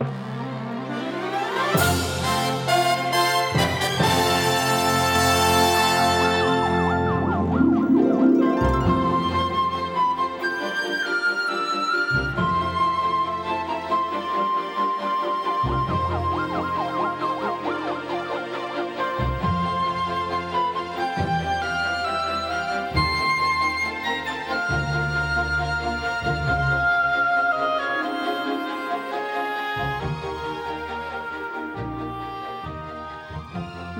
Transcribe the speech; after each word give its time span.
you 0.00 0.35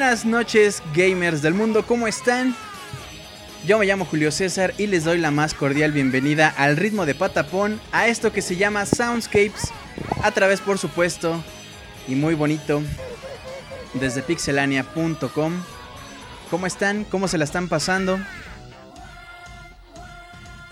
Buenas 0.00 0.24
noches 0.24 0.82
gamers 0.94 1.42
del 1.42 1.52
mundo, 1.52 1.84
¿cómo 1.84 2.08
están? 2.08 2.56
Yo 3.66 3.78
me 3.78 3.84
llamo 3.84 4.06
Julio 4.06 4.30
César 4.30 4.72
y 4.78 4.86
les 4.86 5.04
doy 5.04 5.18
la 5.18 5.30
más 5.30 5.52
cordial 5.52 5.92
bienvenida 5.92 6.48
al 6.48 6.78
ritmo 6.78 7.04
de 7.04 7.14
patapón 7.14 7.78
a 7.92 8.06
esto 8.06 8.32
que 8.32 8.40
se 8.40 8.56
llama 8.56 8.86
Soundscapes, 8.86 9.70
a 10.22 10.30
través, 10.30 10.62
por 10.62 10.78
supuesto, 10.78 11.44
y 12.08 12.14
muy 12.14 12.34
bonito, 12.34 12.80
desde 13.92 14.22
pixelania.com. 14.22 15.52
¿Cómo 16.50 16.66
están? 16.66 17.04
¿Cómo 17.04 17.28
se 17.28 17.36
la 17.36 17.44
están 17.44 17.68
pasando? 17.68 18.18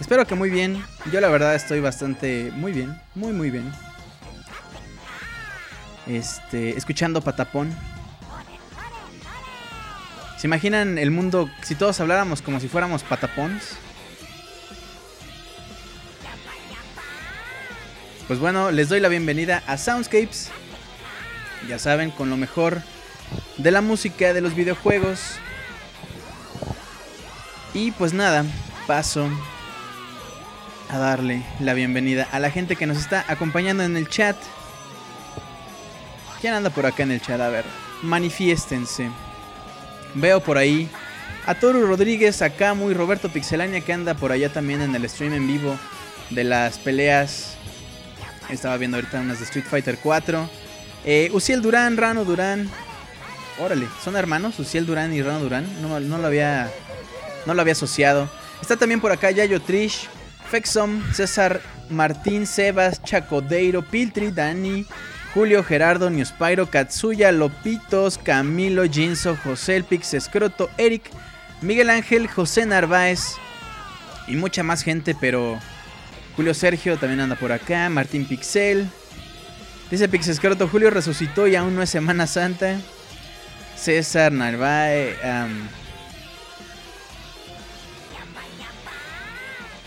Espero 0.00 0.26
que 0.26 0.36
muy 0.36 0.48
bien. 0.48 0.82
Yo 1.12 1.20
la 1.20 1.28
verdad 1.28 1.54
estoy 1.54 1.80
bastante 1.80 2.50
muy 2.54 2.72
bien, 2.72 2.98
muy 3.14 3.34
muy 3.34 3.50
bien. 3.50 3.70
Este, 6.06 6.78
escuchando 6.78 7.20
Patapón. 7.20 7.76
¿Se 10.38 10.46
imaginan 10.46 10.99
el 10.99 11.11
mundo 11.11 11.50
si 11.62 11.75
todos 11.75 11.99
habláramos 11.99 12.43
como 12.43 12.61
si 12.61 12.69
fuéramos 12.69 13.02
patapons? 13.02 13.76
Pues 18.29 18.38
bueno, 18.38 18.70
les 18.70 18.88
doy 18.88 19.00
la 19.00 19.08
bienvenida 19.08 19.64
a 19.67 19.76
Soundscapes. 19.76 20.50
Ya 21.69 21.81
saben, 21.81 22.12
con 22.12 22.31
lo 22.31 22.37
mejor 22.37 22.82
de 23.56 23.73
la 23.73 23.81
música, 23.81 24.32
de 24.32 24.40
los 24.40 24.55
videojuegos. 24.55 25.19
Y 27.75 27.90
pues 27.90 28.12
nada, 28.12 28.44
paso 28.87 29.29
a 30.88 30.99
darle 30.99 31.43
la 31.58 31.75
bienvenida 31.75 32.29
a 32.31 32.38
la 32.38 32.52
gente 32.52 32.76
que 32.76 32.87
nos 32.87 32.99
está 32.99 33.25
acompañando 33.26 33.82
en 33.82 33.96
el 33.96 34.08
chat. 34.08 34.37
¿Quién 36.40 36.55
anda 36.55 36.70
por 36.70 36.87
acá 36.87 37.02
en 37.02 37.11
el 37.11 37.20
chat? 37.20 37.40
A 37.40 37.49
ver, 37.49 37.64
manifiéstense. 38.02 39.11
Veo 40.14 40.40
por 40.40 40.58
ahí 40.58 40.88
a 41.46 41.55
Toru 41.55 41.87
Rodríguez, 41.87 42.43
a 42.43 42.50
Camu 42.50 42.90
y 42.90 42.94
Roberto 42.94 43.31
Pixelania 43.31 43.81
que 43.81 43.93
anda 43.93 44.14
por 44.14 44.32
allá 44.32 44.52
también 44.52 44.82
en 44.82 44.94
el 44.94 45.08
stream 45.08 45.32
en 45.32 45.46
vivo 45.46 45.78
de 46.31 46.44
las 46.44 46.78
peleas. 46.78 47.56
Estaba 48.50 48.76
viendo 48.76 48.96
ahorita 48.96 49.20
unas 49.20 49.38
de 49.38 49.44
Street 49.44 49.64
Fighter 49.69 49.99
4. 50.02 50.49
Eh, 51.05 51.31
Uciel 51.32 51.62
Durán, 51.62 51.96
Rano 51.96 52.25
Durán. 52.25 52.69
Órale, 53.58 53.87
¿son 54.02 54.16
hermanos? 54.16 54.58
Uciel 54.58 54.87
Durán 54.87 55.12
y 55.12 55.22
Rano 55.22 55.40
Durán. 55.40 55.66
No, 55.82 55.99
no, 56.00 56.19
lo 56.19 56.26
había. 56.26 56.70
No 57.46 57.54
lo 57.54 57.61
había 57.61 57.72
asociado. 57.72 58.28
Está 58.61 58.76
también 58.76 59.00
por 59.00 59.12
acá 59.12 59.31
Yayo 59.31 59.61
Trish, 59.61 60.08
Fexom, 60.50 61.02
César 61.12 61.61
Martín, 61.90 62.46
Sebas, 62.46 63.02
Chacodeiro, 63.02 63.82
Piltri, 63.82 64.31
Dani, 64.31 64.84
Julio, 65.34 65.62
Gerardo, 65.62 66.10
Newspyro, 66.10 66.70
Katsuya, 66.70 67.32
Lopitos, 67.32 68.19
Camilo, 68.19 68.84
Jinso, 68.84 69.36
José 69.36 69.76
Elpix, 69.76 70.14
Escroto, 70.14 70.70
Eric, 70.78 71.10
Miguel 71.60 71.90
Ángel, 71.90 72.28
José 72.28 72.66
Narváez 72.66 73.34
y 74.26 74.36
mucha 74.36 74.62
más 74.62 74.82
gente, 74.82 75.14
pero 75.19 75.58
Julio 76.36 76.54
Sergio 76.54 76.96
también 76.96 77.20
anda 77.20 77.36
por 77.36 77.52
acá, 77.52 77.88
Martín 77.88 78.26
Pixel. 78.26 78.88
Dice 79.90 80.08
Pixescroto, 80.08 80.69
Julio 80.69 80.90
resucitó 80.90 81.46
y 81.46 81.56
aún 81.56 81.75
no 81.75 81.82
es 81.82 81.90
Semana 81.90 82.26
Santa. 82.26 82.78
César 83.76 84.32
Narváez. 84.32 85.16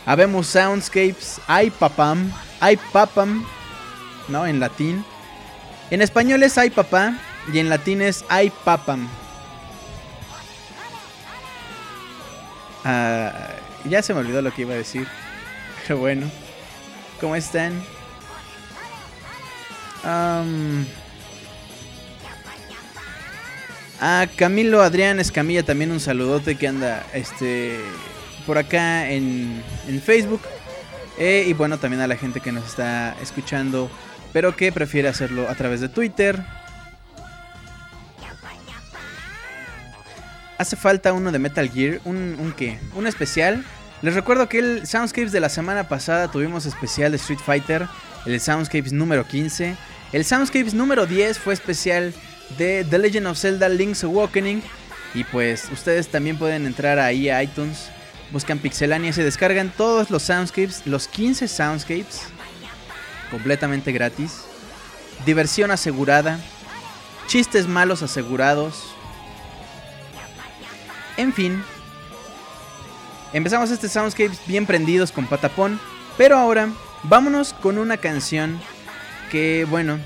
Habemos 0.06 0.48
Soundscapes, 0.48 1.40
Ay 1.48 1.70
Papam, 1.70 2.32
Ay 2.60 2.78
Papam, 2.92 3.46
¿no? 4.28 4.48
En 4.48 4.60
latín. 4.60 5.06
En 5.92 6.02
español 6.02 6.42
es 6.42 6.58
ay 6.58 6.70
papá 6.70 7.18
y 7.52 7.60
en 7.60 7.68
latín 7.68 8.02
es 8.02 8.24
ay 8.30 8.50
papam. 8.64 9.10
Ah, 12.86 13.50
ya 13.84 14.02
se 14.02 14.14
me 14.14 14.22
olvidó 14.22 14.42
lo 14.42 14.54
que 14.54 14.62
iba 14.62 14.74
a 14.74 14.78
decir. 14.78 15.06
Pero 15.84 16.00
bueno. 16.00 16.28
¿Cómo 17.20 17.36
están? 17.36 17.74
Um, 20.04 20.86
a 24.00 24.26
Camilo 24.36 24.82
Adrián 24.82 25.20
Escamilla 25.20 25.62
también 25.62 25.92
un 25.92 26.00
saludote 26.00 26.56
que 26.56 26.68
anda 26.68 27.06
este 27.14 27.80
por 28.48 28.58
acá 28.58 29.12
en, 29.12 29.62
en 29.88 30.02
Facebook. 30.02 30.42
Eh, 31.20 31.46
y 31.48 31.54
bueno, 31.54 31.78
también 31.78 32.02
a 32.02 32.08
la 32.08 32.16
gente 32.16 32.40
que 32.40 32.52
nos 32.52 32.66
está 32.66 33.16
escuchando 33.22 33.92
pero 34.34 34.56
que 34.56 34.72
prefiere 34.72 35.08
hacerlo 35.08 35.50
a 35.50 35.56
través 35.56 35.82
de 35.82 35.90
Twitter. 35.90 36.40
Hace 40.58 40.76
falta 40.76 41.14
uno 41.14 41.32
de 41.32 41.40
Metal 41.40 41.70
Gear, 41.70 42.00
un, 42.06 42.38
un 42.40 42.54
qué, 42.54 42.80
un 42.96 43.08
especial. 43.08 43.66
Les 44.02 44.14
recuerdo 44.14 44.48
que 44.48 44.60
el 44.60 44.88
Soundscapes 44.88 45.32
de 45.32 45.40
la 45.40 45.50
semana 45.50 45.88
pasada 45.88 46.30
tuvimos 46.30 46.66
especial 46.66 47.12
de 47.12 47.18
Street 47.18 47.40
Fighter, 47.44 47.88
el 48.26 48.40
Soundscapes 48.40 48.94
número 48.94 49.28
15. 49.28 49.76
El 50.12 50.26
Soundscapes 50.26 50.74
número 50.74 51.06
10 51.06 51.40
fue 51.40 51.54
especial 51.54 52.14
de 52.58 52.86
The 52.90 53.00
Legend 53.00 53.28
of 53.28 53.40
Zelda 53.40 53.70
Link's 53.70 54.04
Awakening. 54.04 54.62
Y 55.14 55.24
pues 55.26 55.68
ustedes 55.72 56.08
también 56.08 56.38
pueden 56.38 56.66
entrar 56.66 57.00
ahí 57.00 57.30
a 57.30 57.42
iTunes, 57.44 57.90
buscan 58.32 58.60
Pixelania 58.60 59.10
y 59.10 59.14
se 59.14 59.24
descargan 59.24 59.72
todos 59.76 60.10
los 60.10 60.24
Soundscapes, 60.24 60.86
los 60.86 61.08
15 61.08 61.48
Soundscapes 61.48 62.28
completamente 63.32 63.92
gratis, 63.92 64.42
diversión 65.26 65.72
asegurada, 65.72 66.40
chistes 67.28 67.68
malos 67.68 68.04
asegurados, 68.04 68.94
en 71.18 71.34
fin. 71.34 71.64
Empezamos 73.34 73.72
este 73.72 73.88
Soundscapes 73.88 74.46
bien 74.46 74.66
prendidos 74.66 75.12
con 75.12 75.26
Patapón, 75.26 75.80
pero 76.18 76.38
ahora 76.38 76.70
vámonos 77.04 77.54
con 77.54 77.78
una 77.78 77.98
canción 77.98 78.60
que, 79.32 79.66
bueno, 79.70 80.00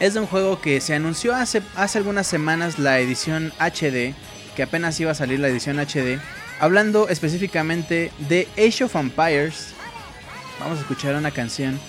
es 0.00 0.14
de 0.14 0.20
un 0.20 0.26
juego 0.26 0.60
que 0.60 0.80
se 0.80 0.94
anunció 0.94 1.34
hace, 1.34 1.62
hace 1.74 1.98
algunas 1.98 2.26
semanas 2.26 2.78
la 2.78 2.98
edición 2.98 3.52
HD, 3.58 4.14
que 4.54 4.62
apenas 4.62 5.00
iba 5.00 5.12
a 5.12 5.14
salir 5.14 5.40
la 5.40 5.48
edición 5.48 5.78
HD, 5.78 6.20
hablando 6.60 7.08
específicamente 7.08 8.12
de 8.28 8.46
Age 8.58 8.84
of 8.84 8.96
Empires. 8.96 9.68
Vamos 10.60 10.78
a 10.78 10.82
escuchar 10.82 11.14
una 11.14 11.30
canción 11.30 11.80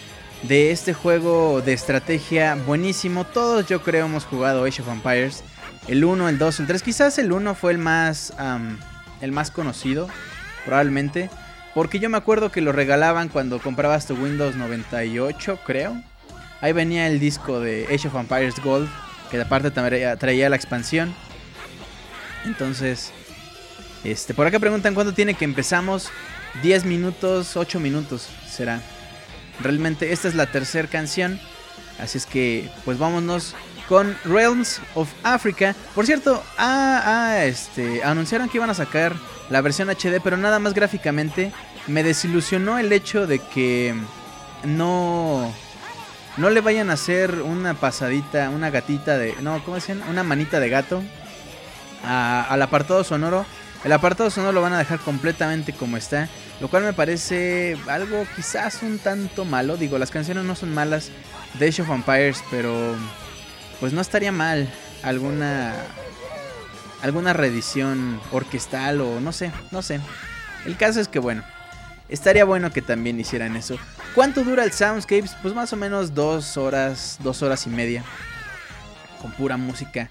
de 0.48 0.72
este 0.72 0.94
juego 0.94 1.62
de 1.62 1.74
estrategia 1.74 2.56
buenísimo. 2.56 3.24
Todos 3.24 3.66
yo 3.68 3.82
creo 3.82 4.06
hemos 4.06 4.26
jugado 4.26 4.66
Age 4.66 4.82
of 4.82 4.90
Empires. 4.90 5.44
El 5.88 6.04
1, 6.04 6.30
el 6.30 6.38
2, 6.38 6.60
el 6.60 6.68
3. 6.68 6.84
Quizás 6.84 7.18
el 7.18 7.32
1 7.32 7.56
fue 7.56 7.72
el 7.72 7.78
más, 7.78 8.34
el 9.22 9.32
más 9.32 9.52
conocido, 9.52 10.08
probablemente. 10.66 11.30
Porque 11.74 12.00
yo 12.00 12.10
me 12.10 12.18
acuerdo 12.18 12.52
que 12.52 12.62
lo 12.62 12.72
regalaban 12.72 13.30
cuando 13.30 13.60
comprabas 13.60 14.06
tu 14.08 14.16
Windows 14.16 14.56
98, 14.56 15.60
creo. 15.66 16.02
Ahí 16.62 16.74
venía 16.74 17.08
el 17.08 17.20
disco 17.20 17.60
de 17.60 17.86
Age 17.86 18.08
of 18.08 18.16
Empires 18.16 18.56
Gold, 18.64 18.90
que 19.32 19.42
aparte 19.42 19.72
traía, 19.72 20.50
la 20.50 20.56
expansión. 20.56 21.14
Entonces, 22.46 23.12
este, 24.04 24.34
por 24.34 24.48
acá 24.48 24.60
preguntan 24.60 24.94
cuándo 24.94 25.14
tiene 25.14 25.34
que 25.34 25.46
empezamos. 25.46 26.10
10 26.62 26.86
minutos, 26.86 27.58
8 27.58 27.80
minutos 27.80 28.30
será. 28.48 28.82
Realmente 29.62 30.12
esta 30.12 30.28
es 30.28 30.36
la 30.36 30.52
tercera 30.52 30.88
canción. 30.88 31.40
Así 32.00 32.18
es 32.18 32.26
que 32.26 32.70
pues 32.84 32.98
vámonos 32.98 33.56
con 33.88 34.18
Realms 34.26 34.82
of 34.96 35.10
Africa. 35.24 35.76
Por 35.94 36.06
cierto, 36.06 36.44
ah, 36.58 37.02
ah, 37.06 37.46
este, 37.46 38.04
anunciaron 38.04 38.50
que 38.50 38.58
iban 38.58 38.70
a 38.70 38.74
sacar 38.74 39.16
la 39.50 39.62
versión 39.62 39.90
HD, 39.90 40.20
pero 40.24 40.38
nada 40.38 40.60
más 40.60 40.74
gráficamente. 40.74 41.52
Me 41.88 42.04
desilusionó 42.04 42.80
el 42.80 42.92
hecho 42.92 43.28
de 43.28 43.40
que 43.40 43.96
no, 44.64 45.54
no 46.38 46.50
le 46.50 46.62
vayan 46.62 46.90
a 46.90 46.94
hacer 46.94 47.42
una 47.42 47.76
pasadita, 47.76 48.50
una 48.50 48.72
gatita 48.72 49.18
de... 49.18 49.36
No, 49.42 49.64
¿cómo 49.64 49.76
decían? 49.76 50.02
Una 50.10 50.24
manita 50.24 50.60
de 50.60 50.70
gato 50.70 51.04
al 52.04 52.62
apartado 52.62 53.04
sonoro. 53.04 53.46
El 53.86 53.94
apartado 53.94 54.32
sonoro 54.32 54.52
lo 54.52 54.62
van 54.64 54.74
a 54.74 54.80
dejar 54.80 54.98
completamente 54.98 55.72
como 55.72 55.96
está. 55.96 56.28
Lo 56.60 56.70
cual 56.70 56.84
me 56.84 56.94
parece 56.94 57.78
algo 57.88 58.26
quizás 58.36 58.82
un 58.82 58.98
tanto 58.98 59.46
malo. 59.46 59.78
Digo, 59.78 60.00
las 60.00 60.10
canciones 60.10 60.44
no 60.44 60.56
son 60.56 60.74
malas 60.74 61.12
de 61.60 61.68
Age 61.68 61.84
of 61.84 61.92
Empires, 61.92 62.44
pero 62.50 62.96
pues 63.80 63.94
no 63.94 64.02
estaría 64.02 64.32
mal 64.32 64.68
alguna 65.04 65.74
alguna 67.04 67.34
reedición 67.34 68.20
orquestal 68.32 69.02
o 69.02 69.20
no 69.20 69.32
sé, 69.32 69.52
no 69.70 69.84
sé. 69.84 70.00
El 70.66 70.78
caso 70.78 71.00
es 71.00 71.08
que 71.08 71.20
bueno, 71.20 71.44
estaría 72.10 72.44
bueno 72.44 72.72
que 72.72 72.82
también 72.82 73.20
hicieran 73.20 73.56
eso. 73.56 73.78
¿Cuánto 74.16 74.44
dura 74.44 74.64
el 74.64 74.72
Soundscapes? 74.72 75.36
Pues 75.44 75.54
más 75.54 75.74
o 75.74 75.76
menos 75.76 76.16
dos 76.16 76.58
horas, 76.58 77.20
dos 77.22 77.44
horas 77.44 77.68
y 77.68 77.70
media. 77.70 78.04
Con 79.22 79.32
pura 79.34 79.58
música 79.58 80.10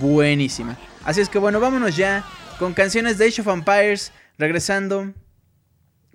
buenísima. 0.00 0.76
Así 1.02 1.22
es 1.22 1.30
que 1.30 1.38
bueno, 1.38 1.60
vámonos 1.60 1.96
ya 1.96 2.22
con 2.58 2.74
canciones 2.74 3.18
de 3.18 3.26
Age 3.26 3.40
of 3.40 3.48
Empires. 3.48 4.12
Regresando 4.38 5.14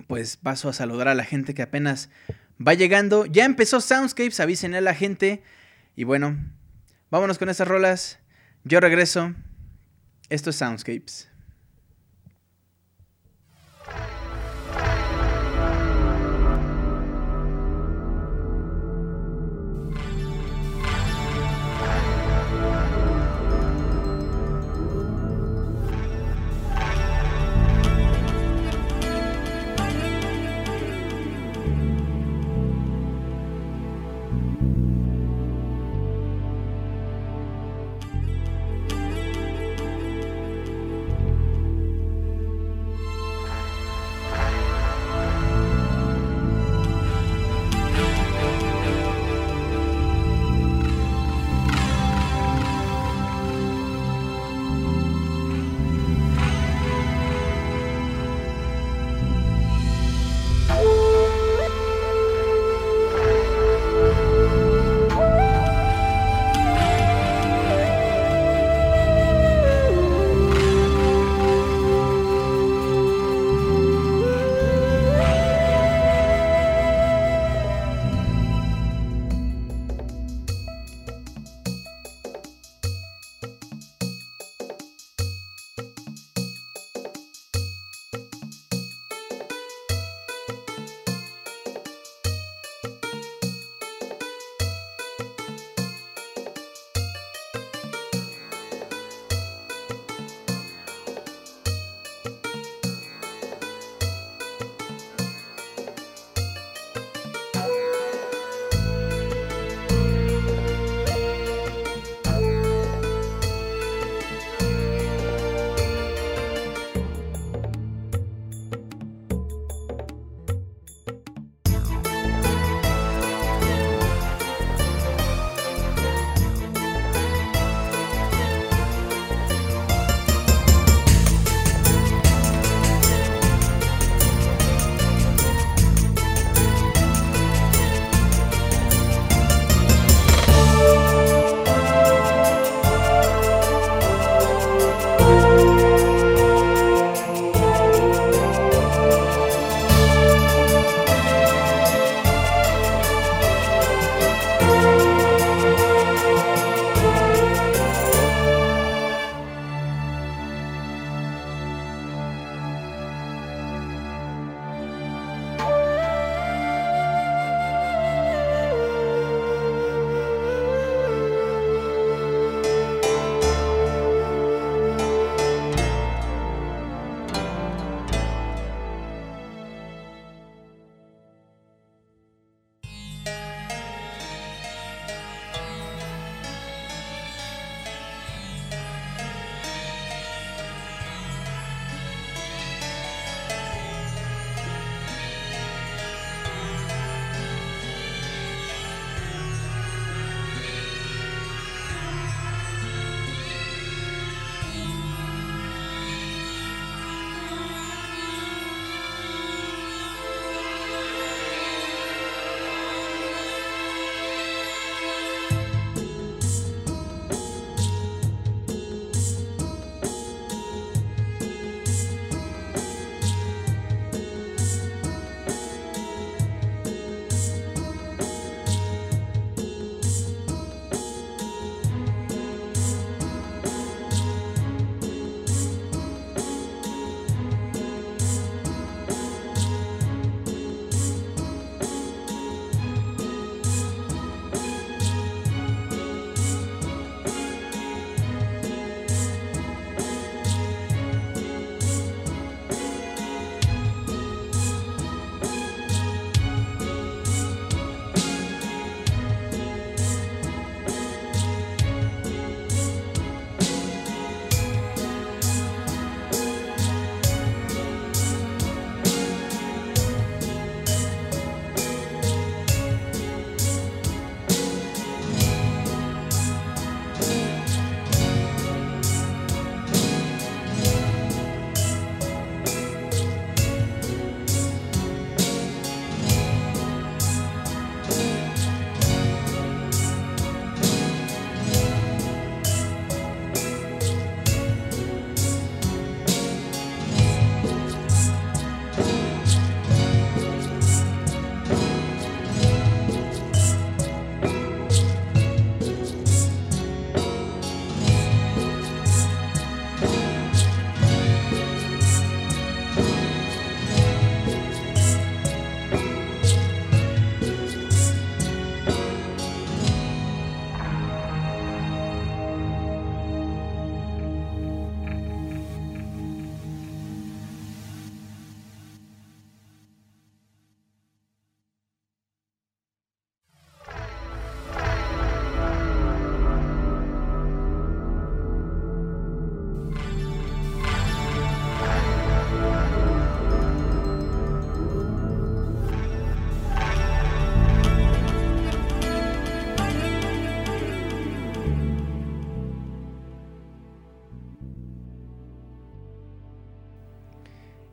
pues 0.07 0.37
paso 0.37 0.67
a 0.67 0.73
saludar 0.73 1.07
a 1.07 1.15
la 1.15 1.23
gente 1.23 1.53
que 1.53 1.61
apenas 1.61 2.09
va 2.65 2.73
llegando. 2.73 3.25
Ya 3.25 3.45
empezó 3.45 3.79
Soundscapes, 3.79 4.39
avísenle 4.39 4.79
a 4.79 4.81
la 4.81 4.93
gente. 4.93 5.41
Y 5.95 6.03
bueno, 6.03 6.37
vámonos 7.09 7.37
con 7.37 7.49
estas 7.49 7.67
rolas. 7.67 8.19
Yo 8.63 8.79
regreso. 8.79 9.33
Esto 10.29 10.49
es 10.49 10.57
Soundscapes. 10.57 11.30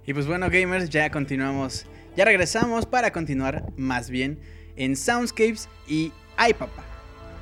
Y 0.09 0.15
pues 0.15 0.27
bueno, 0.27 0.49
gamers, 0.49 0.89
ya 0.89 1.11
continuamos. 1.11 1.85
Ya 2.17 2.25
regresamos 2.25 2.87
para 2.87 3.13
continuar 3.13 3.63
más 3.77 4.09
bien 4.09 4.39
en 4.75 4.97
Soundscapes 4.97 5.69
y 5.87 6.13
Ay 6.39 6.55
Papá. 6.55 6.83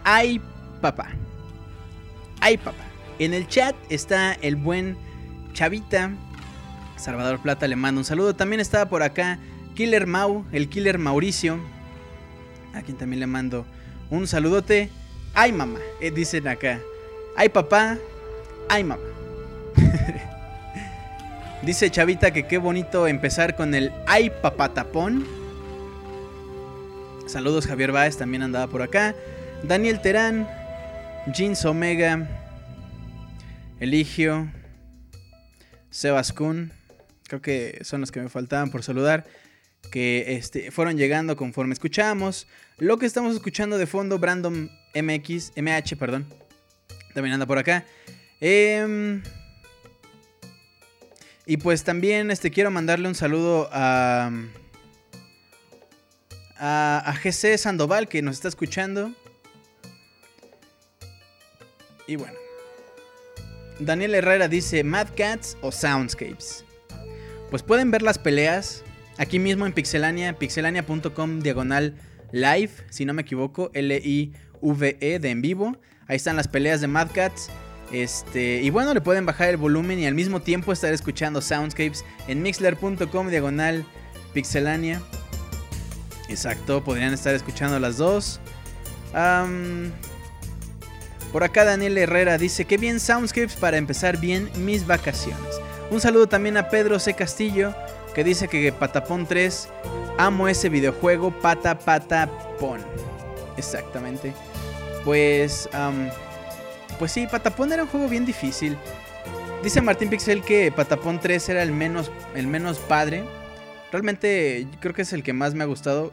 Ay 0.03 0.41
Papá. 0.81 1.11
Ay 2.41 2.57
Papá. 2.57 2.83
En 3.21 3.35
el 3.35 3.47
chat 3.47 3.77
está 3.89 4.33
el 4.33 4.57
buen 4.57 4.97
Chavita. 5.53 6.11
Salvador 6.97 7.41
Plata 7.41 7.69
le 7.69 7.77
mando 7.77 8.01
un 8.01 8.05
saludo. 8.05 8.35
También 8.35 8.59
estaba 8.59 8.89
por 8.89 9.05
acá 9.05 9.39
Killer 9.77 10.09
Mau, 10.09 10.45
el 10.51 10.69
Killer 10.69 10.99
Mauricio. 10.99 11.61
A 12.75 12.83
quien 12.83 12.97
también 12.97 13.21
le 13.21 13.29
mando 13.29 13.65
un 14.11 14.27
saludote. 14.27 14.91
Ay 15.35 15.53
mamá, 15.53 15.79
eh, 16.01 16.11
dicen 16.11 16.49
acá. 16.49 16.81
Ay 17.37 17.49
papá, 17.49 17.97
ay 18.69 18.83
mamá. 18.83 19.05
Dice 21.67 21.91
Chavita 21.91 22.31
que 22.31 22.47
qué 22.47 22.59
bonito 22.59 23.09
empezar 23.09 23.57
con 23.57 23.75
el 23.75 23.91
ay 24.07 24.31
papá 24.31 24.73
tapón. 24.73 25.27
Saludos 27.27 27.67
Javier 27.67 27.91
Baez, 27.91 28.17
también 28.17 28.45
andaba 28.45 28.69
por 28.69 28.83
acá. 28.83 29.17
Daniel 29.65 30.01
Terán, 30.01 30.49
Jeans 31.35 31.65
Omega, 31.65 32.29
Eligio, 33.81 34.49
Sebas 35.91 36.33
Kun. 36.33 36.73
Creo 37.25 37.43
que 37.43 37.81
son 37.83 38.01
los 38.01 38.13
que 38.13 38.21
me 38.21 38.29
faltaban 38.29 38.71
por 38.71 38.85
saludar. 38.85 39.25
Que 39.91 40.37
este, 40.37 40.71
fueron 40.71 40.97
llegando 40.97 41.35
conforme 41.37 41.73
escuchamos. 41.73 42.47
Lo 42.79 42.97
que 42.97 43.07
estamos 43.07 43.35
escuchando 43.35 43.77
de 43.77 43.89
fondo, 43.89 44.21
Brandon 44.21 44.71
MX, 44.95 45.51
MH, 45.57 45.97
perdón. 45.99 46.33
También 47.13 47.35
anda 47.35 47.45
por 47.45 47.59
acá. 47.59 47.85
Eh, 48.41 49.21
y 51.47 51.59
pues 51.59 51.85
también 51.85 52.33
este, 52.33 52.51
quiero 52.51 52.73
mandarle 52.73 53.07
un 53.07 53.15
saludo 53.15 53.69
a, 53.73 54.33
a, 56.59 57.15
GC 57.23 57.57
Sandoval 57.57 58.09
que 58.09 58.21
nos 58.21 58.35
está 58.35 58.49
escuchando. 58.49 59.13
Y 62.09 62.17
bueno. 62.17 62.37
Daniel 63.79 64.15
Herrera 64.15 64.49
dice, 64.49 64.83
Mad 64.83 65.09
Cats 65.17 65.57
o 65.61 65.71
Soundscapes. 65.71 66.65
Pues 67.51 67.63
pueden 67.63 67.91
ver 67.91 68.03
las 68.03 68.19
peleas 68.19 68.83
aquí 69.19 69.39
mismo 69.39 69.67
en 69.67 69.73
Pixelania, 69.73 70.33
pixelania.com 70.33 71.41
diagonal 71.41 71.95
live, 72.33 72.71
si 72.91 73.05
no 73.05 73.13
me 73.13 73.23
equivoco, 73.23 73.71
L-I-V-E 73.75 75.19
de 75.19 75.31
en 75.31 75.43
vivo. 75.43 75.77
Ahí 76.09 76.17
están 76.17 76.37
las 76.37 76.49
peleas 76.49 76.81
de 76.81 76.87
Mad 76.89 77.11
Cats. 77.13 77.51
Este, 77.93 78.61
y 78.63 78.71
bueno, 78.71 78.95
le 78.95 79.01
pueden 79.01 79.27
bajar 79.27 79.49
el 79.51 79.57
volumen 79.57 79.99
y 79.99 80.07
al 80.07 80.15
mismo 80.15 80.41
tiempo 80.41 80.73
estar 80.73 80.93
escuchando 80.93 81.41
Soundscapes 81.41 82.05
en 82.27 82.43
mixler.com 82.43 83.29
diagonal 83.29 83.85
pixelania. 84.33 85.01
Exacto, 86.29 86.83
podrían 86.83 87.15
estar 87.15 87.35
escuchando 87.35 87.79
las 87.79 87.97
dos. 87.97 88.41
por 91.33 91.45
acá 91.45 91.65
Daniel 91.65 91.97
Herrera 91.99 92.39
dice 92.39 92.65
que 92.65 92.77
bien 92.77 92.99
Soundscapes 92.99 93.55
para 93.57 93.77
empezar 93.77 94.19
bien 94.19 94.51
mis 94.57 94.87
vacaciones. 94.87 95.61
Un 95.91 96.01
saludo 96.01 96.27
también 96.27 96.57
a 96.57 96.69
Pedro 96.69 96.99
C. 96.99 97.15
Castillo 97.15 97.75
que 98.15 98.25
dice 98.25 98.49
que 98.49 98.73
Patapón 98.73 99.27
3 99.27 99.69
amo 100.19 100.49
ese 100.49 100.69
videojuego 100.69 101.31
Pata 101.31 101.79
Pata 101.79 102.29
Pon. 102.59 102.81
Exactamente. 103.57 104.33
Pues 105.05 105.69
pues 106.99 107.13
sí, 107.13 107.27
Patapón 107.27 107.73
era 107.73 107.83
un 107.83 107.89
juego 107.89 108.09
bien 108.09 108.27
difícil. 108.27 108.77
Dice 109.63 109.81
Martín 109.81 110.11
Pixel 110.11 110.43
que 110.43 110.71
Patapón 110.71 111.21
3 111.21 111.49
era 111.49 111.63
el 111.63 111.73
menos, 111.73 112.11
el 112.35 112.47
menos 112.47 112.79
padre. 112.79 113.25
Realmente 113.91 114.67
creo 114.81 114.95
que 114.95 115.03
es 115.03 115.13
el 115.13 115.23
que 115.23 115.33
más 115.33 115.55
me 115.55 115.65
ha 115.65 115.67
gustado. 115.67 116.13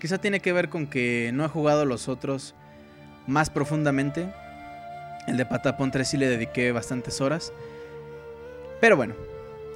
Quizá 0.00 0.18
tiene 0.18 0.40
que 0.40 0.52
ver 0.52 0.68
con 0.68 0.86
que 0.86 1.30
no 1.34 1.44
he 1.44 1.48
jugado 1.48 1.84
los 1.84 2.08
otros 2.08 2.54
más 3.26 3.50
profundamente. 3.50 4.32
El 5.26 5.36
de 5.36 5.46
Patapón 5.46 5.90
3 5.90 6.08
sí 6.08 6.16
le 6.16 6.28
dediqué 6.28 6.72
bastantes 6.72 7.20
horas. 7.20 7.52
Pero 8.80 8.96
bueno. 8.96 9.14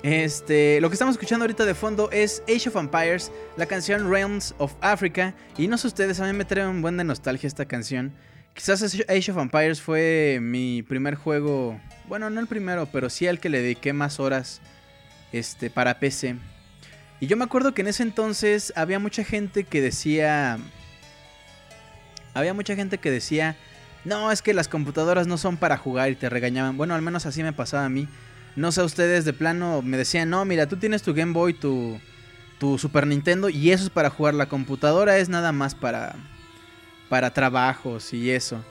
Este, 0.02 0.80
lo 0.80 0.88
que 0.88 0.94
estamos 0.94 1.14
escuchando 1.14 1.44
ahorita 1.44 1.64
de 1.64 1.74
fondo 1.74 2.10
es 2.10 2.42
Age 2.48 2.70
of 2.70 2.76
Empires, 2.76 3.30
la 3.56 3.66
canción 3.66 4.10
Realms 4.10 4.52
of 4.58 4.72
Africa. 4.80 5.34
Y 5.56 5.68
no 5.68 5.78
sé 5.78 5.86
ustedes, 5.86 6.18
a 6.18 6.26
mí 6.26 6.32
me 6.32 6.44
trae 6.44 6.66
un 6.66 6.82
buen 6.82 6.96
de 6.96 7.04
nostalgia 7.04 7.46
esta 7.46 7.66
canción. 7.66 8.12
Quizás 8.54 8.82
Age 8.82 9.32
of 9.32 9.38
Empires 9.38 9.80
fue 9.80 10.38
mi 10.40 10.82
primer 10.82 11.14
juego, 11.14 11.80
bueno, 12.06 12.28
no 12.28 12.40
el 12.40 12.46
primero, 12.46 12.86
pero 12.86 13.08
sí 13.08 13.26
el 13.26 13.40
que 13.40 13.48
le 13.48 13.62
dediqué 13.62 13.92
más 13.92 14.20
horas 14.20 14.60
este, 15.32 15.70
para 15.70 15.98
PC. 15.98 16.36
Y 17.20 17.26
yo 17.26 17.36
me 17.36 17.44
acuerdo 17.44 17.72
que 17.72 17.82
en 17.82 17.88
ese 17.88 18.02
entonces 18.02 18.72
había 18.76 18.98
mucha 18.98 19.24
gente 19.24 19.64
que 19.64 19.80
decía... 19.80 20.58
Había 22.34 22.54
mucha 22.54 22.74
gente 22.74 22.98
que 22.98 23.10
decía, 23.10 23.56
no, 24.04 24.32
es 24.32 24.42
que 24.42 24.54
las 24.54 24.68
computadoras 24.68 25.26
no 25.26 25.36
son 25.38 25.56
para 25.56 25.76
jugar 25.76 26.10
y 26.10 26.16
te 26.16 26.28
regañaban. 26.28 26.76
Bueno, 26.76 26.94
al 26.94 27.02
menos 27.02 27.26
así 27.26 27.42
me 27.42 27.52
pasaba 27.52 27.84
a 27.84 27.90
mí. 27.90 28.08
No 28.56 28.72
sé, 28.72 28.82
ustedes 28.82 29.24
de 29.24 29.32
plano 29.32 29.82
me 29.82 29.96
decían, 29.96 30.30
no, 30.30 30.44
mira, 30.44 30.66
tú 30.66 30.76
tienes 30.76 31.02
tu 31.02 31.14
Game 31.14 31.32
Boy, 31.32 31.54
tu, 31.54 32.00
tu 32.58 32.78
Super 32.78 33.06
Nintendo 33.06 33.48
y 33.48 33.70
eso 33.70 33.84
es 33.84 33.90
para 33.90 34.10
jugar. 34.10 34.34
La 34.34 34.48
computadora 34.48 35.18
es 35.18 35.28
nada 35.28 35.52
más 35.52 35.74
para, 35.74 36.16
para 37.12 37.30
trabajos 37.30 38.14
y 38.14 38.30
eso. 38.30 38.64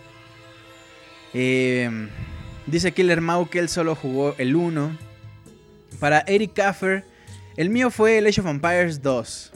Em, 1.32 2.10
dice 2.66 2.92
Killer 2.92 3.22
Mau 3.22 3.48
que 3.48 3.60
él 3.60 3.70
solo 3.70 3.94
jugó 3.94 4.34
el 4.40 4.56
1. 4.56 4.98
Para 6.00 6.22
Eric 6.22 6.54
Kaffer, 6.56 7.06
el 7.56 7.70
mío 7.70 7.92
fue 7.92 8.18
el 8.18 8.26
Age 8.26 8.42
of 8.42 8.48
Empires 8.48 9.04
2. 9.04 9.54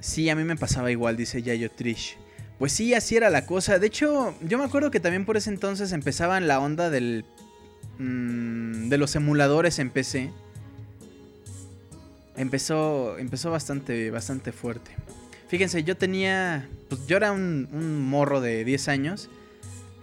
Sí, 0.00 0.28
a 0.28 0.34
mí 0.34 0.42
me 0.42 0.56
pasaba 0.56 0.90
igual, 0.90 1.16
dice 1.16 1.40
Yayo 1.40 1.70
Trish. 1.70 2.18
Pues 2.58 2.72
sí, 2.72 2.92
así 2.92 3.14
era 3.14 3.30
la 3.30 3.46
cosa. 3.46 3.78
De 3.78 3.86
hecho, 3.86 4.34
yo 4.40 4.58
me 4.58 4.64
acuerdo 4.64 4.90
que 4.90 4.98
también 4.98 5.24
por 5.24 5.36
ese 5.36 5.50
entonces 5.50 5.92
empezaban 5.92 6.48
la 6.48 6.58
onda 6.58 6.90
del. 6.90 7.24
Mm, 8.00 8.88
de 8.88 8.98
los 8.98 9.14
emuladores 9.14 9.78
en 9.78 9.90
PC 9.90 10.32
empezó, 12.40 13.18
empezó 13.18 13.50
bastante, 13.50 14.10
bastante 14.10 14.52
fuerte. 14.52 14.90
Fíjense, 15.48 15.84
yo 15.84 15.96
tenía, 15.96 16.68
pues 16.88 17.06
yo 17.06 17.16
era 17.16 17.32
un, 17.32 18.08
morro 18.08 18.40
de 18.40 18.64
10 18.64 18.88
años. 18.88 19.28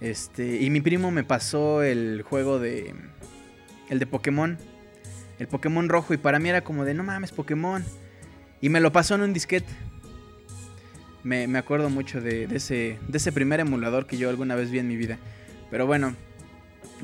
Este, 0.02 0.62
y 0.62 0.70
mi 0.70 0.82
primo 0.82 1.10
me 1.10 1.24
pasó 1.24 1.82
el 1.82 2.22
juego 2.22 2.60
de, 2.60 2.94
el 3.90 4.00
de 4.00 4.06
Pokémon. 4.06 4.58
El 5.40 5.48
Pokémon 5.48 5.90
rojo 5.90 6.14
y 6.14 6.18
para 6.18 6.40
mí 6.40 6.50
era 6.50 6.62
como 6.62 6.86
de, 6.86 6.94
no 6.94 7.04
mames, 7.04 7.32
Pokémon. 7.32 7.84
Y 8.62 8.70
me 8.70 8.80
lo 8.80 8.92
pasó 8.92 9.16
en 9.16 9.22
un 9.22 9.34
disquete. 9.34 9.72
Me, 11.24 11.58
acuerdo 11.58 11.90
mucho 11.90 12.22
de, 12.22 12.48
de, 12.48 12.56
ese, 12.56 13.00
de 13.08 13.18
ese 13.18 13.32
primer 13.32 13.60
emulador 13.60 14.08
que 14.08 14.18
yo 14.18 14.30
alguna 14.30 14.56
vez 14.56 14.72
vi 14.72 14.80
en 14.80 14.88
mi 14.88 14.96
vida. 14.96 15.18
Pero 15.70 15.86
bueno, 15.86 16.16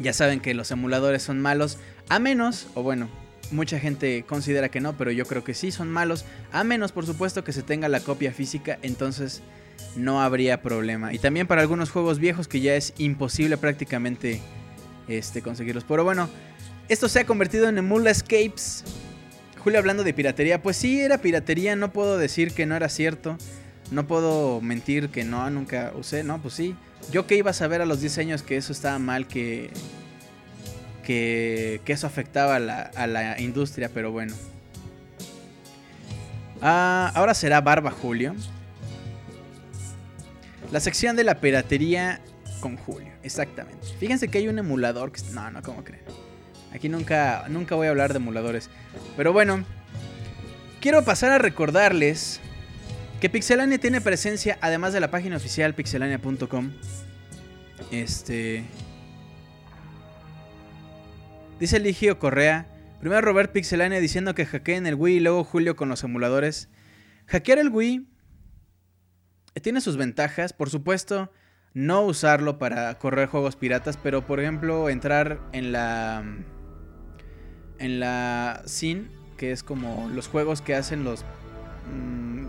ya 0.01 0.13
saben 0.13 0.39
que 0.39 0.53
los 0.53 0.71
emuladores 0.71 1.23
son 1.23 1.41
malos. 1.41 1.77
A 2.07 2.19
menos, 2.19 2.67
o 2.73 2.83
bueno, 2.83 3.09
Mucha 3.53 3.79
gente 3.79 4.25
considera 4.27 4.69
que 4.69 4.81
no, 4.81 4.97
pero 4.97 5.11
yo 5.11 5.25
creo 5.25 5.43
que 5.43 5.53
sí 5.53 5.71
son 5.71 5.87
malos. 5.89 6.25
A 6.51 6.63
menos, 6.63 6.91
por 6.91 7.05
supuesto, 7.05 7.43
que 7.43 7.53
se 7.53 7.61
tenga 7.61 7.87
la 7.87 7.99
copia 7.99 8.33
física, 8.33 8.79
entonces 8.81 9.43
no 9.95 10.21
habría 10.21 10.63
problema. 10.63 11.13
Y 11.13 11.19
también 11.19 11.45
para 11.45 11.61
algunos 11.61 11.91
juegos 11.91 12.17
viejos 12.17 12.47
que 12.47 12.61
ya 12.61 12.75
es 12.75 12.93
imposible 12.97 13.57
prácticamente 13.57 14.41
este, 15.07 15.43
conseguirlos. 15.43 15.83
Pero 15.83 16.03
bueno, 16.03 16.29
esto 16.89 17.07
se 17.07 17.19
ha 17.19 17.25
convertido 17.25 17.69
en 17.69 17.77
Emula 17.77 18.09
Escapes. 18.09 18.83
Julio 19.59 19.77
hablando 19.77 20.03
de 20.03 20.13
piratería, 20.13 20.61
pues 20.61 20.75
sí, 20.75 20.99
era 20.99 21.19
piratería, 21.19 21.75
no 21.75 21.93
puedo 21.93 22.17
decir 22.17 22.53
que 22.53 22.65
no 22.65 22.75
era 22.75 22.89
cierto. 22.89 23.37
No 23.91 24.07
puedo 24.07 24.61
mentir 24.61 25.09
que 25.09 25.23
no, 25.23 25.47
nunca 25.51 25.93
usé, 25.95 26.23
no, 26.23 26.41
pues 26.41 26.55
sí. 26.55 26.75
Yo 27.11 27.27
que 27.27 27.35
iba 27.35 27.51
a 27.51 27.53
saber 27.53 27.81
a 27.81 27.85
los 27.85 28.01
10 28.01 28.17
años 28.17 28.41
que 28.41 28.57
eso 28.57 28.73
estaba 28.73 28.97
mal, 28.97 29.27
que 29.27 29.69
que, 31.03 31.81
eso 31.85 32.07
afectaba 32.07 32.55
a 32.55 33.07
la, 33.07 33.39
industria, 33.39 33.89
pero 33.93 34.11
bueno. 34.11 34.33
Ah, 36.61 37.11
ahora 37.13 37.33
será 37.33 37.61
Barba 37.61 37.91
Julio. 37.91 38.33
La 40.71 40.79
sección 40.79 41.15
de 41.15 41.23
la 41.23 41.39
piratería 41.39 42.19
con 42.59 42.77
Julio, 42.77 43.11
exactamente. 43.21 43.85
Fíjense 43.99 44.29
que 44.29 44.39
hay 44.39 44.47
un 44.47 44.57
emulador 44.57 45.11
que... 45.11 45.21
No, 45.31 45.51
no, 45.51 45.61
¿cómo 45.61 45.83
creen? 45.83 46.03
Aquí 46.73 46.89
nunca, 46.89 47.45
nunca 47.49 47.75
voy 47.75 47.87
a 47.87 47.91
hablar 47.91 48.13
de 48.13 48.17
emuladores. 48.17 48.69
Pero 49.15 49.33
bueno, 49.33 49.63
quiero 50.79 51.05
pasar 51.05 51.31
a 51.31 51.37
recordarles 51.37 52.39
que 53.21 53.29
Pixelania 53.29 53.77
tiene 53.77 54.01
presencia, 54.01 54.57
además 54.61 54.93
de 54.93 54.99
la 54.99 55.11
página 55.11 55.37
oficial 55.37 55.75
pixelania.com. 55.75 56.71
Este... 57.91 58.63
Dice 61.59 61.79
Ligio 61.79 62.19
Correa. 62.19 62.67
Primero 62.99 63.21
Robert 63.21 63.51
Pixelania 63.51 63.99
diciendo 63.99 64.33
que 64.33 64.45
hackeen 64.45 64.87
el 64.87 64.95
Wii 64.95 65.17
y 65.17 65.19
luego 65.19 65.43
Julio 65.43 65.75
con 65.75 65.89
los 65.89 66.03
emuladores. 66.03 66.69
Hackear 67.27 67.59
el 67.59 67.69
Wii 67.69 68.07
tiene 69.61 69.81
sus 69.81 69.97
ventajas. 69.97 70.53
Por 70.53 70.69
supuesto, 70.69 71.31
no 71.73 72.01
usarlo 72.01 72.59
para 72.59 72.97
correr 72.97 73.27
juegos 73.27 73.55
piratas, 73.55 73.97
pero 73.97 74.25
por 74.25 74.39
ejemplo, 74.39 74.89
entrar 74.89 75.39
en 75.51 75.71
la 75.71 76.23
en 77.79 77.99
la 77.99 78.63
scene, 78.65 79.07
que 79.37 79.51
es 79.51 79.63
como 79.63 80.09
los 80.13 80.27
juegos 80.27 80.61
que 80.61 80.75
hacen 80.75 81.03
los... 81.03 81.25
Mm, 81.93 82.45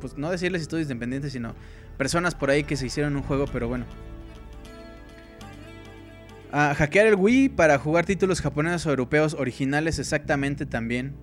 pues 0.00 0.16
no 0.16 0.30
decirles 0.30 0.62
estudios 0.62 0.84
independientes, 0.84 1.32
sino 1.32 1.54
personas 1.98 2.34
por 2.34 2.50
ahí 2.50 2.64
que 2.64 2.76
se 2.76 2.86
hicieron 2.86 3.16
un 3.16 3.22
juego, 3.22 3.46
pero 3.52 3.68
bueno. 3.68 3.84
Hackear 6.54 7.08
el 7.08 7.16
Wii 7.16 7.48
para 7.48 7.78
jugar 7.78 8.06
títulos 8.06 8.40
japoneses 8.40 8.86
o 8.86 8.90
europeos 8.90 9.34
originales 9.34 9.98
exactamente 9.98 10.66
también. 10.66 11.16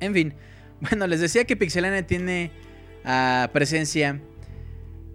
En 0.00 0.12
fin, 0.12 0.34
bueno, 0.80 1.06
les 1.06 1.20
decía 1.20 1.44
que 1.44 1.56
Pixelania 1.56 2.06
tiene 2.06 2.52
ah, 3.04 3.48
presencia 3.52 4.20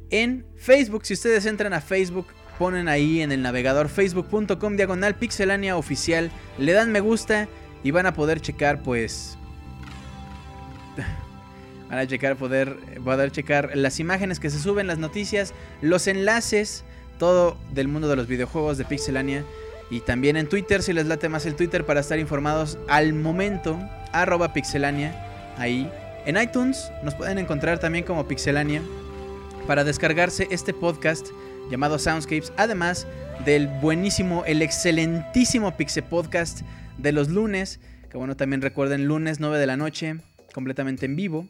en 0.09 0.45
Facebook. 0.55 1.05
Si 1.05 1.13
ustedes 1.13 1.45
entran 1.45 1.73
a 1.73 1.81
Facebook, 1.81 2.27
ponen 2.57 2.87
ahí 2.87 3.21
en 3.21 3.31
el 3.31 3.41
navegador 3.41 3.89
facebook.com 3.89 4.75
diagonal 4.75 5.15
pixelania 5.15 5.77
oficial, 5.77 6.31
le 6.57 6.71
dan 6.71 6.91
me 6.91 6.99
gusta 6.99 7.47
y 7.83 7.91
van 7.91 8.05
a 8.05 8.13
poder 8.13 8.41
checar 8.41 8.81
pues... 8.81 9.37
Van 11.89 11.99
a 11.99 12.07
checar, 12.07 12.35
poder, 12.35 12.77
poder 13.03 13.31
checar 13.31 13.77
las 13.77 13.99
imágenes 13.99 14.39
que 14.39 14.49
se 14.49 14.57
suben, 14.57 14.87
las 14.87 14.97
noticias, 14.97 15.53
los 15.81 16.07
enlaces, 16.07 16.83
todo 17.17 17.57
del 17.73 17.87
mundo 17.87 18.07
de 18.07 18.15
los 18.15 18.27
videojuegos 18.27 18.77
de 18.77 18.85
Pixelania. 18.85 19.43
Y 19.89 19.99
también 19.99 20.35
en 20.35 20.49
Twitter, 20.49 20.81
si 20.81 20.93
les 20.93 21.05
late 21.05 21.29
más 21.29 21.45
el 21.45 21.55
Twitter 21.55 21.85
para 21.85 21.99
estar 21.99 22.17
informados 22.17 22.79
al 22.87 23.13
momento, 23.13 23.79
arroba 24.11 24.53
pixelania, 24.53 25.13
ahí. 25.57 25.91
En 26.25 26.41
iTunes 26.41 26.91
nos 27.03 27.13
pueden 27.13 27.37
encontrar 27.37 27.77
también 27.77 28.03
como 28.03 28.27
Pixelania 28.27 28.81
para 29.67 29.83
descargarse 29.83 30.47
este 30.49 30.73
podcast 30.73 31.27
llamado 31.69 31.99
Soundscapes, 31.99 32.51
además 32.57 33.05
del 33.45 33.67
buenísimo, 33.67 34.43
el 34.45 34.61
excelentísimo 34.61 35.75
Pixel 35.77 36.03
Podcast 36.03 36.61
de 36.97 37.11
los 37.11 37.29
lunes, 37.29 37.79
que 38.09 38.17
bueno, 38.17 38.35
también 38.35 38.61
recuerden 38.61 39.07
lunes 39.07 39.39
9 39.39 39.59
de 39.59 39.67
la 39.67 39.77
noche, 39.77 40.15
completamente 40.53 41.05
en 41.05 41.15
vivo. 41.15 41.47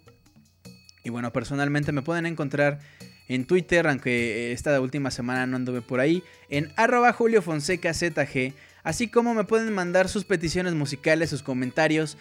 Y 1.03 1.09
bueno, 1.09 1.31
personalmente 1.31 1.91
me 1.91 2.01
pueden 2.01 2.25
encontrar 2.25 2.79
en 3.27 3.45
Twitter, 3.45 3.87
aunque 3.87 4.51
esta 4.51 4.79
última 4.81 5.11
semana 5.11 5.47
no 5.47 5.55
anduve 5.55 5.81
por 5.81 5.99
ahí, 5.99 6.23
en 6.49 6.71
arroba 6.75 7.13
Julio 7.13 7.41
ZG, 7.41 8.53
así 8.83 9.07
como 9.07 9.33
me 9.33 9.43
pueden 9.43 9.73
mandar 9.73 10.07
sus 10.07 10.25
peticiones 10.25 10.73
musicales, 10.73 11.29
sus 11.29 11.43
comentarios, 11.43 12.17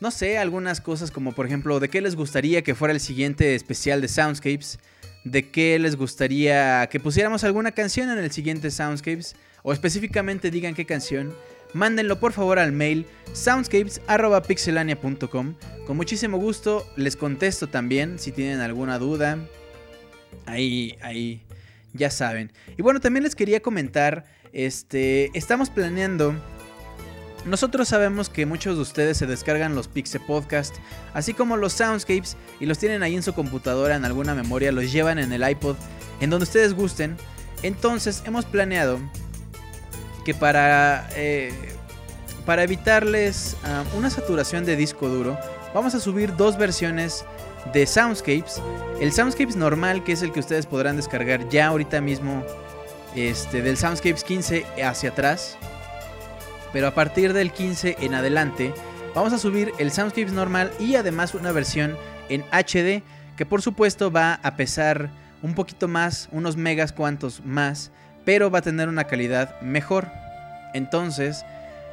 no 0.00 0.10
sé, 0.10 0.38
algunas 0.38 0.80
cosas 0.80 1.10
como 1.10 1.32
por 1.32 1.46
ejemplo 1.46 1.80
de 1.80 1.88
qué 1.88 2.00
les 2.00 2.14
gustaría 2.14 2.62
que 2.62 2.76
fuera 2.76 2.94
el 2.94 3.00
siguiente 3.00 3.54
especial 3.54 4.00
de 4.00 4.08
Soundscapes, 4.08 4.78
de 5.24 5.50
qué 5.50 5.78
les 5.78 5.96
gustaría 5.96 6.88
que 6.88 7.00
pusiéramos 7.00 7.44
alguna 7.44 7.72
canción 7.72 8.08
en 8.10 8.18
el 8.18 8.30
siguiente 8.30 8.70
Soundscapes, 8.70 9.34
o 9.62 9.72
específicamente 9.72 10.52
digan 10.52 10.74
qué 10.74 10.86
canción, 10.86 11.34
mándenlo 11.74 12.20
por 12.20 12.32
favor 12.32 12.60
al 12.60 12.72
mail 12.72 13.06
soundscapes.pixelania.com. 13.32 15.54
Con 15.86 15.96
muchísimo 15.96 16.38
gusto 16.38 16.86
les 16.96 17.16
contesto 17.16 17.66
también 17.66 18.18
si 18.18 18.32
tienen 18.32 18.60
alguna 18.60 18.98
duda. 18.98 19.38
Ahí, 20.46 20.96
ahí, 21.02 21.42
ya 21.92 22.10
saben. 22.10 22.52
Y 22.76 22.82
bueno, 22.82 23.00
también 23.00 23.24
les 23.24 23.34
quería 23.34 23.60
comentar, 23.60 24.24
este, 24.52 25.30
estamos 25.34 25.70
planeando 25.70 26.34
nosotros 27.44 27.88
sabemos 27.88 28.28
que 28.28 28.46
muchos 28.46 28.76
de 28.76 28.82
ustedes 28.82 29.16
se 29.16 29.26
descargan 29.26 29.74
los 29.74 29.88
Pixel 29.88 30.20
Podcast, 30.20 30.76
así 31.14 31.34
como 31.34 31.56
los 31.56 31.72
Soundscapes, 31.72 32.36
y 32.60 32.66
los 32.66 32.78
tienen 32.78 33.02
ahí 33.02 33.14
en 33.14 33.22
su 33.22 33.32
computadora, 33.32 33.96
en 33.96 34.04
alguna 34.04 34.34
memoria, 34.34 34.72
los 34.72 34.92
llevan 34.92 35.18
en 35.18 35.32
el 35.32 35.48
iPod, 35.48 35.76
en 36.20 36.30
donde 36.30 36.44
ustedes 36.44 36.74
gusten. 36.74 37.16
Entonces 37.62 38.22
hemos 38.26 38.44
planeado 38.44 38.98
que 40.24 40.34
para, 40.34 41.08
eh, 41.16 41.52
para 42.44 42.64
evitarles 42.64 43.56
ah, 43.64 43.84
una 43.96 44.10
saturación 44.10 44.64
de 44.64 44.76
disco 44.76 45.08
duro, 45.08 45.38
vamos 45.74 45.94
a 45.94 46.00
subir 46.00 46.36
dos 46.36 46.58
versiones 46.58 47.24
de 47.72 47.86
Soundscapes. 47.86 48.62
El 49.00 49.12
Soundscapes 49.12 49.56
normal, 49.56 50.04
que 50.04 50.12
es 50.12 50.22
el 50.22 50.32
que 50.32 50.40
ustedes 50.40 50.66
podrán 50.66 50.96
descargar 50.96 51.48
ya 51.48 51.66
ahorita 51.68 52.00
mismo, 52.00 52.44
este, 53.14 53.62
del 53.62 53.76
Soundscapes 53.76 54.24
15 54.24 54.64
hacia 54.82 55.10
atrás 55.10 55.58
pero 56.72 56.86
a 56.86 56.94
partir 56.94 57.32
del 57.32 57.52
15 57.52 57.96
en 58.00 58.14
adelante 58.14 58.74
vamos 59.14 59.32
a 59.32 59.38
subir 59.38 59.72
el 59.78 59.90
Soundscapes 59.90 60.32
normal 60.32 60.70
y 60.78 60.96
además 60.96 61.34
una 61.34 61.52
versión 61.52 61.96
en 62.28 62.42
HD 62.52 63.02
que 63.36 63.46
por 63.46 63.62
supuesto 63.62 64.10
va 64.10 64.34
a 64.42 64.56
pesar 64.56 65.10
un 65.42 65.54
poquito 65.54 65.88
más, 65.88 66.28
unos 66.32 66.56
megas 66.56 66.92
cuantos 66.92 67.44
más, 67.44 67.92
pero 68.24 68.50
va 68.50 68.58
a 68.58 68.62
tener 68.62 68.88
una 68.88 69.04
calidad 69.04 69.60
mejor. 69.60 70.08
Entonces, 70.74 71.44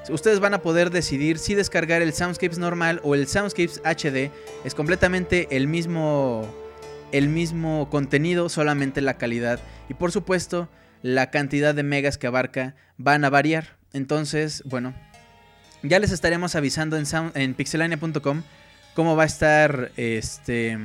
ustedes 0.10 0.40
van 0.40 0.54
a 0.54 0.62
poder 0.62 0.90
decidir 0.90 1.38
si 1.38 1.56
descargar 1.56 2.02
el 2.02 2.14
Soundscapes 2.14 2.58
normal 2.58 3.00
o 3.04 3.16
el 3.16 3.28
Soundscapes 3.28 3.82
HD. 3.84 4.32
Es 4.64 4.76
completamente 4.76 5.48
el 5.52 5.68
mismo 5.68 6.54
el 7.12 7.30
mismo 7.30 7.90
contenido, 7.90 8.50
solamente 8.50 9.00
la 9.02 9.18
calidad 9.18 9.60
y 9.90 9.94
por 9.94 10.12
supuesto 10.12 10.68
la 11.02 11.30
cantidad 11.30 11.74
de 11.74 11.84
megas 11.84 12.18
que 12.18 12.28
abarca 12.28 12.76
van 12.98 13.24
a 13.24 13.30
variar. 13.30 13.78
Entonces, 13.94 14.64
bueno, 14.66 14.94
ya 15.82 16.00
les 16.00 16.12
estaremos 16.12 16.56
avisando 16.56 16.98
en, 16.98 17.06
en 17.36 17.54
pixelania.com 17.54 18.44
cómo 18.96 19.16
va 19.16 19.24
a 19.24 19.28
estar 19.28 19.92
este... 19.98 20.78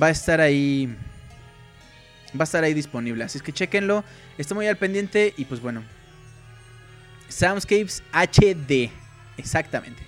Va 0.00 0.08
a 0.08 0.10
estar 0.10 0.40
ahí... 0.40 0.96
Va 2.34 2.42
a 2.42 2.44
estar 2.44 2.64
ahí 2.64 2.74
disponible. 2.74 3.24
Así 3.24 3.38
es 3.38 3.42
que 3.42 3.52
chequenlo. 3.52 4.04
Estoy 4.38 4.56
muy 4.56 4.66
al 4.66 4.76
pendiente 4.76 5.34
y 5.36 5.44
pues 5.44 5.60
bueno. 5.60 5.84
Soundscapes 7.28 8.02
HD. 8.12 8.90
Exactamente. 9.36 10.02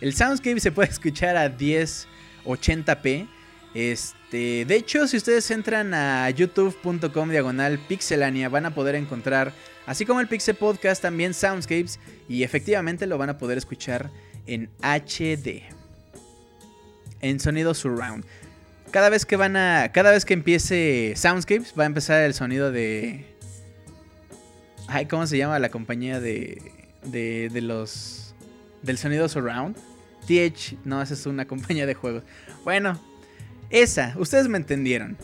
El 0.00 0.14
Soundscape 0.14 0.60
se 0.60 0.72
puede 0.72 0.88
escuchar 0.90 1.36
a 1.36 1.56
1080p. 1.56 3.28
Este, 3.74 4.64
de 4.66 4.76
hecho, 4.76 5.06
si 5.06 5.16
ustedes 5.16 5.50
entran 5.50 5.94
a 5.94 6.28
youtube.com 6.30 7.30
diagonal 7.30 7.78
pixelania, 7.78 8.48
van 8.48 8.66
a 8.66 8.74
poder 8.74 8.96
encontrar, 8.96 9.54
así 9.86 10.04
como 10.04 10.20
el 10.20 10.28
Pixel 10.28 10.56
Podcast, 10.56 11.00
también 11.00 11.32
Soundscapes. 11.32 12.00
Y 12.28 12.42
efectivamente 12.42 13.06
lo 13.06 13.16
van 13.16 13.30
a 13.30 13.38
poder 13.38 13.58
escuchar 13.58 14.10
en 14.46 14.68
HD. 14.82 15.62
En 17.20 17.38
sonido 17.38 17.72
surround. 17.72 18.24
Cada 18.92 19.08
vez 19.08 19.24
que 19.24 19.36
van 19.36 19.56
a. 19.56 19.90
Cada 19.90 20.10
vez 20.10 20.24
que 20.24 20.34
empiece 20.34 21.14
Soundscapes, 21.16 21.74
va 21.78 21.84
a 21.84 21.86
empezar 21.86 22.22
el 22.22 22.34
sonido 22.34 22.70
de. 22.70 23.24
Ay, 24.86 25.06
¿cómo 25.06 25.26
se 25.26 25.38
llama 25.38 25.58
la 25.58 25.70
compañía 25.70 26.20
de. 26.20 26.60
de, 27.02 27.48
de 27.50 27.60
los. 27.62 28.34
del 28.82 28.98
sonido 28.98 29.28
surround? 29.28 29.76
TH, 30.26 30.76
no, 30.84 31.00
esa 31.00 31.14
es 31.14 31.24
una 31.24 31.44
compañía 31.48 31.86
de 31.86 31.94
juegos. 31.94 32.22
Bueno, 32.64 33.00
esa, 33.70 34.14
ustedes 34.18 34.46
me 34.46 34.58
entendieron. 34.58 35.16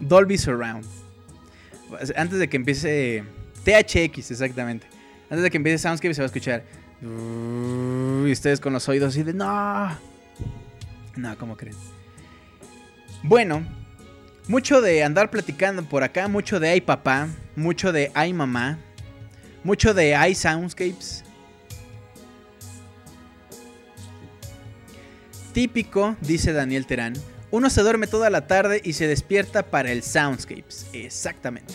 Dolby 0.00 0.38
Surround. 0.38 0.86
Antes 2.16 2.38
de 2.38 2.48
que 2.48 2.56
empiece. 2.56 3.22
THX, 3.64 4.30
exactamente. 4.30 4.86
Antes 5.24 5.42
de 5.42 5.50
que 5.50 5.58
empiece 5.58 5.76
Soundscape 5.76 6.14
se 6.14 6.22
va 6.22 6.24
a 6.24 6.26
escuchar. 6.26 6.64
Y 7.02 8.32
ustedes 8.32 8.60
con 8.60 8.72
los 8.72 8.88
oídos 8.88 9.10
así 9.14 9.22
de. 9.22 9.32
¡No! 9.32 9.90
No, 11.16 11.38
¿cómo 11.38 11.56
creen? 11.56 11.76
Bueno, 13.22 13.64
mucho 14.48 14.80
de 14.80 15.02
andar 15.02 15.30
platicando 15.30 15.82
por 15.82 16.02
acá, 16.02 16.28
mucho 16.28 16.60
de 16.60 16.70
ay 16.70 16.80
papá, 16.80 17.28
mucho 17.56 17.92
de 17.92 18.10
ay 18.14 18.32
mamá, 18.32 18.78
mucho 19.64 19.94
de 19.94 20.14
ay 20.14 20.34
soundscapes. 20.34 21.24
Típico, 25.52 26.16
dice 26.20 26.52
Daniel 26.52 26.86
Terán. 26.86 27.14
Uno 27.50 27.68
se 27.68 27.82
duerme 27.82 28.06
toda 28.06 28.30
la 28.30 28.46
tarde 28.46 28.80
y 28.84 28.92
se 28.92 29.08
despierta 29.08 29.64
para 29.64 29.90
el 29.90 30.04
Soundscapes. 30.04 30.86
Exactamente. 30.92 31.74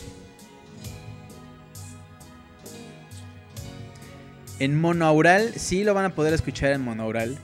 En 4.60 4.80
monaural, 4.80 5.54
sí 5.56 5.84
lo 5.84 5.94
van 5.94 6.06
a 6.06 6.16
poder 6.16 6.34
escuchar 6.34 6.72
en 6.72 6.82
monaural. 6.82 7.38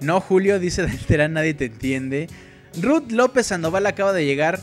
No, 0.00 0.20
Julio, 0.20 0.58
dice 0.60 0.82
Daniel 0.86 1.06
Terán, 1.06 1.32
nadie 1.32 1.54
te 1.54 1.66
entiende. 1.66 2.28
Ruth 2.80 3.10
López 3.10 3.46
Sandoval 3.46 3.86
acaba 3.86 4.12
de 4.12 4.24
llegar. 4.24 4.60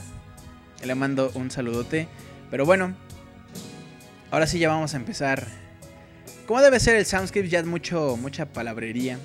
Le 0.84 0.96
mando 0.96 1.32
un 1.36 1.52
saludote. 1.52 2.08
Pero 2.52 2.66
bueno, 2.66 2.96
ahora 4.32 4.48
sí 4.48 4.60
ya 4.60 4.70
vamos 4.70 4.94
a 4.94 4.98
empezar. 4.98 5.48
Como 6.46 6.62
debe 6.62 6.80
ser 6.80 6.96
el 6.96 7.06
Soundscapes, 7.06 7.50
ya 7.50 7.60
es 7.60 7.66
mucho, 7.66 8.18
mucha 8.18 8.46
palabrería. 8.46 9.18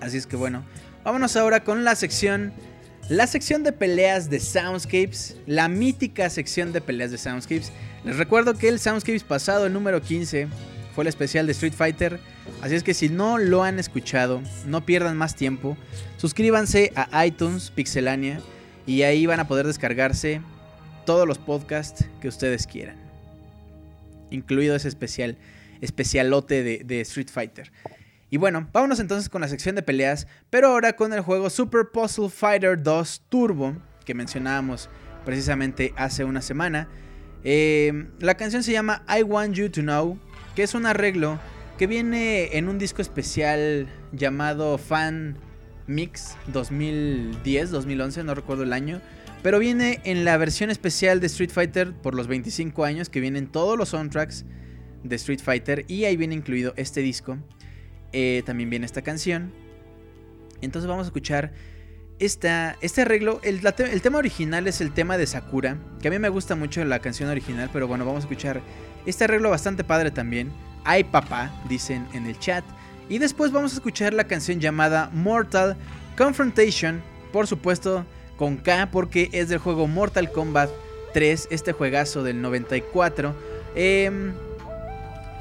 Así 0.00 0.16
es 0.16 0.26
que 0.26 0.36
bueno, 0.36 0.64
vámonos 1.04 1.36
ahora 1.36 1.62
con 1.62 1.84
la 1.84 1.94
sección. 1.94 2.52
La 3.08 3.26
sección 3.26 3.62
de 3.62 3.72
peleas 3.72 4.30
de 4.30 4.40
Soundscapes, 4.40 5.36
la 5.46 5.68
mítica 5.68 6.30
sección 6.30 6.72
de 6.72 6.80
peleas 6.80 7.10
de 7.10 7.18
Soundscapes. 7.18 7.72
Les 8.04 8.16
recuerdo 8.16 8.54
que 8.54 8.68
el 8.68 8.78
Soundscapes 8.78 9.24
pasado, 9.24 9.66
el 9.66 9.72
número 9.72 10.00
15, 10.00 10.48
fue 10.94 11.04
el 11.04 11.08
especial 11.08 11.46
de 11.46 11.52
Street 11.52 11.74
Fighter. 11.74 12.18
Así 12.62 12.74
es 12.74 12.82
que 12.82 12.94
si 12.94 13.08
no 13.08 13.38
lo 13.38 13.62
han 13.62 13.78
escuchado, 13.78 14.42
no 14.66 14.84
pierdan 14.86 15.16
más 15.16 15.36
tiempo. 15.36 15.76
Suscríbanse 16.16 16.92
a 16.96 17.26
iTunes 17.26 17.70
Pixelania 17.70 18.40
y 18.86 19.02
ahí 19.02 19.26
van 19.26 19.40
a 19.40 19.48
poder 19.48 19.66
descargarse 19.66 20.40
todos 21.04 21.26
los 21.26 21.38
podcasts 21.38 22.06
que 22.20 22.28
ustedes 22.28 22.66
quieran. 22.66 22.96
Incluido 24.30 24.74
ese 24.74 24.88
especial, 24.88 25.36
especialote 25.80 26.62
de, 26.62 26.82
de 26.84 27.00
Street 27.02 27.28
Fighter. 27.30 27.70
Y 28.30 28.36
bueno, 28.36 28.68
vámonos 28.72 29.00
entonces 29.00 29.28
con 29.28 29.40
la 29.40 29.48
sección 29.48 29.74
de 29.74 29.82
peleas, 29.82 30.26
pero 30.50 30.68
ahora 30.68 30.94
con 30.94 31.12
el 31.12 31.20
juego 31.20 31.50
Super 31.50 31.88
Puzzle 31.92 32.30
Fighter 32.30 32.80
2 32.82 33.22
Turbo, 33.28 33.76
que 34.04 34.14
mencionábamos 34.14 34.88
precisamente 35.24 35.92
hace 35.96 36.24
una 36.24 36.40
semana. 36.40 36.88
Eh, 37.44 38.06
la 38.18 38.36
canción 38.36 38.62
se 38.62 38.72
llama 38.72 39.02
I 39.08 39.22
Want 39.22 39.54
You 39.54 39.70
to 39.70 39.80
Know, 39.82 40.18
que 40.54 40.62
es 40.62 40.74
un 40.74 40.86
arreglo 40.86 41.38
que 41.78 41.86
viene 41.86 42.58
en 42.58 42.68
un 42.68 42.78
disco 42.78 43.00
especial 43.00 43.88
llamado 44.12 44.76
Fan 44.76 45.38
Mix 45.86 46.36
2010-2011, 46.52 48.24
no 48.24 48.34
recuerdo 48.34 48.64
el 48.64 48.72
año. 48.72 49.00
Pero 49.42 49.58
viene 49.58 50.00
en 50.04 50.26
la 50.26 50.36
versión 50.36 50.70
especial 50.70 51.20
de 51.20 51.26
Street 51.26 51.50
Fighter 51.50 51.94
por 51.94 52.14
los 52.14 52.26
25 52.26 52.84
años, 52.84 53.08
que 53.08 53.20
vienen 53.20 53.46
todos 53.46 53.78
los 53.78 53.90
soundtracks 53.90 54.44
de 55.02 55.16
Street 55.16 55.40
Fighter. 55.42 55.86
Y 55.88 56.04
ahí 56.04 56.16
viene 56.16 56.34
incluido 56.34 56.74
este 56.76 57.00
disco. 57.00 57.38
Eh, 58.12 58.42
también 58.44 58.68
viene 58.68 58.84
esta 58.84 59.00
canción. 59.00 59.52
Entonces 60.60 60.86
vamos 60.86 61.06
a 61.06 61.08
escuchar 61.08 61.52
este 62.20 63.00
arreglo. 63.02 63.40
El, 63.42 63.60
tema 64.02 64.18
original 64.18 64.68
es 64.68 64.80
el 64.80 64.92
tema 64.92 65.16
de 65.16 65.26
Sakura, 65.26 65.78
que 66.00 66.08
a 66.08 66.10
mí 66.10 66.18
me 66.18 66.28
gusta 66.28 66.54
mucho 66.54 66.84
la 66.84 67.00
canción 67.00 67.30
original, 67.30 67.70
pero 67.72 67.88
bueno, 67.88 68.04
vamos 68.04 68.24
a 68.24 68.26
escuchar 68.26 68.60
este 69.06 69.24
arreglo 69.24 69.50
bastante 69.50 69.84
padre 69.84 70.10
también. 70.10 70.52
Ay 70.84 71.04
papá, 71.04 71.50
dicen 71.68 72.06
en 72.12 72.26
el 72.26 72.38
chat. 72.38 72.64
Y 73.08 73.18
después 73.18 73.50
vamos 73.50 73.72
a 73.72 73.76
escuchar 73.76 74.14
la 74.14 74.24
canción 74.24 74.60
llamada 74.60 75.10
Mortal 75.12 75.76
Confrontation, 76.16 77.02
por 77.32 77.46
supuesto 77.46 78.04
con 78.36 78.56
K, 78.56 78.90
porque 78.90 79.30
es 79.32 79.48
del 79.48 79.58
juego 79.58 79.86
Mortal 79.86 80.30
Kombat 80.30 80.70
3, 81.12 81.48
este 81.50 81.72
juegazo 81.72 82.22
del 82.22 82.40
94. 82.40 83.34
Eh, 83.74 84.04
em, 84.04 84.32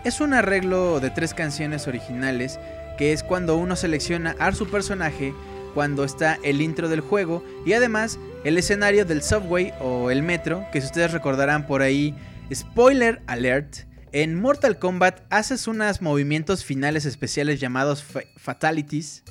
es 0.03 0.21
un 0.21 0.33
arreglo 0.33 0.99
de 0.99 1.09
tres 1.09 1.33
canciones 1.33 1.87
originales, 1.87 2.59
que 2.97 3.11
es 3.11 3.23
cuando 3.23 3.57
uno 3.57 3.75
selecciona 3.75 4.35
a 4.39 4.51
su 4.53 4.69
personaje, 4.69 5.33
cuando 5.73 6.03
está 6.03 6.39
el 6.43 6.61
intro 6.61 6.89
del 6.89 7.01
juego 7.01 7.43
y 7.65 7.73
además 7.73 8.19
el 8.43 8.57
escenario 8.57 9.05
del 9.05 9.21
subway 9.21 9.73
o 9.79 10.11
el 10.11 10.23
metro, 10.23 10.65
que 10.71 10.81
si 10.81 10.87
ustedes 10.87 11.11
recordarán 11.11 11.67
por 11.67 11.81
ahí, 11.81 12.15
spoiler 12.53 13.21
alert, 13.27 13.89
en 14.11 14.39
Mortal 14.39 14.79
Kombat 14.79 15.21
haces 15.29 15.67
unos 15.67 16.01
movimientos 16.01 16.65
finales 16.65 17.05
especiales 17.05 17.59
llamados 17.59 18.03
fatalities, 18.37 19.23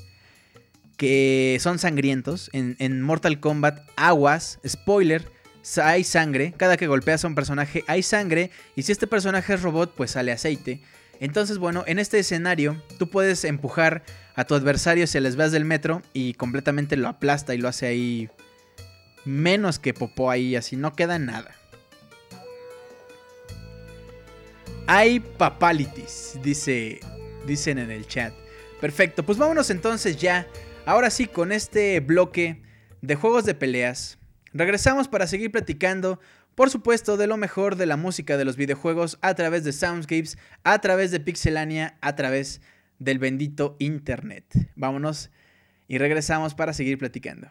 que 0.97 1.59
son 1.61 1.79
sangrientos. 1.79 2.49
En, 2.53 2.77
en 2.79 3.03
Mortal 3.03 3.41
Kombat, 3.41 3.81
aguas, 3.97 4.61
spoiler, 4.67 5.31
hay 5.83 6.05
sangre, 6.05 6.55
cada 6.57 6.77
que 6.77 6.87
golpeas 6.87 7.25
a 7.25 7.29
un 7.29 7.35
personaje 7.35 7.85
hay 7.87 8.03
sangre 8.03 8.51
y 8.75 8.83
si 8.83 8.93
este 8.93 9.07
personaje 9.07 9.55
es 9.55 9.63
robot 9.63 9.95
pues 9.95 10.13
sale 10.13 10.33
aceite. 10.33 10.81
Entonces 11.21 11.59
bueno, 11.59 11.85
en 11.87 11.99
este 11.99 12.19
escenario 12.19 12.83
tú 12.99 13.11
puedes 13.11 13.45
empujar 13.45 14.03
a 14.39 14.45
tu 14.45 14.55
adversario 14.55 15.09
si 15.09 15.19
les 15.19 15.35
veas 15.35 15.51
del 15.51 15.65
metro 15.65 16.01
y 16.13 16.35
completamente 16.35 16.97
lo 16.97 17.09
aplasta 17.09 17.57
y 17.57 17.59
lo 17.59 17.67
hace 17.67 17.89
ahí 17.89 18.31
menos 19.25 19.81
que 19.81 19.93
popó 19.93 20.31
ahí, 20.31 20.55
así 20.55 20.77
no 20.77 20.93
queda 20.93 21.19
nada. 21.19 21.57
Hay 24.87 25.19
papalities, 25.19 26.39
dice, 26.41 27.01
dicen 27.49 27.79
en 27.79 27.91
el 27.91 28.07
chat. 28.07 28.33
Perfecto, 28.81 29.25
pues 29.25 29.39
vámonos 29.39 29.71
entonces 29.71 30.19
ya, 30.19 30.47
ahora 30.87 31.11
sí 31.11 31.27
con 31.27 31.51
este 31.51 31.99
bloque 31.99 32.63
de 33.03 33.17
juegos 33.17 33.45
de 33.45 33.57
peleas 33.57 34.19
Regresamos 34.55 35.09
para 35.09 35.27
seguir 35.27 35.51
platicando, 35.51 36.21
por 36.55 36.71
supuesto, 36.71 37.17
de 37.17 37.27
lo 37.27 37.37
mejor 37.37 37.75
de 37.75 37.87
la 37.87 37.97
música 37.97 38.37
de 38.37 38.45
los 38.45 38.57
videojuegos 38.57 39.19
a 39.21 39.35
través 39.35 39.65
de 39.65 39.73
Soundscapes, 39.73 40.39
a 40.63 40.81
través 40.81 41.11
de 41.11 41.19
Pixelania, 41.19 41.99
a 42.01 42.15
través 42.15 42.61
del 42.99 43.19
bendito 43.19 43.77
Internet. 43.79 44.71
Vámonos 44.77 45.31
y 45.87 45.99
regresamos 45.99 46.55
para 46.55 46.73
seguir 46.73 46.99
platicando. 46.99 47.49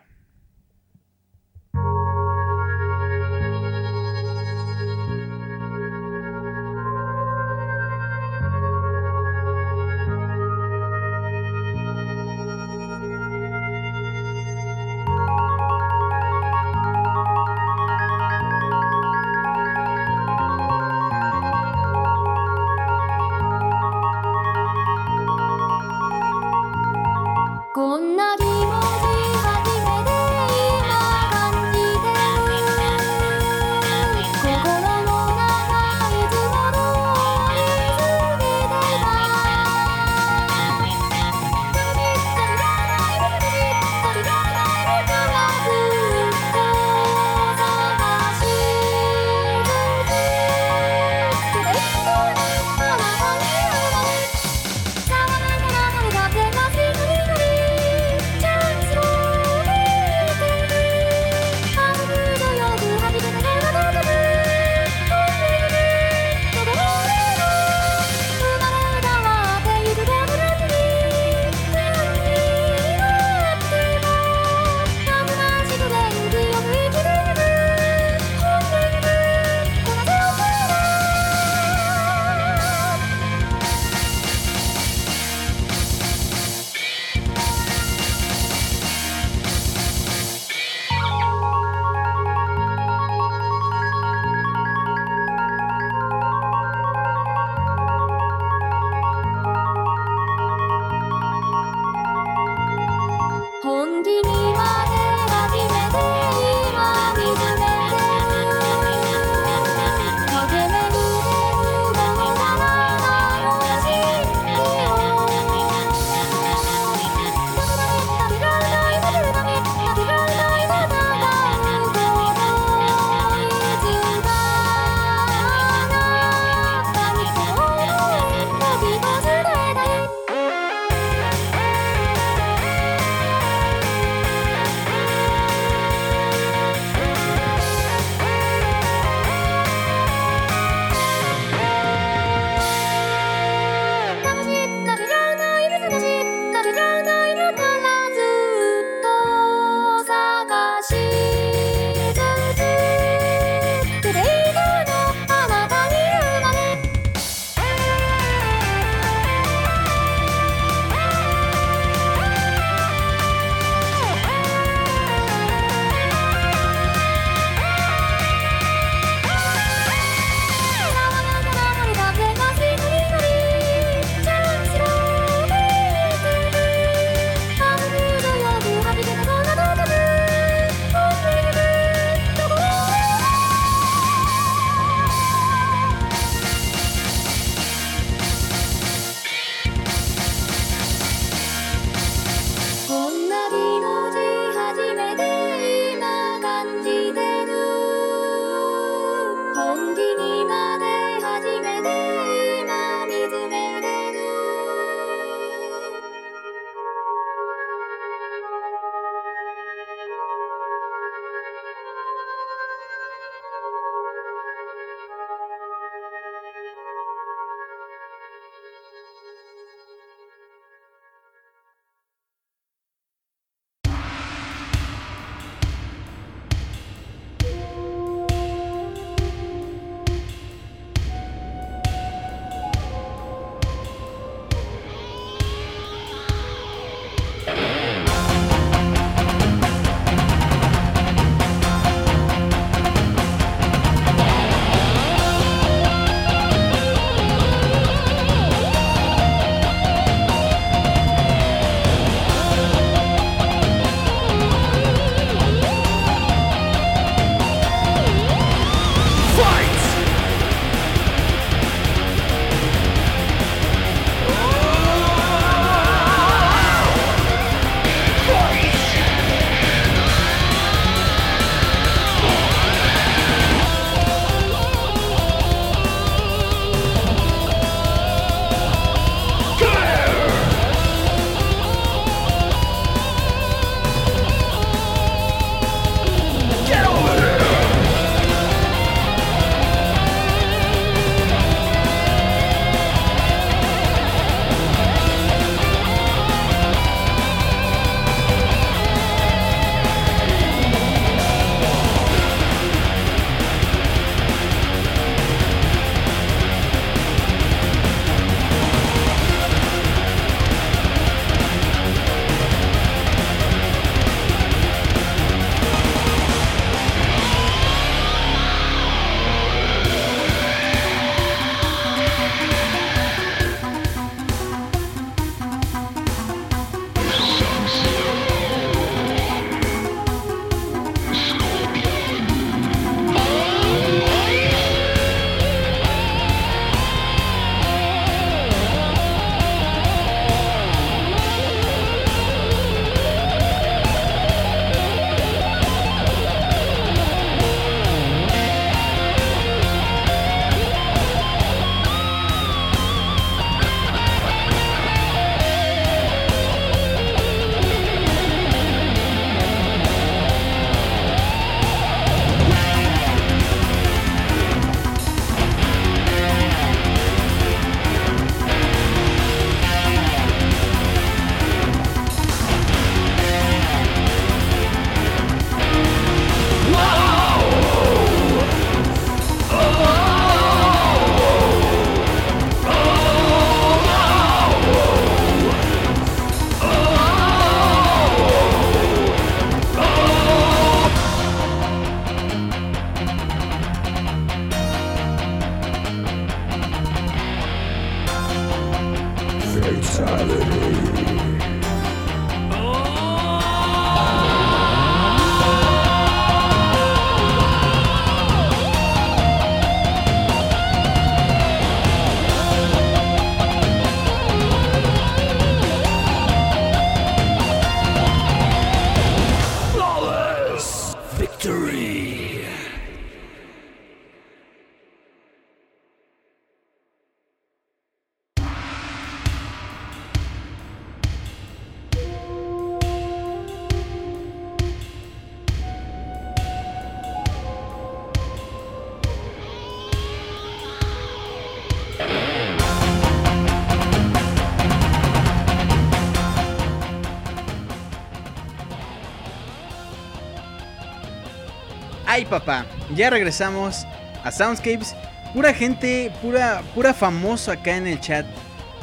Ay 452.18 452.26
papá, 452.26 452.66
ya 452.96 453.12
regresamos 453.12 453.86
a 454.24 454.32
Soundscapes. 454.32 454.96
Pura 455.36 455.54
gente, 455.54 456.12
pura, 456.20 456.64
pura 456.74 456.92
famoso 456.92 457.52
acá 457.52 457.78
en 457.78 457.86
el 457.86 458.00
chat 458.00 458.26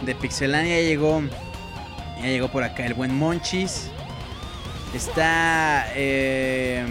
de 0.02 0.14
Pixelania. 0.14 0.80
Ya 0.80 0.86
llegó, 0.86 1.20
ya 2.20 2.26
llegó 2.28 2.46
por 2.46 2.62
acá 2.62 2.86
el 2.86 2.94
buen 2.94 3.12
Monchis. 3.12 3.90
Está 4.94 5.88
eh, 5.96 6.86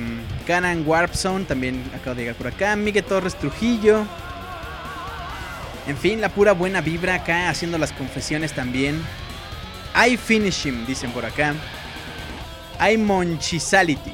Canan 0.46 0.86
Warpzone, 0.86 1.46
también 1.46 1.82
acaba 1.96 2.14
de 2.14 2.24
llegar 2.24 2.36
por 2.36 2.48
acá. 2.48 2.76
Miguel 2.76 3.06
Torres 3.06 3.36
Trujillo. 3.36 4.06
En 5.88 5.96
fin, 5.96 6.20
la 6.20 6.28
pura 6.28 6.52
buena 6.52 6.82
vibra 6.82 7.16
acá, 7.16 7.48
haciendo 7.48 7.78
las 7.78 7.94
confesiones 7.94 8.52
también. 8.52 9.02
I 9.96 10.18
finish 10.18 10.66
him, 10.66 10.86
dicen 10.86 11.10
por 11.12 11.26
acá. 11.26 11.56
I 12.86 12.98
Monchisality. 12.98 14.13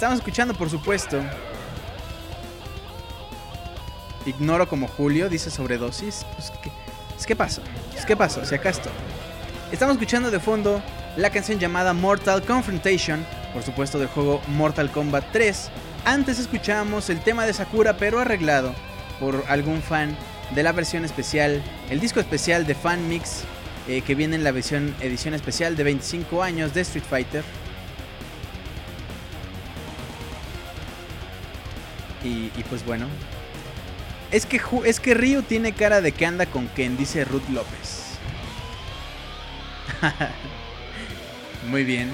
Estamos 0.00 0.20
escuchando, 0.20 0.54
por 0.54 0.70
supuesto. 0.70 1.22
Ignoro 4.24 4.66
como 4.66 4.88
Julio, 4.88 5.28
dice 5.28 5.50
sobredosis. 5.50 6.24
Pues, 6.36 6.50
¿qué, 6.62 6.70
pues, 7.10 7.26
¿qué 7.26 7.36
pasó? 7.36 7.60
Pues, 7.92 8.06
¿Qué 8.06 8.16
pasó? 8.16 8.42
Si 8.46 8.54
acá 8.54 8.70
estoy. 8.70 8.92
Estamos 9.70 9.96
escuchando 9.96 10.30
de 10.30 10.40
fondo 10.40 10.82
la 11.18 11.28
canción 11.28 11.58
llamada 11.58 11.92
Mortal 11.92 12.42
Confrontation, 12.42 13.26
por 13.52 13.62
supuesto 13.62 13.98
del 13.98 14.08
juego 14.08 14.40
Mortal 14.46 14.90
Kombat 14.90 15.32
3. 15.32 15.70
Antes 16.06 16.38
escuchábamos 16.38 17.10
el 17.10 17.20
tema 17.20 17.44
de 17.44 17.52
Sakura, 17.52 17.98
pero 17.98 18.20
arreglado 18.20 18.74
por 19.20 19.44
algún 19.48 19.82
fan 19.82 20.16
de 20.54 20.62
la 20.62 20.72
versión 20.72 21.04
especial, 21.04 21.62
el 21.90 22.00
disco 22.00 22.20
especial 22.20 22.66
de 22.66 22.74
Fan 22.74 23.06
Mix, 23.06 23.42
eh, 23.86 24.00
que 24.00 24.14
viene 24.14 24.36
en 24.36 24.44
la 24.44 24.52
versión 24.52 24.94
edición 25.02 25.34
especial 25.34 25.76
de 25.76 25.84
25 25.84 26.42
años 26.42 26.72
de 26.72 26.80
Street 26.80 27.04
Fighter. 27.04 27.44
Y, 32.22 32.48
pues 32.68 32.84
bueno. 32.84 33.06
Es 34.30 34.46
que, 34.46 34.60
es 34.84 35.00
que 35.00 35.14
Ryu 35.14 35.42
tiene 35.42 35.72
cara 35.72 36.00
de 36.00 36.12
que 36.12 36.26
anda 36.26 36.46
con 36.46 36.68
Ken, 36.68 36.96
dice 36.96 37.24
Ruth 37.24 37.48
López. 37.48 38.18
Muy 41.70 41.84
bien. 41.84 42.10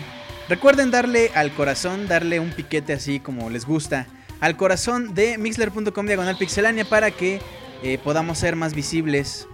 Recuerden 0.48 0.90
darle 0.90 1.30
al 1.34 1.52
corazón, 1.52 2.06
darle 2.08 2.40
un 2.40 2.50
piquete 2.50 2.92
así 2.92 3.20
como 3.20 3.50
les 3.50 3.66
gusta. 3.66 4.06
Al 4.40 4.56
corazón 4.56 5.14
de 5.14 5.38
mixler.com 5.38 6.06
diagonal 6.06 6.36
pixelania 6.38 6.84
para 6.84 7.10
que 7.10 7.40
eh, 7.82 7.98
podamos 8.02 8.38
ser 8.38 8.56
más 8.56 8.74
visibles. 8.74 9.48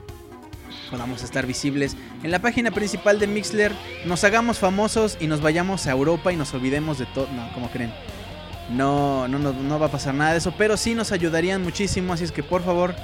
Podamos 0.90 1.22
estar 1.22 1.46
visibles 1.46 1.96
en 2.22 2.30
la 2.30 2.40
página 2.40 2.70
principal 2.70 3.18
de 3.18 3.26
Mixler. 3.26 3.72
Nos 4.04 4.24
hagamos 4.24 4.58
famosos 4.58 5.16
y 5.20 5.26
nos 5.26 5.40
vayamos 5.40 5.86
a 5.86 5.92
Europa 5.92 6.32
y 6.32 6.36
nos 6.36 6.52
olvidemos 6.52 6.98
de 6.98 7.06
todo. 7.06 7.28
No, 7.32 7.50
como 7.54 7.70
creen? 7.70 7.92
No, 8.70 9.28
no, 9.28 9.38
no, 9.38 9.52
no 9.52 9.78
va 9.78 9.86
a 9.86 9.90
pasar 9.90 10.14
nada 10.14 10.32
de 10.32 10.38
eso, 10.38 10.54
pero 10.56 10.76
sí 10.76 10.94
nos 10.94 11.12
ayudarían 11.12 11.62
muchísimo, 11.62 12.12
así 12.12 12.24
es 12.24 12.32
que 12.32 12.42
por 12.42 12.62
favor 12.64 12.94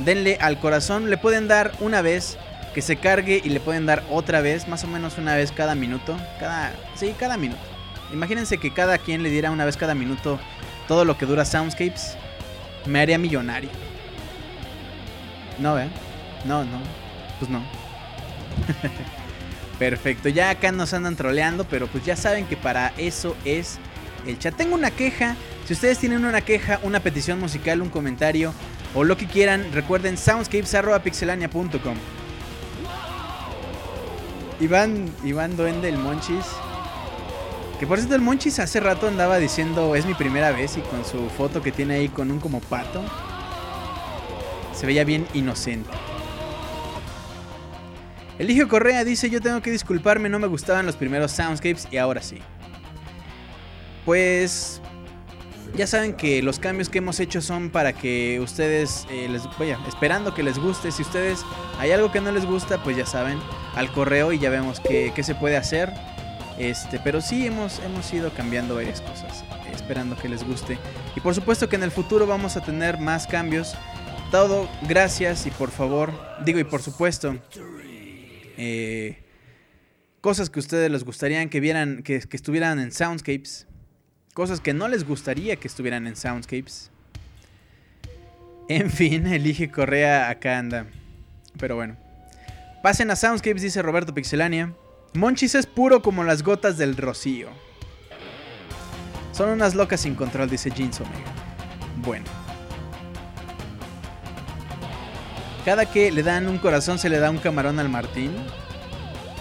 denle 0.00 0.38
al 0.40 0.58
corazón, 0.60 1.10
le 1.10 1.16
pueden 1.16 1.48
dar 1.48 1.72
una 1.80 2.02
vez 2.02 2.38
que 2.74 2.82
se 2.82 2.96
cargue 2.96 3.40
y 3.42 3.48
le 3.48 3.60
pueden 3.60 3.86
dar 3.86 4.04
otra 4.10 4.42
vez, 4.42 4.68
más 4.68 4.84
o 4.84 4.86
menos 4.86 5.16
una 5.16 5.34
vez 5.34 5.50
cada 5.50 5.74
minuto, 5.74 6.16
cada, 6.38 6.72
sí, 6.94 7.14
cada 7.18 7.36
minuto. 7.38 7.62
Imagínense 8.12 8.58
que 8.58 8.72
cada 8.72 8.98
quien 8.98 9.22
le 9.22 9.30
diera 9.30 9.50
una 9.50 9.64
vez 9.64 9.76
cada 9.76 9.94
minuto 9.94 10.38
todo 10.86 11.04
lo 11.04 11.16
que 11.16 11.26
dura 11.26 11.44
Soundscapes, 11.44 12.16
me 12.84 13.00
haría 13.00 13.18
millonario. 13.18 13.70
No, 15.58 15.78
¿eh? 15.78 15.88
No, 16.44 16.64
no, 16.64 16.78
pues 17.38 17.50
no. 17.50 17.62
Perfecto, 19.78 20.28
ya 20.28 20.50
acá 20.50 20.70
nos 20.72 20.92
andan 20.94 21.16
troleando, 21.16 21.64
pero 21.64 21.86
pues 21.86 22.04
ya 22.04 22.16
saben 22.16 22.46
que 22.46 22.56
para 22.56 22.92
eso 22.96 23.36
es 23.44 23.78
el 24.28 24.38
chat. 24.38 24.54
Tengo 24.54 24.74
una 24.74 24.90
queja. 24.90 25.36
Si 25.66 25.72
ustedes 25.72 25.98
tienen 25.98 26.24
una 26.24 26.40
queja, 26.40 26.80
una 26.82 27.00
petición 27.00 27.40
musical, 27.40 27.82
un 27.82 27.88
comentario 27.88 28.52
o 28.94 29.04
lo 29.04 29.16
que 29.16 29.26
quieran, 29.26 29.72
recuerden 29.72 30.16
soundscapes.pixelania.com. 30.16 31.96
Iván, 34.60 35.10
Iván 35.24 35.56
Duende, 35.56 35.88
el 35.88 35.98
Monchis. 35.98 36.46
Que 37.78 37.86
por 37.86 37.98
cierto, 37.98 38.14
el 38.14 38.22
Monchis 38.22 38.58
hace 38.58 38.80
rato 38.80 39.06
andaba 39.06 39.38
diciendo 39.38 39.94
es 39.96 40.06
mi 40.06 40.14
primera 40.14 40.50
vez 40.50 40.78
y 40.78 40.80
con 40.80 41.04
su 41.04 41.28
foto 41.28 41.62
que 41.62 41.72
tiene 41.72 41.94
ahí 41.94 42.08
con 42.08 42.30
un 42.30 42.40
como 42.40 42.60
pato. 42.60 43.04
Se 44.72 44.86
veía 44.86 45.04
bien 45.04 45.26
inocente. 45.34 45.90
Eligio 48.38 48.68
Correa 48.68 49.04
dice 49.04 49.30
yo 49.30 49.40
tengo 49.40 49.60
que 49.62 49.70
disculparme, 49.70 50.28
no 50.28 50.38
me 50.38 50.46
gustaban 50.46 50.86
los 50.86 50.96
primeros 50.96 51.32
soundscapes 51.32 51.88
y 51.90 51.96
ahora 51.98 52.22
sí. 52.22 52.38
Pues 54.06 54.80
ya 55.76 55.86
saben 55.86 56.14
que 56.14 56.40
los 56.42 56.60
cambios 56.60 56.88
que 56.88 56.98
hemos 56.98 57.18
hecho 57.18 57.42
son 57.42 57.70
para 57.70 57.92
que 57.92 58.38
ustedes 58.40 59.04
eh, 59.10 59.28
les 59.28 59.42
vaya 59.58 59.78
esperando 59.88 60.32
que 60.32 60.44
les 60.44 60.58
guste. 60.58 60.92
Si 60.92 61.02
ustedes 61.02 61.44
hay 61.78 61.90
algo 61.90 62.12
que 62.12 62.20
no 62.20 62.30
les 62.30 62.46
gusta, 62.46 62.82
pues 62.82 62.96
ya 62.96 63.04
saben, 63.04 63.38
al 63.74 63.90
correo 63.92 64.32
y 64.32 64.38
ya 64.38 64.48
vemos 64.48 64.80
qué, 64.80 65.12
se 65.22 65.34
puede 65.34 65.56
hacer. 65.56 65.92
Este, 66.56 67.00
pero 67.02 67.20
sí 67.20 67.46
hemos, 67.46 67.80
hemos 67.80 68.10
ido 68.14 68.32
cambiando 68.32 68.76
varias 68.76 69.00
cosas, 69.02 69.44
esperando 69.74 70.16
que 70.16 70.28
les 70.28 70.44
guste. 70.44 70.78
Y 71.16 71.20
por 71.20 71.34
supuesto 71.34 71.68
que 71.68 71.74
en 71.74 71.82
el 71.82 71.90
futuro 71.90 72.28
vamos 72.28 72.56
a 72.56 72.62
tener 72.62 72.98
más 72.98 73.26
cambios. 73.26 73.74
Todo 74.30 74.68
gracias 74.88 75.46
y 75.46 75.50
por 75.50 75.72
favor, 75.72 76.12
digo 76.44 76.60
y 76.60 76.64
por 76.64 76.80
supuesto, 76.80 77.36
eh, 78.56 79.18
cosas 80.20 80.48
que 80.48 80.60
ustedes 80.60 80.90
les 80.90 81.04
gustarían 81.04 81.48
que 81.48 81.58
vieran, 81.60 82.02
que, 82.02 82.20
que 82.20 82.36
estuvieran 82.36 82.78
en 82.78 82.92
Soundscapes. 82.92 83.66
Cosas 84.36 84.60
que 84.60 84.74
no 84.74 84.86
les 84.86 85.06
gustaría 85.06 85.56
que 85.56 85.66
estuvieran 85.66 86.06
en 86.06 86.14
Soundscapes. 86.14 86.90
En 88.68 88.90
fin, 88.90 89.26
elige 89.32 89.70
Correa 89.70 90.28
acá 90.28 90.58
anda. 90.58 90.84
Pero 91.58 91.76
bueno. 91.76 91.96
Pasen 92.82 93.10
a 93.10 93.16
Soundscapes, 93.16 93.62
dice 93.62 93.80
Roberto 93.80 94.12
Pixelania. 94.12 94.74
Monchis 95.14 95.54
es 95.54 95.64
puro 95.64 96.02
como 96.02 96.22
las 96.22 96.42
gotas 96.42 96.76
del 96.76 96.98
rocío. 96.98 97.48
Son 99.32 99.48
unas 99.48 99.74
locas 99.74 100.02
sin 100.02 100.14
control, 100.14 100.50
dice 100.50 100.70
Jeans 100.70 101.00
Omega. 101.00 101.32
Bueno. 102.04 102.26
Cada 105.64 105.86
que 105.86 106.12
le 106.12 106.22
dan 106.22 106.46
un 106.46 106.58
corazón 106.58 106.98
se 106.98 107.08
le 107.08 107.18
da 107.20 107.30
un 107.30 107.38
camarón 107.38 107.78
al 107.78 107.88
Martín. 107.88 108.32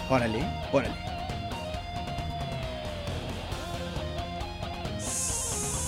Órale, 0.09 0.41
órale. 0.71 1.04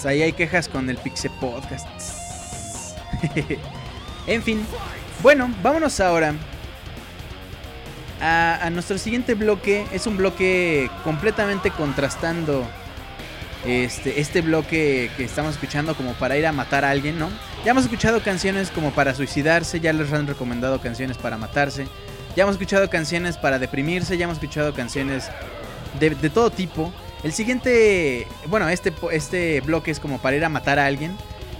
Ahí 0.05 0.21
hay 0.21 0.33
quejas 0.33 0.67
con 0.69 0.89
el 0.89 0.97
Pixel 0.97 1.31
Podcast. 1.39 1.87
en 4.27 4.43
fin. 4.43 4.65
Bueno, 5.21 5.53
vámonos 5.63 5.99
ahora 5.99 6.35
a, 8.21 8.69
nuestro 8.71 8.97
siguiente 8.97 9.33
bloque. 9.33 9.85
Es 9.91 10.07
un 10.07 10.17
bloque 10.17 10.89
completamente 11.03 11.71
contrastando 11.71 12.67
este, 13.65 14.19
este 14.21 14.41
bloque 14.41 15.09
que 15.17 15.23
estamos 15.23 15.55
escuchando 15.55 15.95
como 15.95 16.13
para 16.13 16.37
ir 16.37 16.45
a 16.45 16.51
matar 16.51 16.85
a 16.85 16.91
alguien, 16.91 17.17
¿no? 17.17 17.29
Ya 17.65 17.71
hemos 17.71 17.83
escuchado 17.83 18.21
canciones 18.21 18.69
como 18.69 18.91
para 18.91 19.15
suicidarse, 19.15 19.79
ya 19.79 19.93
les 19.93 20.13
han 20.13 20.27
recomendado 20.27 20.79
canciones 20.79 21.17
para 21.17 21.37
matarse. 21.37 21.87
Ya 22.35 22.43
hemos 22.43 22.53
escuchado 22.53 22.89
canciones 22.89 23.35
para 23.35 23.57
deprimirse, 23.57 24.17
ya 24.17 24.25
hemos 24.25 24.37
escuchado 24.37 24.73
canciones 24.73 25.29
de 25.99 26.29
todo 26.29 26.51
tipo. 26.51 26.93
El 27.23 27.33
siguiente, 27.33 28.27
bueno, 28.47 28.69
este, 28.69 28.93
este 29.11 29.61
bloque 29.61 29.91
es 29.91 29.99
como 29.99 30.19
para 30.19 30.35
ir 30.35 30.45
a 30.45 30.49
matar 30.49 30.79
a 30.79 30.85
alguien. 30.85 31.15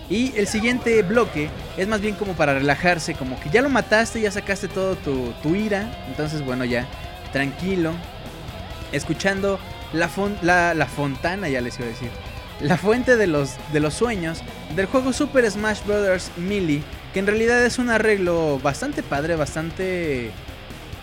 Y 0.10 0.34
el 0.38 0.48
siguiente 0.48 1.02
bloque 1.02 1.50
es 1.76 1.88
más 1.88 2.00
bien 2.00 2.16
como 2.16 2.34
para 2.34 2.54
relajarse, 2.54 3.14
como 3.14 3.38
que 3.40 3.50
ya 3.50 3.62
lo 3.62 3.70
mataste, 3.70 4.22
ya 4.22 4.32
sacaste 4.32 4.68
todo 4.68 4.96
tu, 4.96 5.34
tu 5.44 5.56
ira. 5.56 6.06
Entonces, 6.08 6.46
bueno, 6.46 6.64
ya 6.64 6.88
tranquilo, 7.34 7.92
escuchando 8.94 9.60
la, 9.92 10.10
la, 10.42 10.74
la, 10.74 10.86
fontana, 10.86 11.50
ya 11.50 11.60
les 11.60 11.78
iba 11.78 11.88
a 11.88 11.90
decir, 11.90 12.10
la 12.62 12.78
fuente 12.78 13.18
de 13.18 13.28
los, 13.28 13.56
de 13.74 13.80
los 13.80 13.94
sueños 13.94 14.42
del 14.76 14.86
juego 14.86 15.12
Super 15.12 15.50
Smash 15.50 15.84
Bros. 15.86 16.32
Melee, 16.38 16.84
que 17.14 17.20
en 17.20 17.28
realidad 17.28 17.66
es 17.66 17.78
un 17.78 17.90
arreglo 17.90 18.60
bastante 18.60 19.04
padre, 19.04 19.36
bastante 19.36 20.32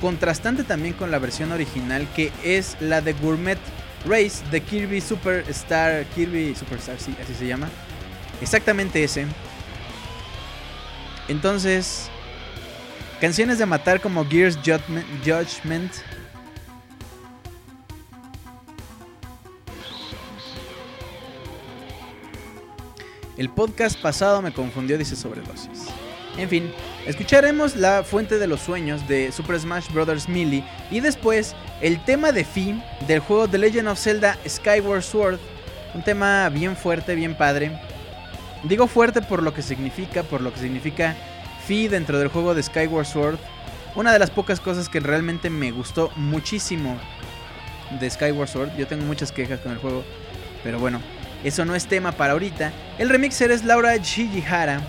contrastante 0.00 0.64
también 0.64 0.94
con 0.94 1.10
la 1.10 1.18
versión 1.18 1.52
original, 1.52 2.06
que 2.16 2.32
es 2.42 2.76
la 2.80 3.00
de 3.00 3.12
Gourmet 3.12 3.58
Race 4.04 4.44
de 4.50 4.60
Kirby 4.60 5.00
Superstar, 5.00 6.04
Kirby 6.14 6.54
Superstar, 6.54 6.98
sí, 6.98 7.14
así 7.22 7.34
se 7.34 7.46
llama. 7.46 7.68
Exactamente 8.40 9.02
ese. 9.02 9.26
Entonces, 11.28 12.10
canciones 13.20 13.58
de 13.58 13.66
matar 13.66 14.00
como 14.00 14.26
Gears 14.26 14.58
Judgment. 14.58 15.92
El 23.36 23.48
podcast 23.48 24.00
pasado 24.00 24.42
me 24.42 24.52
confundió, 24.52 24.96
dice 24.96 25.16
sobredosis. 25.16 25.88
En 26.36 26.48
fin, 26.48 26.72
escucharemos 27.06 27.76
la 27.76 28.02
fuente 28.02 28.38
de 28.38 28.46
los 28.46 28.60
sueños 28.60 29.06
de 29.08 29.32
Super 29.32 29.58
Smash 29.58 29.88
Bros. 29.90 30.28
Melee 30.28 30.64
y 30.90 31.00
después 31.00 31.54
el 31.80 32.02
tema 32.04 32.32
de 32.32 32.44
Fi 32.44 32.80
del 33.06 33.20
juego 33.20 33.48
The 33.48 33.58
Legend 33.58 33.88
of 33.88 33.98
Zelda 33.98 34.38
Skyward 34.48 35.02
Sword. 35.02 35.38
Un 35.94 36.02
tema 36.02 36.48
bien 36.48 36.76
fuerte, 36.76 37.14
bien 37.14 37.36
padre. 37.36 37.78
Digo 38.64 38.86
fuerte 38.86 39.22
por 39.22 39.42
lo 39.42 39.52
que 39.52 39.62
significa, 39.62 40.22
por 40.22 40.40
lo 40.40 40.52
que 40.52 40.60
significa 40.60 41.14
Fi 41.66 41.88
dentro 41.88 42.18
del 42.18 42.28
juego 42.28 42.54
de 42.54 42.62
Skyward 42.62 43.06
Sword. 43.06 43.38
Una 43.94 44.12
de 44.12 44.18
las 44.18 44.30
pocas 44.30 44.58
cosas 44.58 44.88
que 44.88 45.00
realmente 45.00 45.50
me 45.50 45.70
gustó 45.70 46.10
muchísimo 46.16 46.98
de 48.00 48.10
Skyward 48.10 48.48
Sword. 48.48 48.76
Yo 48.76 48.86
tengo 48.86 49.04
muchas 49.04 49.30
quejas 49.30 49.60
con 49.60 49.72
el 49.72 49.78
juego, 49.78 50.04
pero 50.62 50.78
bueno, 50.78 51.00
eso 51.44 51.64
no 51.64 51.74
es 51.74 51.86
tema 51.86 52.12
para 52.12 52.32
ahorita. 52.32 52.72
El 52.98 53.08
remixer 53.08 53.50
es 53.50 53.64
Laura 53.64 53.96
Shijihara, 53.96 54.80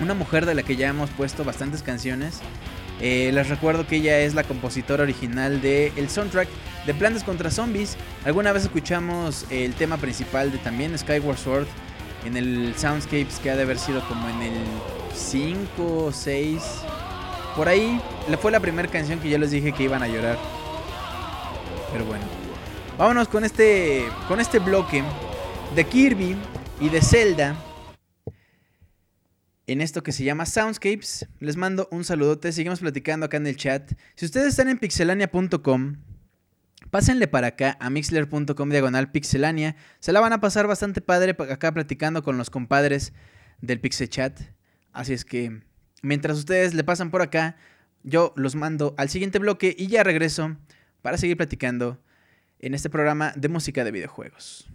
una 0.00 0.14
mujer 0.14 0.46
de 0.46 0.54
la 0.54 0.62
que 0.62 0.76
ya 0.76 0.88
hemos 0.88 1.10
puesto 1.10 1.44
bastantes 1.44 1.82
canciones. 1.82 2.40
Eh, 3.00 3.30
les 3.32 3.48
recuerdo 3.48 3.86
que 3.86 3.96
ella 3.96 4.20
es 4.20 4.34
la 4.34 4.44
compositora 4.44 5.02
original 5.02 5.60
del 5.60 5.92
el 5.96 6.08
soundtrack 6.08 6.48
de 6.86 6.94
Plantas 6.94 7.24
contra 7.24 7.50
Zombies. 7.50 7.96
Alguna 8.24 8.52
vez 8.52 8.64
escuchamos 8.64 9.44
el 9.50 9.74
tema 9.74 9.98
principal 9.98 10.50
de 10.50 10.58
también 10.58 10.96
Skyward 10.98 11.38
Sword 11.38 11.66
en 12.24 12.36
el 12.36 12.74
Soundscapes 12.76 13.38
que 13.38 13.50
ha 13.50 13.56
de 13.56 13.62
haber 13.62 13.78
sido 13.78 14.06
como 14.08 14.28
en 14.28 14.42
el 14.42 14.64
5 15.14 16.06
o 16.06 16.12
6. 16.12 16.62
Por 17.54 17.68
ahí 17.68 18.00
fue 18.40 18.50
la 18.50 18.60
primera 18.60 18.88
canción 18.88 19.18
que 19.18 19.28
yo 19.28 19.38
les 19.38 19.50
dije 19.50 19.72
que 19.72 19.84
iban 19.84 20.02
a 20.02 20.08
llorar. 20.08 20.38
Pero 21.92 22.04
bueno. 22.04 22.24
Vámonos 22.98 23.28
con 23.28 23.44
este 23.44 24.06
con 24.26 24.40
este 24.40 24.58
bloque 24.58 25.02
de 25.74 25.84
Kirby 25.84 26.36
y 26.80 26.88
de 26.88 27.02
Zelda. 27.02 27.54
En 29.66 29.80
esto 29.80 30.02
que 30.02 30.12
se 30.12 30.24
llama 30.24 30.46
Soundscapes, 30.46 31.26
les 31.40 31.56
mando 31.56 31.88
un 31.90 32.04
saludote, 32.04 32.52
seguimos 32.52 32.80
platicando 32.80 33.26
acá 33.26 33.36
en 33.36 33.46
el 33.46 33.56
chat. 33.56 33.92
Si 34.14 34.24
ustedes 34.24 34.48
están 34.48 34.68
en 34.68 34.78
pixelania.com, 34.78 35.96
Pásenle 36.90 37.26
para 37.26 37.48
acá 37.48 37.76
a 37.80 37.90
mixler.com 37.90 38.70
diagonal 38.70 39.10
pixelania. 39.10 39.76
Se 39.98 40.12
la 40.12 40.20
van 40.20 40.32
a 40.32 40.40
pasar 40.40 40.66
bastante 40.66 41.00
padre 41.00 41.36
acá 41.50 41.72
platicando 41.72 42.22
con 42.22 42.38
los 42.38 42.50
compadres 42.50 43.12
del 43.60 43.80
Pixel 43.80 44.08
Chat. 44.08 44.40
Así 44.92 45.12
es 45.12 45.24
que 45.24 45.62
mientras 46.02 46.38
ustedes 46.38 46.74
le 46.74 46.84
pasan 46.84 47.10
por 47.10 47.22
acá, 47.22 47.56
yo 48.02 48.32
los 48.36 48.54
mando 48.54 48.94
al 48.98 49.08
siguiente 49.08 49.38
bloque 49.38 49.74
y 49.76 49.88
ya 49.88 50.04
regreso 50.04 50.56
para 51.02 51.18
seguir 51.18 51.36
platicando 51.36 52.00
en 52.60 52.74
este 52.74 52.88
programa 52.88 53.32
de 53.36 53.48
música 53.48 53.82
de 53.84 53.90
videojuegos. 53.90 54.65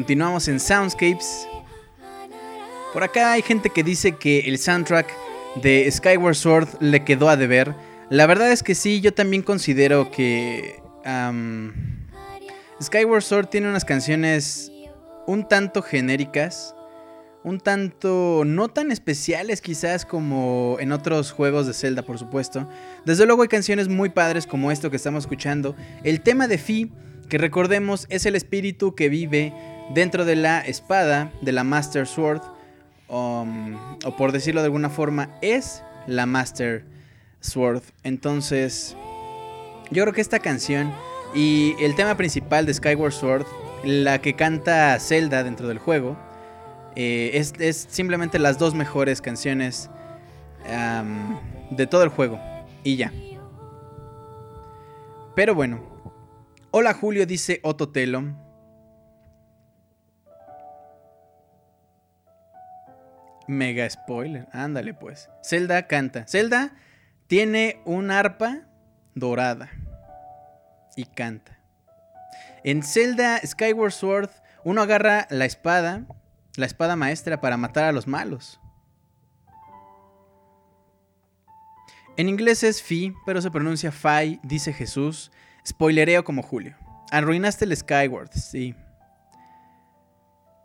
Continuamos 0.00 0.48
en 0.48 0.58
Soundscapes. 0.58 1.46
Por 2.94 3.02
acá 3.02 3.32
hay 3.32 3.42
gente 3.42 3.68
que 3.68 3.84
dice 3.84 4.12
que 4.12 4.38
el 4.48 4.56
soundtrack 4.56 5.06
de 5.56 5.90
Skyward 5.90 6.36
Sword 6.36 6.68
le 6.80 7.04
quedó 7.04 7.28
a 7.28 7.36
deber. 7.36 7.74
La 8.08 8.26
verdad 8.26 8.50
es 8.50 8.62
que 8.62 8.74
sí, 8.74 9.02
yo 9.02 9.12
también 9.12 9.42
considero 9.42 10.10
que 10.10 10.80
Skyward 12.82 13.22
Sword 13.22 13.48
tiene 13.48 13.68
unas 13.68 13.84
canciones 13.84 14.72
un 15.26 15.46
tanto 15.46 15.82
genéricas, 15.82 16.74
un 17.44 17.60
tanto 17.60 18.44
no 18.46 18.68
tan 18.68 18.92
especiales 18.92 19.60
quizás 19.60 20.06
como 20.06 20.78
en 20.80 20.92
otros 20.92 21.30
juegos 21.30 21.66
de 21.66 21.74
Zelda, 21.74 22.00
por 22.00 22.18
supuesto. 22.18 22.66
Desde 23.04 23.26
luego 23.26 23.42
hay 23.42 23.48
canciones 23.48 23.88
muy 23.88 24.08
padres 24.08 24.46
como 24.46 24.72
esto 24.72 24.90
que 24.90 24.96
estamos 24.96 25.24
escuchando. 25.24 25.76
El 26.04 26.22
tema 26.22 26.48
de 26.48 26.56
Fi, 26.56 26.90
que 27.28 27.36
recordemos 27.36 28.06
es 28.08 28.24
el 28.24 28.34
espíritu 28.34 28.94
que 28.94 29.10
vive 29.10 29.52
dentro 29.90 30.24
de 30.24 30.36
la 30.36 30.60
espada 30.60 31.32
de 31.42 31.52
la 31.52 31.64
Master 31.64 32.06
Sword, 32.06 32.42
um, 33.08 33.76
o 34.04 34.16
por 34.16 34.32
decirlo 34.32 34.60
de 34.60 34.66
alguna 34.66 34.88
forma, 34.90 35.30
es 35.42 35.82
la 36.06 36.26
Master 36.26 36.84
Sword. 37.40 37.82
Entonces, 38.02 38.96
yo 39.90 40.02
creo 40.04 40.14
que 40.14 40.20
esta 40.20 40.38
canción 40.38 40.92
y 41.34 41.74
el 41.80 41.94
tema 41.94 42.16
principal 42.16 42.66
de 42.66 42.74
Skyward 42.74 43.12
Sword, 43.12 43.46
la 43.84 44.20
que 44.20 44.34
canta 44.34 44.98
Zelda 45.00 45.42
dentro 45.42 45.68
del 45.68 45.78
juego, 45.78 46.16
eh, 46.96 47.30
es, 47.34 47.86
simplemente 47.88 48.38
las 48.38 48.58
dos 48.58 48.74
mejores 48.74 49.20
canciones 49.20 49.90
de 51.70 51.86
todo 51.86 52.02
el 52.02 52.10
juego. 52.10 52.38
Y 52.84 52.96
ya. 52.96 53.12
Pero 55.34 55.54
bueno. 55.54 55.80
Hola 56.72 56.94
Julio, 56.94 57.26
dice 57.26 57.58
Ototelo. 57.64 58.22
Mega 63.50 63.90
spoiler. 63.90 64.46
Ándale 64.52 64.94
pues. 64.94 65.28
Zelda 65.42 65.88
canta. 65.88 66.24
Zelda 66.28 66.72
tiene 67.26 67.80
un 67.84 68.12
arpa 68.12 68.60
dorada 69.16 69.70
y 70.94 71.04
canta. 71.04 71.58
En 72.62 72.84
Zelda 72.84 73.40
Skyward 73.44 73.90
Sword, 73.90 74.30
uno 74.62 74.82
agarra 74.82 75.26
la 75.30 75.46
espada, 75.46 76.06
la 76.56 76.66
espada 76.66 76.94
maestra 76.94 77.40
para 77.40 77.56
matar 77.56 77.84
a 77.84 77.92
los 77.92 78.06
malos. 78.06 78.60
En 82.16 82.28
inglés 82.28 82.62
es 82.62 82.82
Fi, 82.82 83.14
pero 83.26 83.42
se 83.42 83.50
pronuncia 83.50 83.90
Fai, 83.90 84.38
dice 84.44 84.72
Jesús. 84.72 85.32
Spoilereo 85.66 86.22
como 86.22 86.42
Julio. 86.42 86.76
Arruinaste 87.10 87.64
el 87.64 87.76
Skyward, 87.76 88.30
sí. 88.32 88.76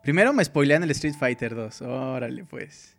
Primero 0.06 0.34
me 0.34 0.46
spoilean 0.46 0.84
el 0.84 0.92
Street 0.92 1.16
Fighter 1.16 1.56
2. 1.56 1.82
Órale, 1.82 2.44
pues. 2.44 2.96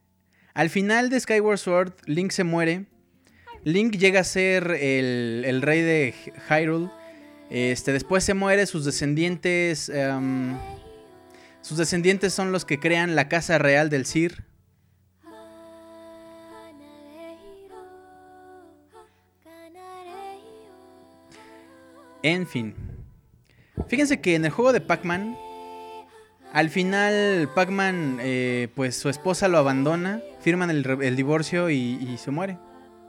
Al 0.54 0.70
final 0.70 1.08
de 1.08 1.20
Skyward 1.20 1.58
Sword, 1.58 1.92
Link 2.06 2.32
se 2.32 2.42
muere. 2.42 2.86
Link 3.62 3.94
llega 3.94 4.18
a 4.20 4.24
ser 4.24 4.72
el, 4.72 5.62
rey 5.62 5.82
de 5.82 6.14
Hyrule 6.48 6.90
este, 7.48 7.92
después 7.92 8.24
se 8.24 8.34
muere, 8.34 8.66
sus 8.66 8.84
descendientes. 8.84 9.88
Em, 9.88 10.58
sus 11.60 11.78
descendientes 11.78 12.34
son 12.34 12.50
los 12.50 12.64
que 12.64 12.80
crean 12.80 13.14
la 13.14 13.28
casa 13.28 13.58
real 13.58 13.88
del 13.88 14.04
Sir. 14.04 14.42
En 22.24 22.48
fin. 22.48 22.74
Fíjense 23.86 24.20
que 24.20 24.34
en 24.34 24.44
el 24.44 24.50
juego 24.50 24.72
de 24.72 24.80
Pac-Man. 24.80 25.45
Al 26.52 26.70
final, 26.70 27.50
Pac-Man, 27.54 28.18
eh, 28.20 28.68
pues 28.74 28.96
su 28.96 29.08
esposa 29.08 29.48
lo 29.48 29.58
abandona, 29.58 30.22
firman 30.40 30.70
el, 30.70 31.16
divorcio 31.16 31.70
y 31.70 32.16
se 32.18 32.30
muere. 32.30 32.58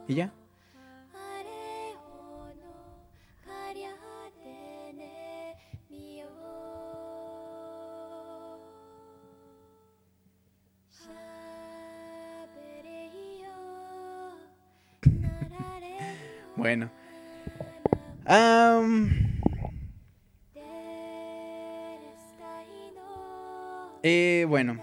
Y 0.06 0.14
ya. 0.14 0.32
Bueno. 16.56 16.90
Eh, 24.10 24.46
bueno. 24.48 24.78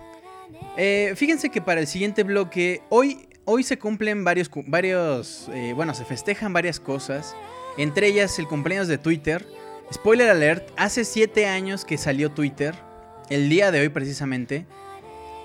Eh, 0.78 1.13
fíjense 1.15 1.49
que 1.49 1.59
para 1.59 1.82
el 1.82 1.88
siguiente 1.88 2.21
bloque, 2.21 2.84
hoy, 2.89 3.28
hoy 3.45 3.63
se 3.63 3.80
cumplen 3.80 4.23
varios, 4.23 4.51
varios 4.67 5.49
eh, 5.51 5.73
bueno, 5.73 5.95
se 5.95 6.05
festejan 6.05 6.53
varias 6.53 6.80
cosas. 6.80 7.36
Entre 7.78 8.07
ellas 8.07 8.38
el 8.38 8.47
cumpleaños 8.47 8.88
de 8.88 8.99
Twitter. 8.99 9.43
Spoiler 9.91 10.30
alert, 10.30 10.69
hace 10.78 11.05
7 11.05 11.47
años 11.47 11.86
que 11.86 11.97
salió 11.97 12.30
Twitter. 12.32 12.76
El 13.30 13.49
día 13.49 13.71
de 13.71 13.82
hoy 13.82 13.89
precisamente. 13.89 14.67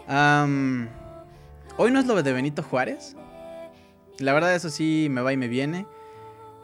hoy 0.07 1.91
no 1.91 2.01
es 2.01 2.07
lo 2.07 2.23
de 2.23 2.33
Benito 2.35 2.63
Juárez. 2.63 3.17
La 4.19 4.35
verdad 4.35 4.55
eso 4.55 4.69
sí 4.69 5.09
me 5.11 5.23
va 5.23 5.33
y 5.33 5.39
me 5.39 5.49
viene. 5.49 5.87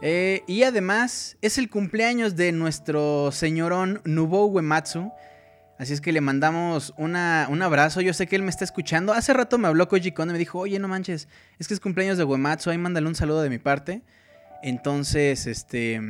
Eh, 0.02 0.42
y 0.46 0.64
además 0.64 1.38
es 1.40 1.56
el 1.56 1.70
cumpleaños 1.70 2.36
de 2.36 2.52
nuestro 2.52 3.32
señorón 3.32 4.02
Nubo 4.04 4.44
Uematsu. 4.46 5.10
Así 5.78 5.92
es 5.92 6.00
que 6.00 6.12
le 6.12 6.20
mandamos 6.20 6.94
un 6.96 7.16
abrazo. 7.16 8.00
Yo 8.00 8.14
sé 8.14 8.26
que 8.26 8.36
él 8.36 8.42
me 8.42 8.50
está 8.50 8.64
escuchando. 8.64 9.12
Hace 9.12 9.32
rato 9.34 9.58
me 9.58 9.68
habló 9.68 9.88
Koji 9.88 10.12
Kondo 10.12 10.32
y 10.32 10.34
me 10.34 10.38
dijo, 10.38 10.58
oye, 10.58 10.78
no 10.78 10.88
manches, 10.88 11.28
es 11.58 11.68
que 11.68 11.74
es 11.74 11.80
cumpleaños 11.80 12.16
de 12.16 12.24
Uematsu. 12.24 12.70
Ahí 12.70 12.78
mándale 12.78 13.06
un 13.06 13.14
saludo 13.14 13.42
de 13.42 13.50
mi 13.50 13.58
parte. 13.58 14.02
Entonces, 14.62 15.46
este... 15.46 16.00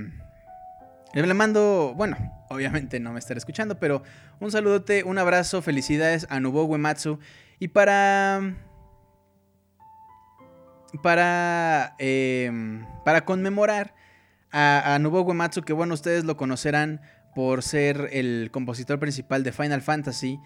Le 1.12 1.34
mando, 1.34 1.94
bueno, 1.96 2.16
obviamente 2.50 3.00
no 3.00 3.12
me 3.12 3.18
estará 3.18 3.38
escuchando, 3.38 3.78
pero 3.78 4.02
un 4.38 4.50
saludote, 4.50 5.02
un 5.02 5.16
abrazo, 5.16 5.62
felicidades 5.62 6.26
a 6.28 6.40
Nubo 6.40 6.64
Uematsu. 6.64 7.18
Y 7.58 7.68
para 7.68 8.54
para, 11.02 11.94
em, 11.98 12.86
para 13.04 13.24
conmemorar 13.24 13.94
a, 14.50 14.94
a 14.94 14.98
Uematsu, 14.98 15.62
que 15.62 15.72
bueno, 15.72 15.94
ustedes 15.94 16.24
lo 16.24 16.36
conocerán 16.36 17.00
por 17.36 17.62
ser 17.62 18.08
el 18.12 18.48
compositor 18.50 18.98
principal 18.98 19.44
de 19.44 19.52
Final 19.52 19.82
Fantasy. 19.82 20.40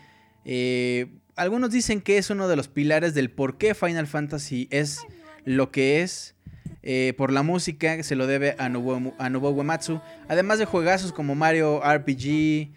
Eh, 0.45 1.07
algunos 1.37 1.71
dicen 1.71 2.01
que 2.01 2.19
es 2.19 2.31
uno 2.31 2.49
de 2.49 2.57
los 2.57 2.67
pilares 2.67 3.15
del 3.15 3.31
por 3.31 3.59
qué 3.59 3.77
Final 3.77 4.09
Fantasy 4.09 4.67
es 4.73 4.99
lo 5.45 5.71
que 5.71 6.03
es. 6.03 6.35
Eh, 6.83 7.15
por 7.17 7.31
la 7.31 7.45
música 7.45 8.03
se 8.03 8.17
lo 8.17 8.27
debe 8.27 8.57
a 8.59 8.69
Nobuo, 8.69 9.51
Uematsu. 9.53 10.01
Además 10.27 10.59
de 10.59 10.65
juegazos 10.65 11.13
como 11.13 11.37
Mario 11.37 11.81
RPG. 11.81 12.73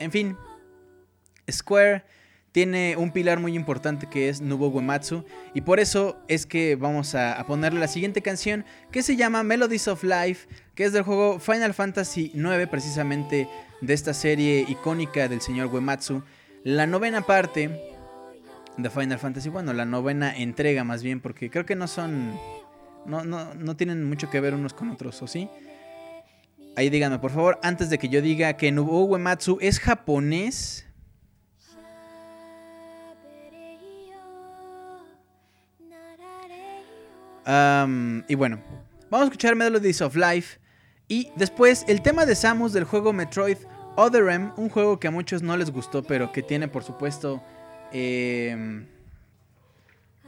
en 0.00 0.10
fin. 0.10 0.36
Square 1.48 2.02
tiene 2.56 2.96
un 2.96 3.10
pilar 3.10 3.38
muy 3.38 3.54
importante 3.54 4.08
que 4.08 4.30
es 4.30 4.40
Nubo 4.40 4.68
Uematsu 4.68 5.26
y 5.52 5.60
por 5.60 5.78
eso 5.78 6.16
es 6.26 6.46
que 6.46 6.74
vamos 6.74 7.14
a, 7.14 7.44
ponerle 7.46 7.78
la 7.78 7.86
siguiente 7.86 8.22
canción 8.22 8.64
que 8.90 9.02
se 9.02 9.14
llama 9.14 9.42
Melodies 9.42 9.88
of 9.88 10.02
Life, 10.02 10.48
que 10.76 10.84
es 10.84 10.92
del 10.92 11.02
juego 11.02 11.40
Final 11.40 11.72
Fantasy 11.72 12.30
IX, 12.34 12.68
precisamente 12.70 13.48
de 13.80 13.94
esta 13.94 14.12
serie 14.12 14.64
icónica 14.68 15.26
del 15.26 15.40
señor 15.40 15.74
Uematsu. 15.74 16.22
La 16.64 16.86
novena 16.86 17.22
parte 17.22 17.94
de 18.76 18.90
Final 18.90 19.18
Fantasy, 19.18 19.48
bueno, 19.48 19.72
la 19.72 19.86
novena 19.86 20.36
entrega 20.36 20.84
más 20.84 21.02
bien, 21.02 21.20
porque 21.20 21.48
creo 21.48 21.64
que 21.64 21.74
no 21.74 21.88
son, 21.88 22.38
no, 23.06 23.24
no, 23.24 23.54
no 23.54 23.76
tienen 23.76 24.04
mucho 24.04 24.28
que 24.28 24.38
ver 24.38 24.52
unos 24.52 24.74
con 24.74 24.90
otros, 24.90 25.22
¿o 25.22 25.26
sí? 25.26 25.48
Ahí 26.76 26.90
díganme, 26.90 27.18
por 27.20 27.30
favor, 27.30 27.58
antes 27.62 27.88
de 27.88 27.96
que 27.98 28.10
yo 28.10 28.20
diga 28.20 28.52
que 28.58 28.70
Nubo 28.70 29.02
Uematsu 29.06 29.56
es 29.62 29.80
japonés 29.80 30.86
y 38.28 38.34
bueno, 38.34 38.60
vamos 39.08 39.22
a 39.22 39.24
escuchar 39.24 39.54
Melodies 39.54 40.02
of 40.02 40.16
Life. 40.16 40.58
Y 41.08 41.30
después 41.36 41.84
el 41.88 42.02
tema 42.02 42.26
de 42.26 42.34
Samus 42.34 42.72
del 42.72 42.84
juego 42.84 43.12
Metroid 43.12 43.58
Other 43.96 44.28
M, 44.28 44.50
un 44.56 44.68
juego 44.68 44.98
que 44.98 45.08
a 45.08 45.10
muchos 45.10 45.42
no 45.42 45.56
les 45.56 45.70
gustó, 45.70 46.02
pero 46.02 46.32
que 46.32 46.42
tiene 46.42 46.68
por 46.68 46.82
supuesto 46.82 47.42
em, 47.92 48.86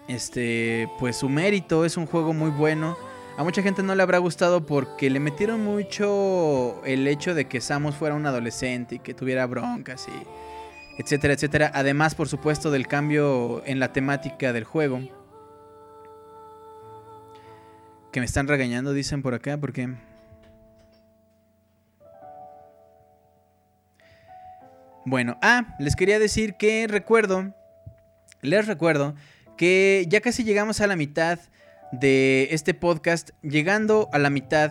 este 0.07 0.89
pues 0.99 1.17
su 1.17 1.29
mérito, 1.29 1.85
es 1.85 1.97
un 1.97 2.07
juego 2.07 2.33
muy 2.33 2.51
bueno. 2.51 2.97
A 3.37 3.45
mucha 3.45 3.63
gente 3.63 3.83
no 3.83 3.95
le 3.95 4.03
habrá 4.03 4.19
gustado 4.19 4.67
porque 4.67 5.11
le 5.11 5.21
metieron 5.21 5.65
mucho 5.65 6.83
el 6.85 7.07
hecho 7.07 7.35
de 7.35 7.47
que 7.47 7.61
Samus 7.61 7.95
fuera 7.95 8.15
un 8.15 8.27
adolescente 8.27 8.97
y 8.97 8.99
que 8.99 9.15
tuviera 9.15 9.47
broncas 9.47 10.09
y 10.09 10.49
etcétera, 10.99 11.35
etcétera. 11.35 11.71
Además, 11.75 12.17
por 12.17 12.29
supuesto, 12.29 12.73
del 12.73 12.89
cambio 12.89 13.63
en 13.65 13.79
la 13.79 13.93
temática 13.93 14.53
del 14.53 14.65
juego. 14.65 15.01
Que 18.11 18.19
me 18.19 18.27
están 18.27 18.49
regañando, 18.49 18.93
dicen 18.93 19.23
por 19.23 19.35
acá, 19.35 19.57
porque... 19.59 20.08
Bueno, 25.09 25.39
ah, 25.41 25.75
les 25.79 25.97
quería 25.97 26.19
decir 26.19 26.57
que 26.59 26.87
recuerdo, 26.87 27.55
les 28.43 28.67
recuerdo 28.67 29.15
que 29.57 30.05
ya 30.07 30.21
casi 30.21 30.45
llegamos 30.45 30.83
a 30.83 30.87
la 30.87 30.97
mitad 30.97 31.39
de 31.93 32.49
este 32.51 32.75
podcast. 32.75 33.31
Llegando 33.41 34.11
a 34.13 34.19
la 34.19 34.29
mitad, 34.29 34.71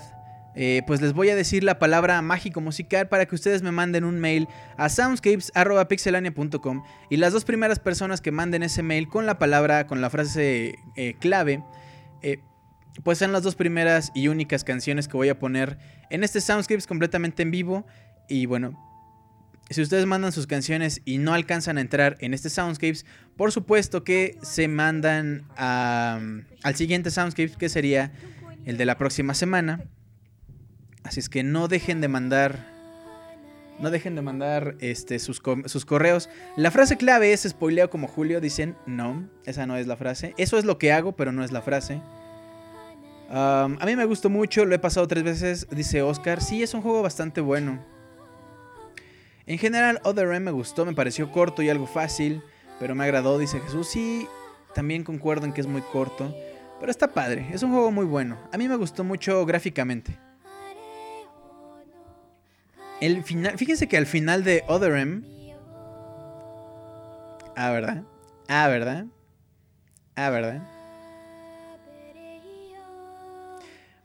eh, 0.55 0.83
pues 0.85 1.01
les 1.01 1.13
voy 1.13 1.31
a 1.31 1.35
decir 1.35 1.63
la 1.63 1.79
palabra 1.79 2.21
mágico 2.21 2.61
musical 2.61 3.09
para 3.09 3.25
que 3.25 3.33
ustedes 3.33 3.63
me 3.63 3.71
manden 3.71 4.03
un 4.03 4.19
mail 4.19 4.47
a 4.77 4.89
soundscapes.pixelania.com 4.89 6.83
y 7.09 7.17
las 7.17 7.33
dos 7.33 7.43
primeras 7.43 7.79
personas 7.79 8.21
que 8.21 8.31
manden 8.31 8.61
ese 8.61 8.83
mail 8.83 9.07
con 9.07 9.25
la 9.25 9.39
palabra, 9.39 9.87
con 9.87 10.01
la 10.01 10.11
frase 10.11 10.75
eh, 10.95 11.15
clave, 11.19 11.63
eh, 12.21 12.43
pues 13.03 13.17
son 13.17 13.31
las 13.31 13.41
dos 13.41 13.55
primeras 13.55 14.11
y 14.13 14.27
únicas 14.27 14.63
canciones 14.63 15.07
que 15.07 15.17
voy 15.17 15.29
a 15.29 15.39
poner 15.39 15.79
en 16.11 16.23
este 16.23 16.41
Soundscapes 16.41 16.85
completamente 16.85 17.41
en 17.41 17.49
vivo. 17.49 17.87
Y 18.29 18.45
bueno, 18.45 18.86
si 19.69 19.81
ustedes 19.81 20.05
mandan 20.05 20.31
sus 20.31 20.47
canciones 20.47 21.01
y 21.03 21.17
no 21.17 21.33
alcanzan 21.33 21.77
a 21.77 21.81
entrar 21.81 22.15
en 22.19 22.33
este 22.33 22.49
Soundscapes, 22.49 23.05
por 23.35 23.51
supuesto 23.51 24.03
que 24.03 24.37
se 24.41 24.67
mandan 24.67 25.43
al 25.57 26.75
siguiente 26.75 27.11
Soundscapes, 27.11 27.57
que 27.57 27.67
sería 27.69 28.11
el 28.65 28.77
de 28.77 28.85
la 28.85 28.97
próxima 28.97 29.33
semana. 29.33 29.83
Así 31.03 31.19
es 31.19 31.29
que 31.29 31.43
no 31.43 31.67
dejen 31.67 32.01
de 32.01 32.07
mandar. 32.07 32.77
No 33.79 33.91
dejen 33.91 34.15
de 34.15 34.21
mandar 34.21 34.75
este, 34.79 35.19
sus, 35.19 35.39
correos. 35.39 36.29
La 36.55 36.71
frase 36.71 36.97
clave 36.97 37.31
es 37.31 37.43
spoileo 37.47 37.89
como 37.89 38.07
Julio. 38.07 38.41
Dicen, 38.41 38.75
no, 38.87 39.29
esa 39.45 39.67
no 39.67 39.77
es 39.77 39.85
la 39.85 39.97
frase. 39.97 40.33
Eso 40.37 40.57
es 40.57 40.65
lo 40.65 40.79
que 40.79 40.91
hago, 40.91 41.15
pero 41.15 41.31
no 41.31 41.43
es 41.43 41.51
la 41.51 41.61
frase. 41.61 42.01
a 43.29 43.67
mí 43.85 43.95
me 43.95 44.05
gustó 44.05 44.29
mucho, 44.29 44.65
lo 44.65 44.73
he 44.73 44.79
pasado 44.79 45.07
tres 45.07 45.23
veces, 45.23 45.67
dice 45.69 46.01
Oscar. 46.01 46.41
Sí, 46.41 46.63
es 46.63 46.73
un 46.73 46.81
juego 46.81 47.03
bastante 47.03 47.39
bueno. 47.39 47.96
En 49.47 49.57
general, 49.57 50.01
Other 50.03 50.27
M 50.27 50.41
me 50.41 50.51
gustó, 50.51 50.85
me 50.85 50.93
pareció 50.93 51.31
corto 51.31 51.61
y 51.61 51.69
algo 51.69 51.87
fácil, 51.87 52.43
pero 52.79 52.95
me 52.95 53.05
agradó, 53.05 53.37
dice 53.37 53.61
Jesús. 53.61 53.87
Sí, 53.87 54.27
también 54.75 55.05
concuerdo 55.05 55.45
en 55.45 55.53
que 55.53 55.61
es 55.61 55.67
muy 55.67 55.81
corto, 55.81 56.35
pero 56.79 56.91
está 56.91 57.13
padre, 57.13 57.47
es 57.53 57.63
un 57.63 57.71
juego 57.71 57.89
muy 57.89 58.05
bueno. 58.05 58.37
A 58.51 58.57
mí 58.57 58.67
me 58.67 58.75
gustó 58.75 59.05
mucho 59.05 59.45
gráficamente. 59.45 60.19
El 62.99 63.23
final, 63.23 63.57
fíjense 63.57 63.87
que 63.87 63.95
al 63.95 64.05
final 64.05 64.43
de 64.43 64.63
Other. 64.67 65.21
Ah, 67.55 67.71
¿verdad? 67.71 68.03
Ah, 68.49 68.67
¿verdad? 68.67 69.05
Ah, 70.15 70.29
¿verdad? 70.29 70.61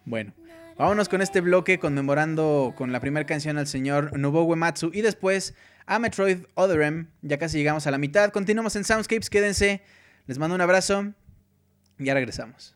Bueno, 0.04 0.32
Vámonos 0.82 1.08
con 1.08 1.22
este 1.22 1.40
bloque 1.40 1.78
conmemorando 1.78 2.74
con 2.76 2.90
la 2.90 2.98
primera 2.98 3.24
canción 3.24 3.56
al 3.56 3.68
señor 3.68 4.18
Nobuo 4.18 4.42
Uematsu 4.42 4.90
y 4.92 5.02
después 5.02 5.54
a 5.86 6.00
Metroid 6.00 6.38
Other 6.54 6.82
M. 6.82 7.06
Ya 7.22 7.38
casi 7.38 7.58
llegamos 7.58 7.86
a 7.86 7.92
la 7.92 7.98
mitad. 7.98 8.32
Continuamos 8.32 8.74
en 8.74 8.82
Soundscapes, 8.82 9.30
quédense. 9.30 9.80
Les 10.26 10.40
mando 10.40 10.56
un 10.56 10.60
abrazo 10.60 11.12
ya 11.98 12.14
regresamos. 12.14 12.74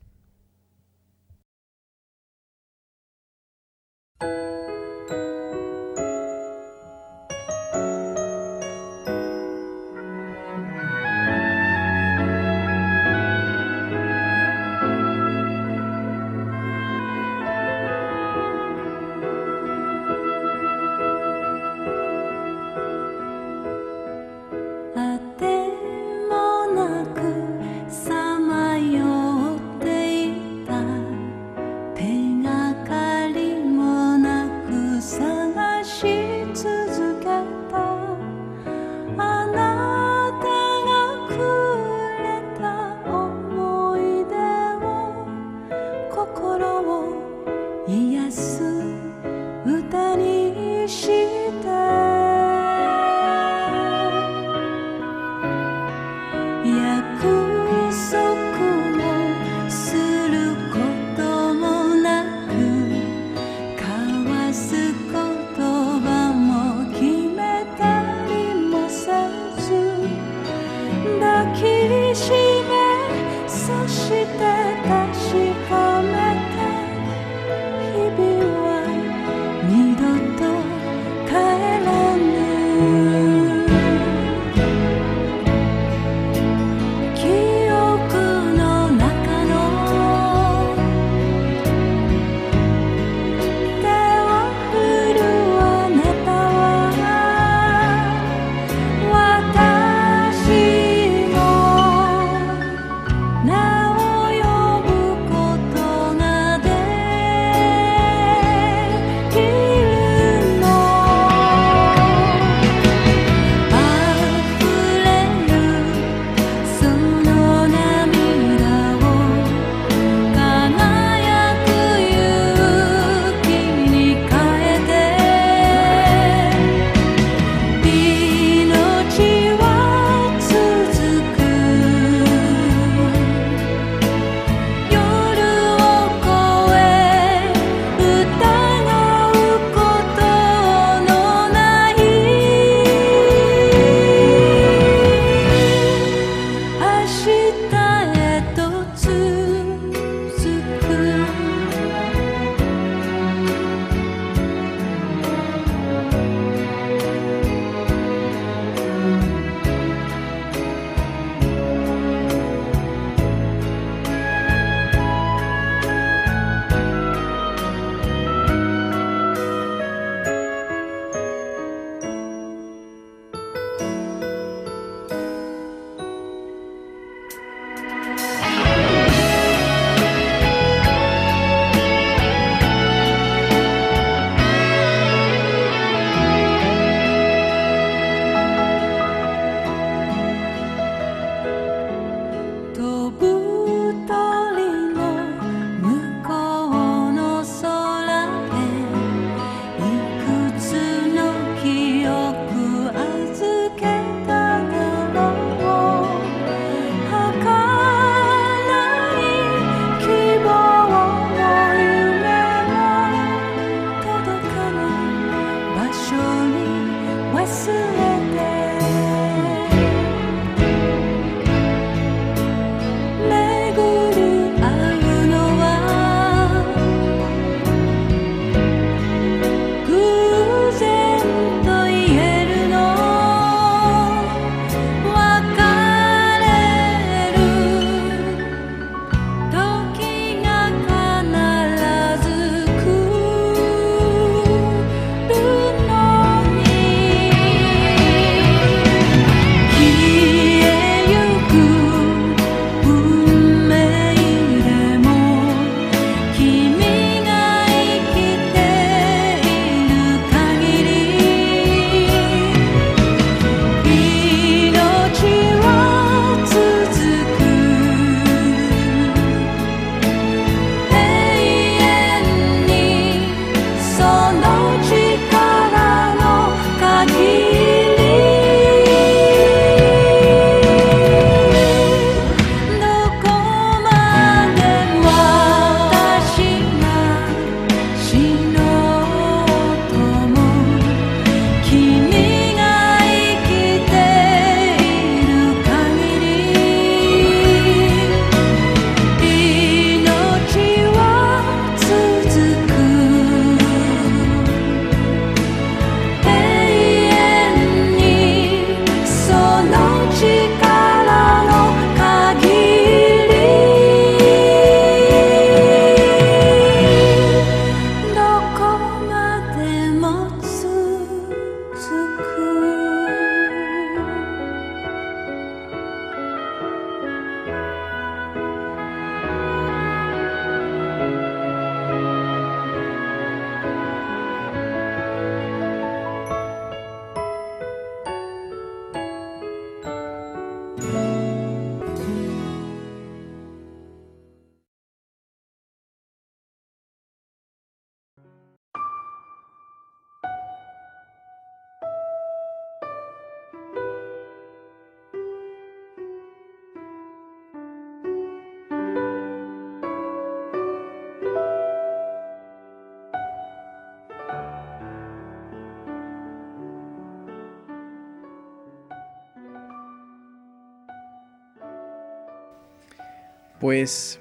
Pues, 373.67 374.21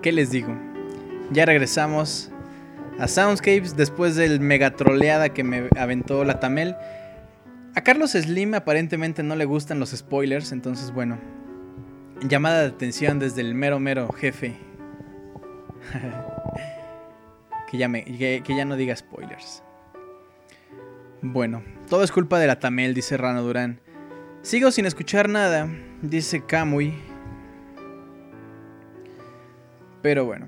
¿qué 0.00 0.12
les 0.12 0.30
digo? 0.30 0.56
Ya 1.30 1.44
regresamos 1.44 2.30
a 2.98 3.06
Soundscapes 3.06 3.76
después 3.76 4.16
del 4.16 4.40
mega 4.40 4.70
troleada 4.70 5.28
que 5.28 5.44
me 5.44 5.68
aventó 5.76 6.24
la 6.24 6.40
Tamel. 6.40 6.74
A 7.74 7.82
Carlos 7.82 8.12
Slim 8.12 8.54
aparentemente 8.54 9.22
no 9.22 9.36
le 9.36 9.44
gustan 9.44 9.78
los 9.78 9.90
spoilers, 9.90 10.52
entonces 10.52 10.90
bueno, 10.90 11.18
llamada 12.22 12.62
de 12.62 12.68
atención 12.68 13.18
desde 13.18 13.42
el 13.42 13.54
mero 13.54 13.78
mero 13.78 14.10
jefe. 14.10 14.56
que, 17.70 17.76
ya 17.76 17.88
me, 17.88 18.04
que, 18.04 18.42
ya 18.48 18.64
no 18.64 18.76
diga 18.76 18.96
spoilers. 18.96 19.62
Bueno, 21.20 21.62
todo 21.90 22.02
es 22.02 22.10
culpa 22.10 22.38
de 22.38 22.46
la 22.46 22.58
Tamel, 22.58 22.94
dice 22.94 23.18
Rano 23.18 23.42
Durán. 23.42 23.82
Sigo 24.40 24.70
sin 24.70 24.86
escuchar 24.86 25.28
nada, 25.28 25.68
dice 26.00 26.42
Kamui. 26.46 26.94
Pero 30.02 30.24
bueno, 30.24 30.46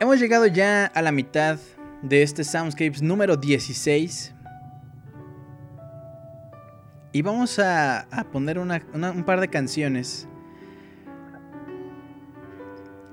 hemos 0.00 0.18
llegado 0.18 0.46
ya 0.46 0.86
a 0.86 1.02
la 1.02 1.12
mitad 1.12 1.58
de 2.02 2.22
este 2.22 2.44
Soundscapes 2.44 3.02
número 3.02 3.36
16. 3.36 4.34
Y 7.12 7.22
vamos 7.22 7.58
a, 7.58 8.06
poner 8.32 8.58
un 8.58 9.24
par 9.24 9.40
de 9.40 9.48
canciones 9.48 10.28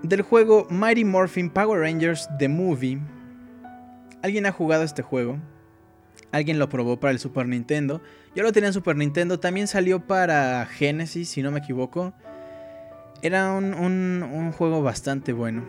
del 0.04 0.22
juego 0.22 0.68
Mighty 0.70 1.04
Morphin 1.04 1.50
Power 1.50 1.82
Rangers 1.82 2.30
The 2.38 2.48
Movie. 2.48 3.00
¿Alguien 4.22 4.46
ha 4.46 4.52
jugado 4.52 4.84
este 4.84 5.02
juego? 5.02 5.38
Alguien 6.32 6.60
lo 6.60 6.70
probó 6.70 7.00
para 7.00 7.12
el 7.12 7.20
Super 7.20 7.48
Nintendo. 7.48 8.02
Yo 8.36 8.44
lo 8.44 8.52
tenía 8.52 8.68
en 8.68 8.74
Super 8.74 8.96
Nintendo. 8.96 9.40
También 9.40 9.68
salió 9.68 10.06
para 10.06 10.66
Genesis, 10.66 11.30
si 11.30 11.42
no 11.42 11.52
me 11.52 11.60
equivoco. 11.60 12.14
Era 13.22 13.52
un, 13.52 14.52
juego 14.56 14.84
bastante 14.84 15.34
bueno. 15.34 15.64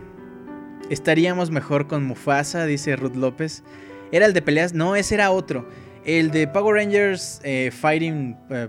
Estaríamos 0.90 1.50
mejor 1.50 1.86
con 1.86 2.04
Mufasa, 2.04 2.66
dice 2.66 2.94
Ruth 2.96 3.16
López. 3.16 3.62
¿Era 4.12 4.26
el 4.26 4.32
de 4.32 4.42
peleas? 4.42 4.74
No, 4.74 4.96
ese 4.96 5.14
era 5.14 5.30
otro. 5.30 5.68
El 6.04 6.30
de 6.30 6.46
Power 6.46 6.76
Rangers 6.76 7.40
eh, 7.44 7.70
Fighting 7.72 8.36
eh, 8.50 8.68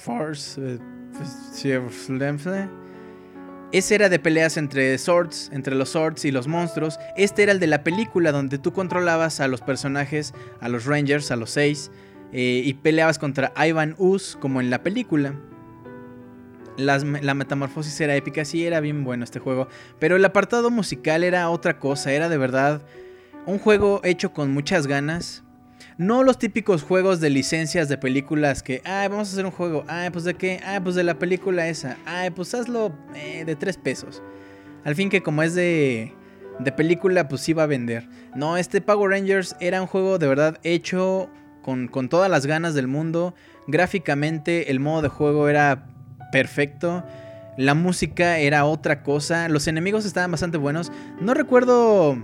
Force. 0.00 0.60
Eh, 0.60 0.78
ese 3.72 3.94
era 3.94 4.08
de 4.08 4.18
peleas 4.18 4.56
entre 4.56 4.98
swords, 4.98 5.50
entre 5.52 5.74
los 5.74 5.90
swords 5.90 6.24
y 6.24 6.30
los 6.30 6.46
monstruos. 6.46 6.98
Este 7.16 7.42
era 7.42 7.52
el 7.52 7.60
de 7.60 7.66
la 7.66 7.82
película 7.84 8.32
donde 8.32 8.58
tú 8.58 8.72
controlabas 8.72 9.40
a 9.40 9.48
los 9.48 9.60
personajes, 9.60 10.34
a 10.60 10.68
los 10.68 10.86
Rangers, 10.86 11.30
a 11.30 11.36
los 11.36 11.50
seis, 11.50 11.90
y 12.32 12.72
peleabas 12.74 13.18
contra 13.18 13.52
Ivan 13.56 13.94
Us 13.98 14.36
como 14.40 14.60
en 14.60 14.70
la 14.70 14.82
película 14.82 15.34
la 16.76 17.34
metamorfosis 17.34 18.00
era 18.00 18.16
épica, 18.16 18.44
sí 18.44 18.66
era 18.66 18.80
bien 18.80 19.04
bueno 19.04 19.24
este 19.24 19.38
juego, 19.38 19.68
pero 19.98 20.16
el 20.16 20.24
apartado 20.24 20.70
musical 20.70 21.24
era 21.24 21.50
otra 21.50 21.78
cosa, 21.78 22.12
era 22.12 22.28
de 22.28 22.38
verdad 22.38 22.82
un 23.46 23.58
juego 23.58 24.00
hecho 24.04 24.32
con 24.32 24.52
muchas 24.52 24.86
ganas. 24.86 25.42
No 25.98 26.22
los 26.24 26.38
típicos 26.38 26.82
juegos 26.82 27.20
de 27.20 27.28
licencias 27.28 27.88
de 27.88 27.98
películas 27.98 28.62
que, 28.62 28.80
ah, 28.84 29.06
vamos 29.10 29.28
a 29.28 29.32
hacer 29.32 29.44
un 29.44 29.50
juego, 29.50 29.84
ah, 29.88 30.08
pues 30.12 30.24
de 30.24 30.34
qué, 30.34 30.60
ah, 30.64 30.80
pues 30.82 30.94
de 30.94 31.04
la 31.04 31.18
película 31.18 31.68
esa, 31.68 31.98
ah, 32.06 32.28
pues 32.34 32.54
hazlo 32.54 32.92
eh, 33.14 33.44
de 33.44 33.56
tres 33.56 33.76
pesos. 33.76 34.22
Al 34.84 34.94
fin 34.94 35.10
que 35.10 35.22
como 35.22 35.42
es 35.42 35.54
de, 35.54 36.14
de 36.58 36.72
película, 36.72 37.28
pues 37.28 37.42
sí 37.42 37.52
va 37.52 37.64
a 37.64 37.66
vender. 37.66 38.08
No, 38.34 38.56
este 38.56 38.80
Power 38.80 39.10
Rangers 39.10 39.54
era 39.60 39.80
un 39.80 39.86
juego 39.86 40.18
de 40.18 40.26
verdad 40.26 40.58
hecho 40.62 41.28
con, 41.62 41.88
con 41.88 42.08
todas 42.08 42.30
las 42.30 42.46
ganas 42.46 42.74
del 42.74 42.88
mundo. 42.88 43.34
Gráficamente 43.66 44.70
el 44.70 44.80
modo 44.80 45.02
de 45.02 45.08
juego 45.08 45.48
era 45.48 45.91
perfecto. 46.32 47.04
La 47.56 47.74
música 47.74 48.38
era 48.38 48.64
otra 48.64 49.04
cosa. 49.04 49.48
Los 49.48 49.68
enemigos 49.68 50.04
estaban 50.04 50.32
bastante 50.32 50.58
buenos. 50.58 50.90
No 51.20 51.34
recuerdo. 51.34 52.18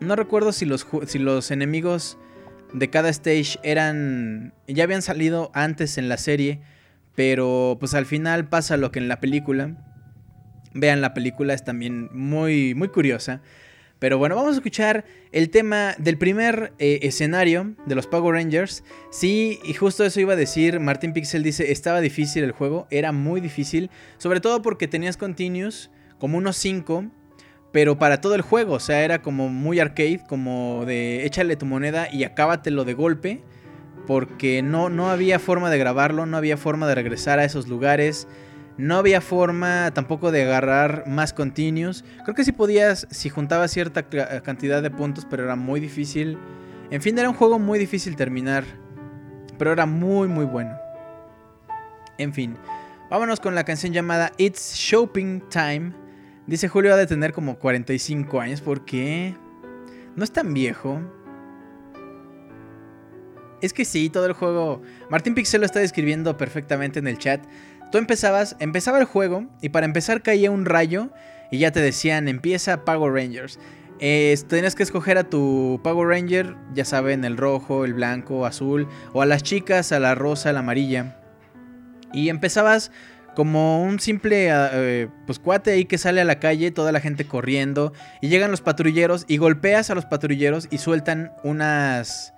No 0.00 0.16
recuerdo 0.16 0.52
si 0.52 0.66
los, 0.66 0.86
si 1.06 1.18
los 1.18 1.50
enemigos 1.50 2.18
de 2.74 2.90
cada 2.90 3.08
stage 3.08 3.58
eran. 3.62 4.52
Ya 4.66 4.84
habían 4.84 5.00
salido 5.00 5.50
antes 5.54 5.96
en 5.96 6.10
la 6.10 6.18
serie. 6.18 6.60
Pero 7.14 7.76
pues 7.80 7.94
al 7.94 8.06
final 8.06 8.48
pasa 8.48 8.76
lo 8.76 8.90
que 8.90 8.98
en 8.98 9.08
la 9.08 9.20
película. 9.20 9.76
Vean 10.74 11.00
la 11.00 11.14
película, 11.14 11.54
es 11.54 11.64
también 11.64 12.10
muy, 12.12 12.74
muy 12.74 12.88
curiosa. 12.88 13.40
Pero 14.04 14.18
bueno, 14.18 14.36
vamos 14.36 14.52
a 14.52 14.56
escuchar 14.56 15.06
el 15.32 15.48
tema 15.48 15.94
del 15.96 16.18
primer 16.18 16.74
eh, 16.78 16.98
escenario 17.04 17.74
de 17.86 17.94
los 17.94 18.06
Power 18.06 18.34
Rangers. 18.34 18.84
Sí, 19.10 19.60
y 19.64 19.72
justo 19.72 20.04
eso 20.04 20.20
iba 20.20 20.34
a 20.34 20.36
decir, 20.36 20.78
Martin 20.78 21.14
Pixel 21.14 21.42
dice, 21.42 21.72
estaba 21.72 22.02
difícil 22.02 22.44
el 22.44 22.52
juego, 22.52 22.86
era 22.90 23.12
muy 23.12 23.40
difícil, 23.40 23.88
sobre 24.18 24.42
todo 24.42 24.60
porque 24.60 24.88
tenías 24.88 25.16
continuos 25.16 25.90
como 26.18 26.36
unos 26.36 26.58
5, 26.58 27.06
pero 27.72 27.96
para 27.96 28.20
todo 28.20 28.34
el 28.34 28.42
juego, 28.42 28.74
o 28.74 28.78
sea, 28.78 29.02
era 29.02 29.22
como 29.22 29.48
muy 29.48 29.80
arcade, 29.80 30.20
como 30.28 30.84
de 30.84 31.24
échale 31.24 31.56
tu 31.56 31.64
moneda 31.64 32.06
y 32.12 32.24
acábatelo 32.24 32.84
de 32.84 32.92
golpe, 32.92 33.42
porque 34.06 34.60
no, 34.60 34.90
no 34.90 35.08
había 35.08 35.38
forma 35.38 35.70
de 35.70 35.78
grabarlo, 35.78 36.26
no 36.26 36.36
había 36.36 36.58
forma 36.58 36.86
de 36.86 36.94
regresar 36.94 37.38
a 37.38 37.46
esos 37.46 37.68
lugares. 37.68 38.28
No 38.76 38.96
había 38.96 39.20
forma 39.20 39.92
tampoco 39.94 40.32
de 40.32 40.42
agarrar 40.42 41.04
más 41.06 41.32
continuos. 41.32 42.04
Creo 42.24 42.34
que 42.34 42.44
sí 42.44 42.52
podías 42.52 43.06
si 43.10 43.28
juntabas 43.30 43.70
cierta 43.70 44.02
cantidad 44.42 44.82
de 44.82 44.90
puntos, 44.90 45.26
pero 45.28 45.44
era 45.44 45.54
muy 45.54 45.78
difícil. 45.78 46.38
En 46.90 47.00
fin, 47.00 47.16
era 47.18 47.28
un 47.28 47.36
juego 47.36 47.58
muy 47.58 47.78
difícil 47.78 48.16
terminar, 48.16 48.64
pero 49.58 49.72
era 49.72 49.86
muy 49.86 50.26
muy 50.26 50.44
bueno. 50.44 50.76
En 52.18 52.32
fin, 52.32 52.56
vámonos 53.10 53.40
con 53.40 53.54
la 53.54 53.64
canción 53.64 53.92
llamada 53.92 54.32
It's 54.38 54.74
Shopping 54.74 55.42
Time. 55.48 55.92
Dice 56.46 56.68
Julio 56.68 56.92
ha 56.92 56.96
de 56.96 57.06
tener 57.06 57.32
como 57.32 57.58
45 57.58 58.40
años, 58.40 58.60
¿por 58.60 58.84
qué? 58.84 59.36
No 60.16 60.24
es 60.24 60.32
tan 60.32 60.52
viejo. 60.52 61.00
Es 63.62 63.72
que 63.72 63.86
sí, 63.86 64.10
todo 64.10 64.26
el 64.26 64.34
juego. 64.34 64.82
Martín 65.08 65.34
Pixel 65.34 65.60
lo 65.60 65.66
está 65.66 65.80
describiendo 65.80 66.36
perfectamente 66.36 66.98
en 66.98 67.06
el 67.06 67.16
chat. 67.16 67.40
Tú 67.94 67.98
empezabas, 67.98 68.56
empezaba 68.58 68.98
el 68.98 69.04
juego 69.04 69.46
y 69.60 69.68
para 69.68 69.86
empezar 69.86 70.20
caía 70.20 70.50
un 70.50 70.64
rayo 70.64 71.10
y 71.52 71.58
ya 71.58 71.70
te 71.70 71.80
decían 71.80 72.26
empieza 72.26 72.84
Power 72.84 73.12
Rangers. 73.12 73.60
tenías 74.00 74.74
que 74.74 74.82
escoger 74.82 75.16
a 75.16 75.30
tu 75.30 75.78
Power 75.84 76.08
Ranger, 76.08 76.56
ya 76.74 76.84
saben, 76.84 77.24
el 77.24 77.36
rojo, 77.36 77.84
el 77.84 77.94
blanco, 77.94 78.46
azul, 78.46 78.88
o 79.12 79.22
a 79.22 79.26
las 79.26 79.44
chicas, 79.44 79.92
a 79.92 80.00
la 80.00 80.16
rosa, 80.16 80.50
a 80.50 80.52
la 80.52 80.58
amarilla. 80.58 81.22
Y 82.12 82.30
empezabas 82.30 82.90
como 83.36 83.84
un 83.84 84.00
simple 84.00 84.50
ah, 84.50 84.70
eh, 84.72 85.06
pues 85.24 85.38
cuate 85.38 85.70
ahí 85.70 85.84
que 85.84 85.96
sale 85.96 86.20
a 86.20 86.24
la 86.24 86.40
calle, 86.40 86.72
toda 86.72 86.90
la 86.90 86.98
gente 86.98 87.28
corriendo, 87.28 87.92
y 88.20 88.26
llegan 88.26 88.50
los 88.50 88.60
patrulleros 88.60 89.24
y 89.28 89.36
golpeas 89.36 89.90
a 89.90 89.94
los 89.94 90.04
patrulleros 90.04 90.66
y 90.72 90.78
sueltan 90.78 91.30
unas 91.44 92.34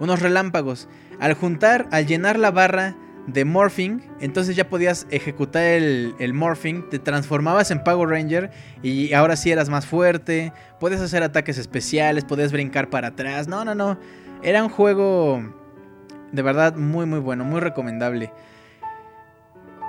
unos 0.00 0.22
relámpagos. 0.22 0.88
Al 1.20 1.34
juntar, 1.34 1.88
al 1.90 2.06
llenar 2.06 2.38
la 2.38 2.50
barra 2.50 2.96
de 3.26 3.44
morphing, 3.44 4.02
entonces 4.20 4.54
ya 4.54 4.68
podías 4.68 5.06
ejecutar 5.10 5.62
el, 5.62 6.14
el, 6.18 6.34
morphing, 6.34 6.88
te 6.90 6.98
transformabas 6.98 7.70
en 7.70 7.82
Power 7.82 8.08
Ranger 8.08 8.50
y 8.82 9.12
ahora 9.14 9.36
sí 9.36 9.50
eras 9.50 9.68
más 9.70 9.86
fuerte, 9.86 10.52
puedes 10.78 11.00
hacer 11.00 11.22
ataques 11.22 11.56
especiales, 11.56 12.24
podías 12.24 12.52
brincar 12.52 12.90
para 12.90 13.08
atrás, 13.08 13.48
no, 13.48 13.64
no, 13.64 13.74
no, 13.74 13.98
era 14.42 14.62
un 14.62 14.68
juego 14.68 15.42
de 16.32 16.42
verdad 16.42 16.76
muy 16.76 17.06
muy 17.06 17.20
bueno, 17.20 17.44
muy 17.44 17.60
recomendable. 17.60 18.30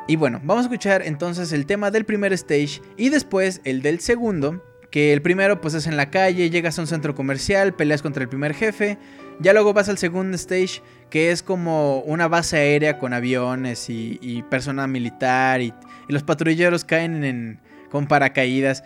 Y 0.08 0.18
bueno, 0.18 0.40
vamos 0.44 0.64
a 0.64 0.68
escuchar 0.68 1.02
entonces 1.02 1.52
el 1.52 1.66
tema 1.66 1.90
del 1.90 2.06
primer 2.06 2.32
stage 2.34 2.82
y 2.96 3.10
después 3.10 3.60
el 3.64 3.82
del 3.82 4.00
segundo, 4.00 4.64
que 4.92 5.14
el 5.14 5.22
primero 5.24 5.60
pues 5.62 5.74
es 5.74 5.88
en 5.88 5.98
la 5.98 6.12
calle, 6.12 6.52
llegas 6.52 6.78
a 6.78 6.82
un 6.84 6.88
centro 6.88 7.16
comercial, 7.16 7.74
peleas 7.74 8.04
contra 8.04 8.22
el 8.22 8.30
primer 8.30 8.54
jefe, 8.54 9.00
ya 9.40 9.54
luego 9.54 9.74
vas 9.74 9.90
al 9.90 9.98
segundo 9.98 10.36
stage, 10.36 10.82
que 11.10 11.32
es 11.32 11.44
como 11.44 12.00
una 12.02 12.28
base 12.28 12.58
aérea 12.58 12.98
con 12.98 13.14
aviones 13.14 13.90
y, 13.90 14.18
y 14.22 14.44
personal 14.44 14.88
militar 14.90 15.62
y, 15.62 15.74
los 16.08 16.22
patrulleros 16.22 16.86
caen 16.86 17.24
en, 17.24 17.60
con 17.90 18.08
paracaídas. 18.08 18.84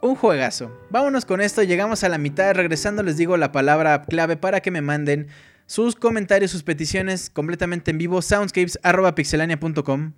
Un 0.00 0.14
juegazo. 0.14 0.70
Vámonos 0.90 1.24
con 1.24 1.40
esto, 1.40 1.62
llegamos 1.62 2.04
a 2.04 2.08
la 2.08 2.18
mitad, 2.18 2.54
regresando 2.54 3.02
les 3.02 3.16
digo 3.16 3.36
la 3.36 3.52
palabra 3.52 4.02
clave 4.02 4.36
para 4.36 4.60
que 4.60 4.70
me 4.70 4.82
manden 4.82 5.28
sus 5.66 5.96
comentarios, 5.96 6.50
sus 6.50 6.62
peticiones 6.62 7.30
completamente 7.30 7.90
en 7.90 7.98
vivo, 7.98 8.22
soundscapes.pixelania.com. 8.22 10.12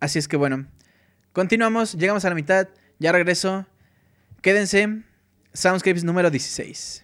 Así 0.00 0.18
es 0.18 0.28
que 0.28 0.36
bueno, 0.36 0.66
continuamos, 1.32 1.94
llegamos 1.94 2.24
a 2.24 2.28
la 2.28 2.34
mitad, 2.34 2.68
ya 2.98 3.12
regreso. 3.12 3.66
Quédense. 4.42 5.02
Soundscapes 5.54 6.02
número 6.02 6.30
16. 6.30 7.03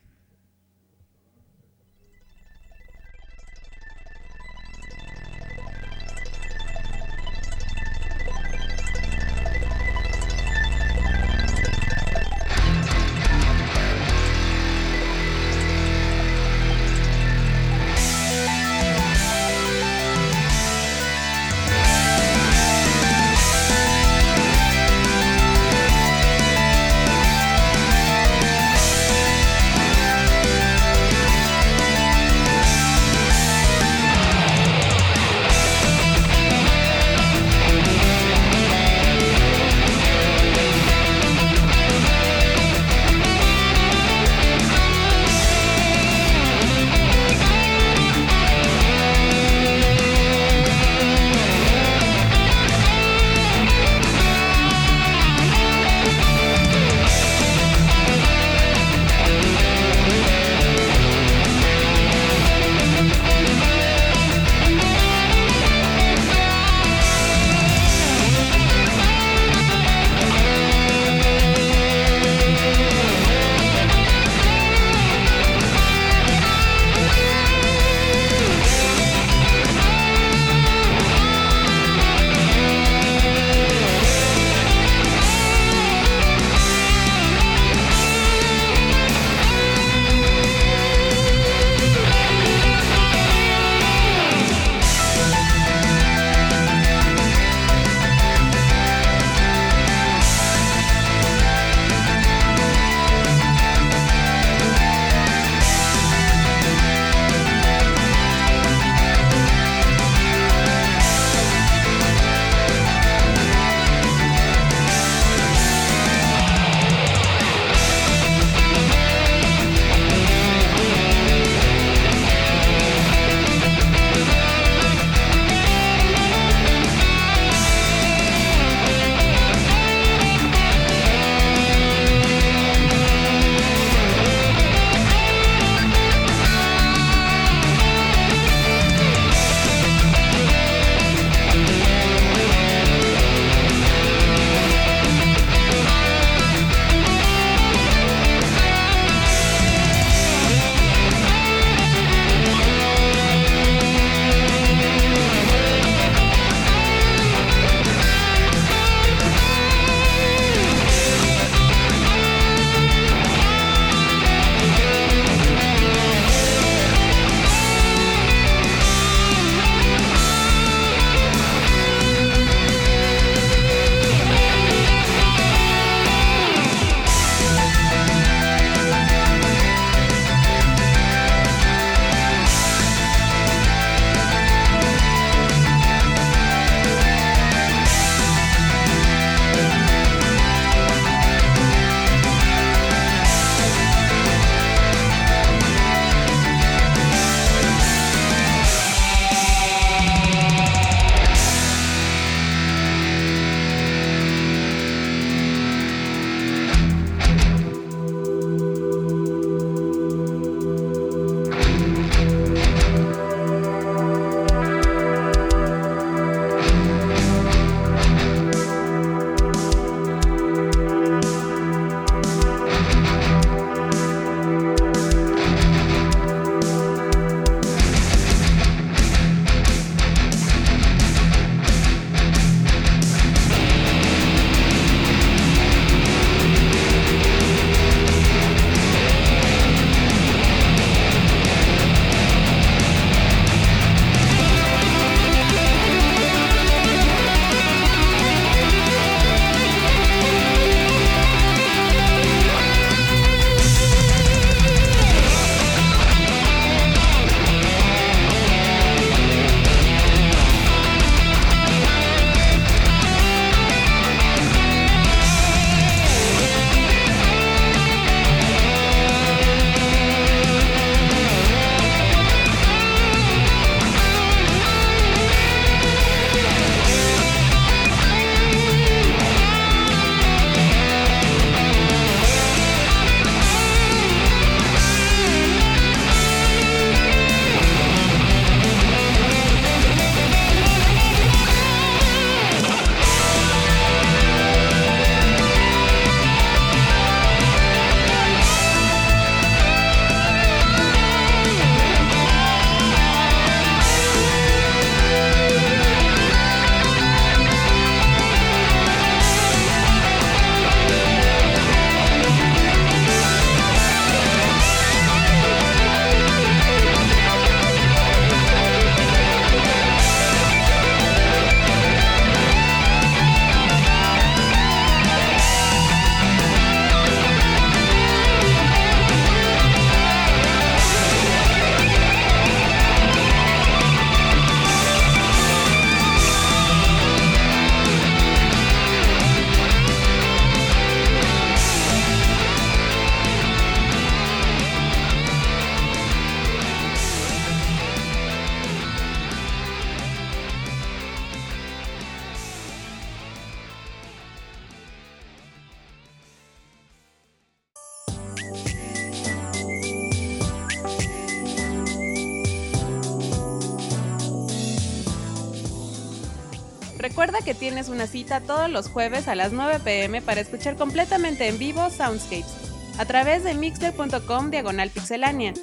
Cita 368.06 368.40
todos 368.40 368.70
los 368.70 368.88
jueves 368.88 369.28
a 369.28 369.34
las 369.34 369.52
9 369.52 369.80
pm 369.84 370.22
para 370.22 370.40
escuchar 370.40 370.76
completamente 370.76 371.48
en 371.48 371.58
vivo 371.58 371.88
Soundscapes 371.90 372.70
a 372.98 373.04
través 373.04 373.44
de 373.44 373.54
mixler.com 373.54 374.50
diagonal 374.50 374.90
pixelania. 374.90 375.54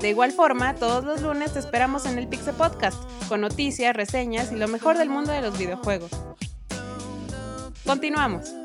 De 0.00 0.10
igual 0.10 0.32
forma, 0.32 0.74
todos 0.74 1.04
los 1.04 1.22
lunes 1.22 1.52
te 1.52 1.58
esperamos 1.58 2.06
en 2.06 2.18
el 2.18 2.28
Pixel 2.28 2.54
Podcast, 2.54 3.02
con 3.28 3.40
noticias, 3.40 3.94
reseñas 3.94 4.52
y 4.52 4.56
lo 4.56 4.68
mejor 4.68 4.96
del 4.96 5.08
mundo 5.08 5.32
de 5.32 5.40
los 5.40 5.58
videojuegos. 5.58 6.10
Continuamos. 7.84 8.57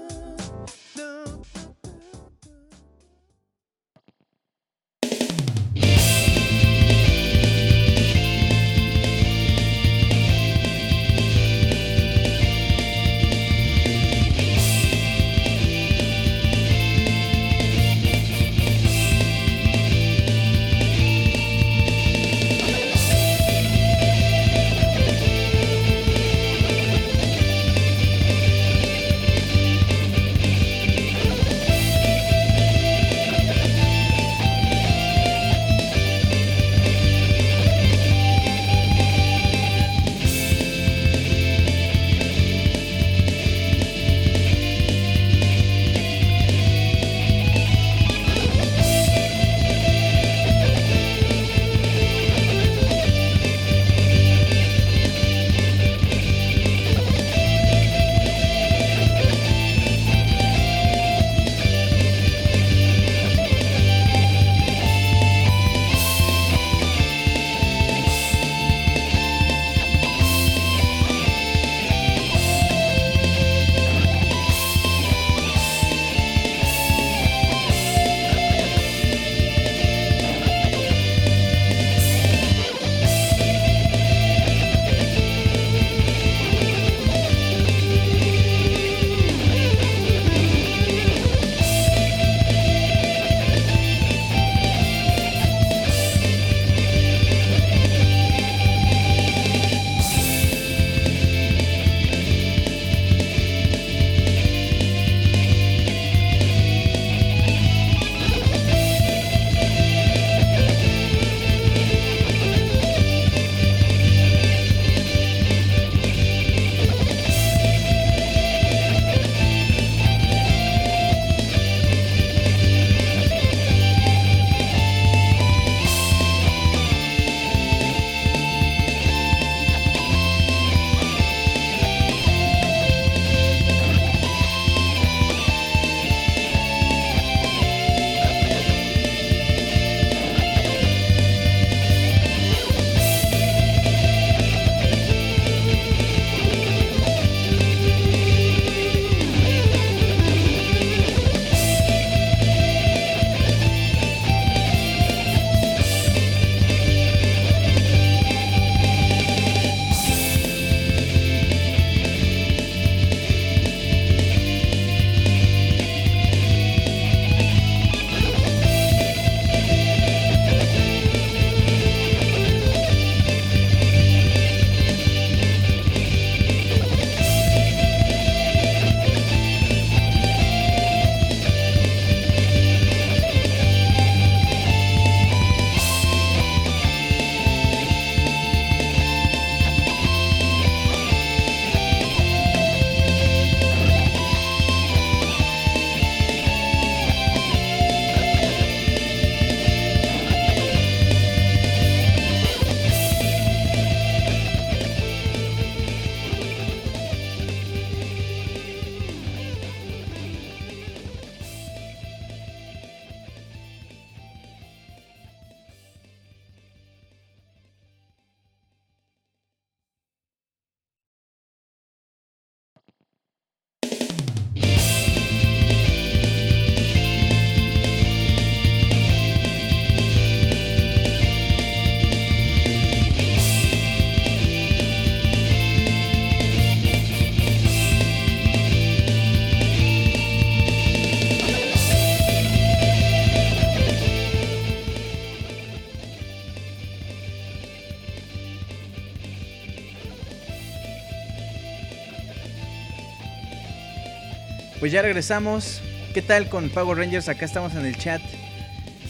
Ya 254.94 255.02
regresamos. 255.02 255.82
¿Qué 256.14 256.22
tal 256.22 256.50
con 256.50 256.70
Power 256.70 256.96
Rangers? 256.96 257.28
Acá 257.28 257.46
estamos 257.46 257.74
en 257.74 257.84
el 257.88 257.98
chat 257.98 258.22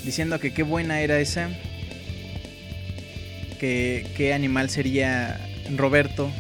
diciendo 0.06 0.40
que 0.40 0.54
qué 0.54 0.64
buena 0.64 1.02
era 1.02 1.20
esa. 1.20 1.50
Que 3.60 4.08
qué 4.16 4.34
animal 4.34 4.70
sería 4.70 5.42
Roberto 5.76 6.32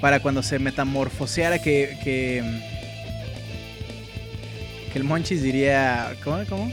para 0.00 0.20
cuando 0.20 0.42
se 0.42 0.58
metamorfoseara 0.58 1.60
que 1.60 1.98
que, 2.02 2.42
que 4.90 4.98
el 4.98 5.04
Monchis 5.04 5.42
diría 5.42 6.16
¿cómo? 6.24 6.42
¿Cómo? 6.48 6.72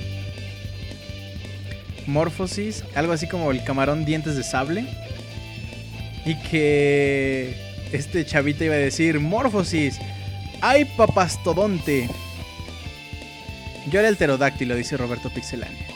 Morfosis, 2.07 2.85
algo 2.95 3.11
así 3.11 3.27
como 3.27 3.51
el 3.51 3.61
camarón 3.65 4.05
dientes 4.05 4.37
de 4.37 4.43
sable 4.43 4.85
y 6.25 6.35
que 6.49 7.55
este 7.91 8.25
chavita 8.25 8.63
iba 8.63 8.75
a 8.75 8.77
decir, 8.77 9.19
Morfosis, 9.19 9.99
¡ay 10.61 10.85
papastodonte! 10.85 12.09
Yo 13.87 13.99
era 13.99 14.09
el 14.09 14.17
pterodáctilo, 14.17 14.75
dice 14.75 14.97
Roberto 14.97 15.29
Pixelania. 15.29 15.87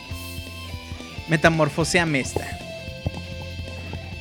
Metamorfosea 1.28 2.06
Mesta. 2.06 2.60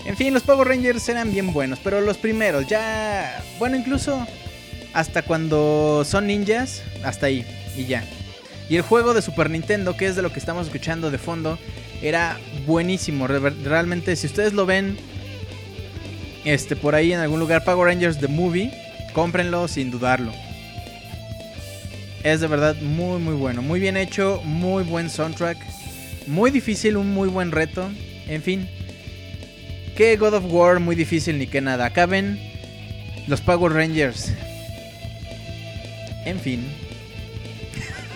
En 0.05 0.17
fin, 0.17 0.35
los 0.35 0.43
Power 0.43 0.69
Rangers 0.69 1.09
eran 1.09 1.33
bien 1.33 1.53
buenos, 1.53 1.79
pero 1.79 2.01
los 2.01 2.19
primeros 2.19 2.67
ya... 2.67 3.43
Bueno, 3.59 3.77
incluso 3.77 4.27
hasta 4.93 5.23
cuando 5.23 6.05
son 6.05 6.27
ninjas, 6.27 6.83
hasta 7.05 7.27
ahí, 7.27 7.47
y 7.77 7.87
ya. 7.87 8.05
Y 8.69 8.77
el 8.77 8.83
juego 8.83 9.15
de 9.15 9.23
Super 9.23 9.49
Nintendo, 9.49 9.97
que 9.97 10.07
es 10.07 10.17
de 10.17 10.23
lo 10.23 10.33
que 10.33 10.39
estamos 10.39 10.67
escuchando 10.67 11.11
de 11.11 11.19
fondo, 11.19 11.59
era 12.03 12.39
buenísimo. 12.67 13.27
Realmente, 13.27 14.17
si 14.17 14.27
ustedes 14.27 14.53
lo 14.53 14.67
ven 14.67 14.97
este, 16.45 16.75
por 16.75 16.95
ahí 16.95 17.13
en 17.13 17.21
algún 17.21 17.39
lugar, 17.39 17.65
Power 17.65 17.87
Rangers 17.87 18.19
The 18.19 18.29
Movie, 18.29 18.73
cómprenlo 19.13 19.69
sin 19.69 19.91
dudarlo. 19.91 20.33
Es 22.25 22.41
de 22.41 22.47
verdad 22.47 22.77
muy 22.77 23.19
muy 23.21 23.35
bueno, 23.35 23.63
muy 23.63 23.81
bien 23.81 23.97
hecho, 23.97 24.41
muy 24.45 24.85
buen 24.85 25.11
soundtrack, 25.11 25.59
muy 26.27 26.51
difícil, 26.51 26.97
un 26.97 27.13
muy 27.13 27.29
buen 27.29 27.51
reto, 27.51 27.91
en 28.29 28.43
fin. 28.43 28.69
Que 29.97 30.17
God 30.17 30.35
of 30.35 30.45
War 30.49 30.81
muy 30.81 30.97
difícil 30.97 31.39
ni 31.39 31.47
que 31.47 31.61
nada. 31.61 31.87
Acá 31.87 32.07
ven 32.07 32.39
los 33.27 33.41
Power 33.41 33.73
Rangers. 33.73 34.33
En 36.25 36.39
fin. 36.39 36.65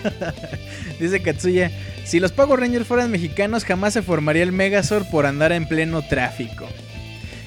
Dice 0.99 1.21
Katsuya, 1.21 1.71
si 2.05 2.19
los 2.19 2.31
Power 2.31 2.59
Rangers 2.59 2.87
fueran 2.87 3.11
mexicanos 3.11 3.65
jamás 3.65 3.93
se 3.93 4.01
formaría 4.01 4.43
el 4.43 4.51
Megazord 4.51 5.09
por 5.09 5.25
andar 5.25 5.51
en 5.51 5.67
pleno 5.67 6.01
tráfico. 6.01 6.67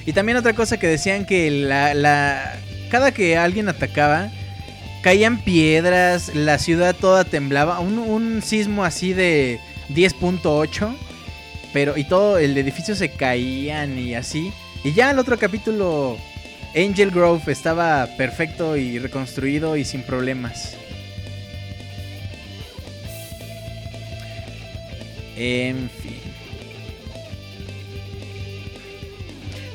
Y 0.05 0.13
también 0.13 0.37
otra 0.37 0.53
cosa 0.53 0.77
que 0.77 0.87
decían 0.87 1.25
que 1.25 1.51
la, 1.51 2.55
cada 2.91 3.13
que 3.13 3.37
alguien 3.37 3.69
atacaba, 3.69 4.29
caían 5.01 5.39
piedras, 5.39 6.35
la 6.35 6.59
ciudad 6.59 6.93
toda 6.93 7.23
temblaba, 7.23 7.79
un, 7.79 8.41
sismo 8.41 8.83
así 8.83 9.13
de 9.13 9.59
10.8, 9.89 10.93
pero 11.71 11.97
y 11.97 12.03
todo 12.03 12.37
el 12.37 12.57
edificio 12.57 12.93
se 12.93 13.09
caían 13.09 13.97
y 13.97 14.13
así. 14.13 14.51
Y 14.83 14.91
ya 14.91 15.09
el 15.11 15.19
otro 15.19 15.39
capítulo 15.39 16.17
Angel 16.75 17.11
Grove 17.11 17.49
estaba 17.51 18.07
perfecto 18.17 18.75
y 18.75 18.99
reconstruido 18.99 19.77
y 19.77 19.85
sin 19.85 20.03
problemas. 20.03 20.75
En 25.37 25.89
fin. 25.89 26.30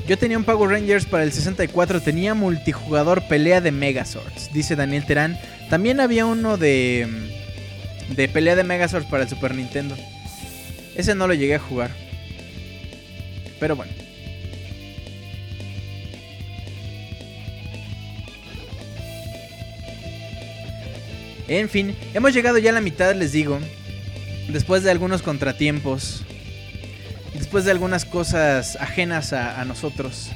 Yo 0.07 0.17
tenía 0.17 0.37
un 0.37 0.45
Power 0.45 0.69
Rangers 0.69 1.05
para 1.05 1.23
el 1.23 1.33
64, 1.33 2.01
tenía 2.01 2.33
multijugador 2.33 3.27
pelea 3.27 3.59
de 3.59 3.71
Megazords, 3.71 4.53
dice 4.53 4.77
Daniel 4.77 5.05
Terán. 5.05 5.37
También 5.69 5.99
había 5.99 6.25
uno 6.25 6.57
de 6.57 7.07
de 8.15 8.27
pelea 8.29 8.55
de 8.55 8.63
Megazords 8.63 9.07
para 9.07 9.23
el 9.23 9.29
Super 9.29 9.53
Nintendo. 9.53 9.97
Ese 10.95 11.13
no 11.13 11.27
lo 11.27 11.33
llegué 11.33 11.55
a 11.55 11.59
jugar. 11.59 11.91
Pero 13.59 13.75
bueno. 13.75 13.91
En 21.49 21.69
fin, 21.69 21.95
hemos 22.13 22.33
llegado 22.33 22.57
ya 22.57 22.71
a 22.71 22.73
la 22.73 22.81
mitad, 22.81 23.13
les 23.15 23.31
digo. 23.31 23.59
Después 24.49 24.83
de 24.83 24.91
algunos 24.91 25.21
contratiempos 25.21 26.23
después 27.47 27.63
de 27.63 27.71
algunas 27.71 28.03
cosas 28.03 28.75
ajenas 28.75 29.31
a, 29.31 29.63
nosotros, 29.63 30.33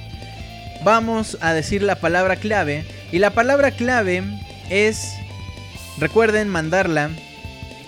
vamos 0.82 1.38
a 1.42 1.54
decir 1.54 1.84
la 1.84 1.98
palabra 1.98 2.38
clave. 2.38 2.86
Y 3.12 3.20
la 3.20 3.32
palabra 3.32 3.72
clave 3.72 4.24
es, 4.70 5.12
recuerden 5.98 6.48
mandarla 6.48 7.10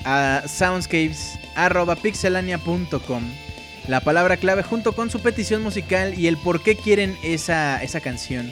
a 0.03 0.43
soundscapes.pixelania.com. 0.45 3.23
La 3.87 4.01
palabra 4.01 4.35
clave 4.35 4.61
junto 4.61 4.91
con 4.91 5.09
su 5.09 5.21
petición 5.21 5.63
musical 5.63 6.19
y 6.19 6.27
el 6.27 6.35
por 6.35 6.61
qué 6.61 6.75
quieren 6.75 7.17
esa, 7.23 7.81
esa 7.81 8.01
canción. 8.01 8.51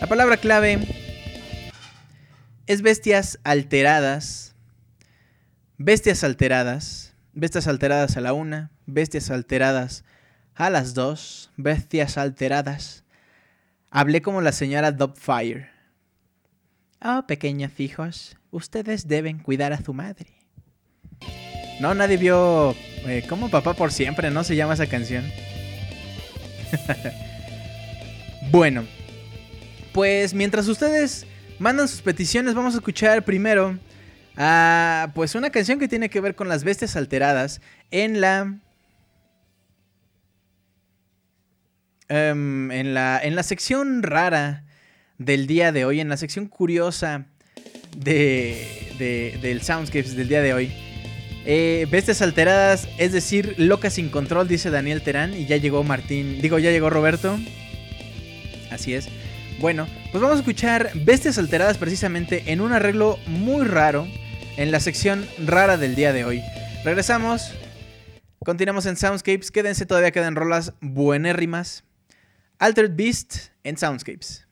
La 0.00 0.08
palabra 0.08 0.38
clave 0.38 0.80
es 2.66 2.82
bestias 2.82 3.38
alteradas. 3.44 4.56
Bestias 5.76 6.24
alteradas. 6.24 7.14
Bestias 7.32 7.68
alteradas 7.68 8.16
a 8.16 8.20
la 8.20 8.32
una, 8.32 8.72
bestias 8.88 9.30
alteradas 9.30 10.04
a 10.54 10.70
las 10.70 10.94
dos, 10.94 11.50
bestias 11.56 12.18
alteradas. 12.18 13.04
Hablé 13.90 14.22
como 14.22 14.40
la 14.40 14.52
señora 14.52 14.90
Dubfire. 14.90 15.70
Oh, 17.00 17.24
pequeños 17.28 17.78
hijos, 17.78 18.36
ustedes 18.50 19.06
deben 19.06 19.38
cuidar 19.38 19.72
a 19.72 19.80
su 19.80 19.94
madre. 19.94 20.26
No, 21.80 21.94
nadie 21.94 22.16
vio. 22.16 22.74
Eh, 23.06 23.24
como 23.28 23.48
Papá 23.48 23.74
por 23.74 23.92
siempre, 23.92 24.30
¿no? 24.30 24.42
Se 24.42 24.56
llama 24.56 24.74
esa 24.74 24.88
canción. 24.88 25.24
bueno, 28.50 28.84
pues 29.92 30.34
mientras 30.34 30.66
ustedes 30.66 31.24
mandan 31.60 31.86
sus 31.86 32.02
peticiones, 32.02 32.54
vamos 32.54 32.74
a 32.74 32.78
escuchar 32.78 33.24
primero 33.24 33.78
Ah, 34.40 35.10
pues 35.16 35.34
una 35.34 35.50
canción 35.50 35.80
que 35.80 35.88
tiene 35.88 36.08
que 36.08 36.20
ver 36.20 36.36
con 36.36 36.48
las 36.48 36.62
bestias 36.62 36.94
alteradas 36.94 37.60
en 37.90 38.20
la. 38.20 38.58
Em, 42.08 42.70
en, 42.72 42.94
la, 42.94 43.20
en 43.22 43.36
la 43.36 43.42
sección 43.42 44.02
rara 44.02 44.64
del 45.18 45.46
día 45.46 45.72
de 45.72 45.84
hoy, 45.84 46.00
en 46.00 46.08
la 46.08 46.16
sección 46.16 46.46
curiosa 46.46 47.26
de, 47.96 49.38
del 49.42 49.62
Soundscapes 49.62 50.16
del 50.16 50.28
día 50.28 50.40
de 50.40 50.54
hoy. 50.54 50.72
Eh, 51.44 51.86
bestias 51.90 52.22
alteradas, 52.22 52.88
es 52.98 53.12
decir, 53.12 53.54
locas 53.58 53.94
sin 53.94 54.08
control, 54.10 54.48
dice 54.48 54.70
Daniel 54.70 55.02
Terán. 55.02 55.34
Y 55.34 55.46
ya 55.46 55.56
llegó 55.56 55.82
Martín, 55.84 56.40
digo, 56.40 56.58
ya 56.58 56.70
llegó 56.70 56.88
Roberto. 56.88 57.38
Así 58.70 58.94
es. 58.94 59.08
Bueno, 59.60 59.86
pues 60.12 60.22
vamos 60.22 60.36
a 60.36 60.40
escuchar 60.40 60.90
Bestias 60.94 61.36
alteradas 61.36 61.78
precisamente 61.78 62.44
en 62.52 62.60
un 62.60 62.72
arreglo 62.72 63.18
muy 63.26 63.66
raro 63.66 64.06
en 64.56 64.70
la 64.70 64.78
sección 64.80 65.26
rara 65.44 65.76
del 65.76 65.94
día 65.94 66.12
de 66.12 66.24
hoy. 66.24 66.42
Regresamos. 66.84 67.52
Continuamos 68.44 68.86
en 68.86 68.96
Soundscapes. 68.96 69.50
Quédense, 69.50 69.84
todavía 69.84 70.12
quedan 70.12 70.36
rolas 70.36 70.74
buenérrimas. 70.80 71.84
Altered 72.60 72.96
Beast 72.96 73.52
en 73.62 73.76
Soundscapes. 73.76 74.47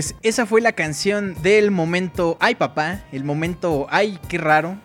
Pues 0.00 0.14
esa 0.22 0.46
fue 0.46 0.62
la 0.62 0.72
canción 0.72 1.34
del 1.42 1.70
momento 1.70 2.38
Ay 2.40 2.54
papá, 2.54 3.00
el 3.12 3.22
momento 3.22 3.86
Ay 3.90 4.18
qué 4.30 4.38
raro 4.38 4.78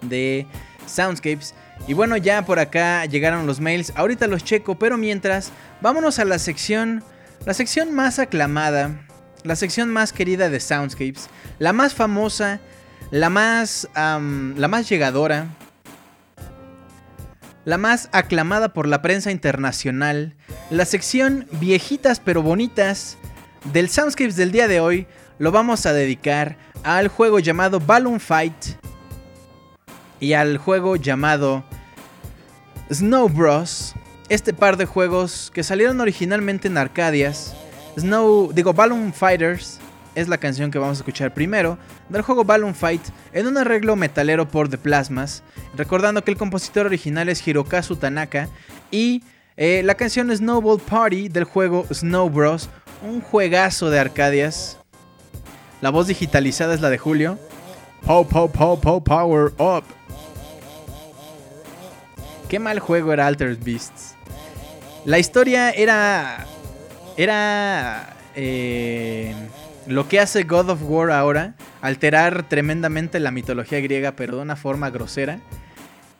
de 0.00 0.46
Soundscapes. 0.86 1.56
Y 1.88 1.94
bueno, 1.94 2.16
ya 2.16 2.46
por 2.46 2.60
acá 2.60 3.04
llegaron 3.06 3.48
los 3.48 3.58
mails, 3.58 3.92
ahorita 3.96 4.28
los 4.28 4.44
checo, 4.44 4.78
pero 4.78 4.96
mientras, 4.96 5.50
vámonos 5.80 6.20
a 6.20 6.24
la 6.24 6.38
sección, 6.38 7.02
la 7.46 7.52
sección 7.52 7.92
más 7.92 8.20
aclamada, 8.20 8.96
la 9.42 9.56
sección 9.56 9.90
más 9.90 10.12
querida 10.12 10.48
de 10.48 10.60
Soundscapes, 10.60 11.28
la 11.58 11.72
más 11.72 11.92
famosa, 11.92 12.60
la 13.10 13.28
más, 13.28 13.88
la 13.96 14.68
más 14.68 14.88
llegadora, 14.88 15.48
la 17.64 17.76
más 17.76 18.08
aclamada 18.12 18.72
por 18.72 18.86
la 18.86 19.02
prensa 19.02 19.32
internacional, 19.32 20.36
la 20.70 20.84
sección 20.84 21.48
viejitas 21.50 22.20
pero 22.20 22.40
bonitas 22.40 23.18
del 23.64 23.88
Soundscapes 23.88 24.36
del 24.36 24.52
día 24.52 24.68
de 24.68 24.80
hoy, 24.80 25.06
lo 25.38 25.52
vamos 25.52 25.86
a 25.86 25.92
dedicar 25.92 26.56
al 26.82 27.08
juego 27.08 27.38
llamado 27.38 27.80
Balloon 27.80 28.20
Fight 28.20 28.54
y 30.20 30.32
al 30.32 30.58
juego 30.58 30.96
llamado 30.96 31.64
Snow 32.92 33.28
Bros. 33.28 33.94
Este 34.28 34.54
par 34.54 34.76
de 34.76 34.86
juegos 34.86 35.50
que 35.52 35.62
salieron 35.62 36.00
originalmente 36.00 36.68
en 36.68 36.78
Arcadias. 36.78 37.54
Snow, 37.98 38.52
digo, 38.52 38.72
Balloon 38.72 39.12
Fighters 39.12 39.78
es 40.14 40.28
la 40.28 40.38
canción 40.38 40.70
que 40.70 40.78
vamos 40.78 40.98
a 40.98 41.00
escuchar 41.00 41.34
primero 41.34 41.78
del 42.08 42.22
juego 42.22 42.44
Balloon 42.44 42.74
Fight 42.74 43.02
en 43.32 43.46
un 43.46 43.58
arreglo 43.58 43.96
metalero 43.96 44.48
por 44.48 44.68
The 44.68 44.78
Plasmas, 44.78 45.42
recordando 45.76 46.22
que 46.24 46.30
el 46.30 46.36
compositor 46.36 46.86
original 46.86 47.28
es 47.28 47.46
Hirokazu 47.46 47.96
Tanaka 47.96 48.48
y 48.90 49.22
eh, 49.56 49.82
la 49.84 49.94
canción 49.94 50.34
Snowball 50.34 50.80
Party 50.80 51.28
del 51.28 51.44
juego 51.44 51.86
Snow 51.92 52.30
Bros, 52.30 52.70
un 53.02 53.20
juegazo 53.20 53.90
de 53.90 53.98
Arcadias. 53.98 54.78
La 55.80 55.90
voz 55.90 56.06
digitalizada 56.06 56.74
es 56.74 56.80
la 56.80 56.90
de 56.90 56.98
Julio. 56.98 57.38
Pow, 58.06 58.26
pow, 58.26 58.50
pow, 58.50 58.80
pow, 58.80 59.02
power 59.02 59.52
up. 59.58 59.84
Qué 62.48 62.58
mal 62.58 62.78
juego 62.78 63.12
era 63.12 63.26
Altered 63.26 63.58
Beasts. 63.64 64.14
La 65.04 65.18
historia 65.18 65.70
era. 65.70 66.46
Era. 67.16 68.16
Eh, 68.34 69.34
lo 69.86 70.08
que 70.08 70.20
hace 70.20 70.44
God 70.44 70.70
of 70.70 70.82
War 70.82 71.10
ahora. 71.10 71.54
Alterar 71.80 72.48
tremendamente 72.48 73.18
la 73.18 73.32
mitología 73.32 73.80
griega, 73.80 74.12
pero 74.14 74.36
de 74.36 74.42
una 74.42 74.54
forma 74.54 74.90
grosera. 74.90 75.40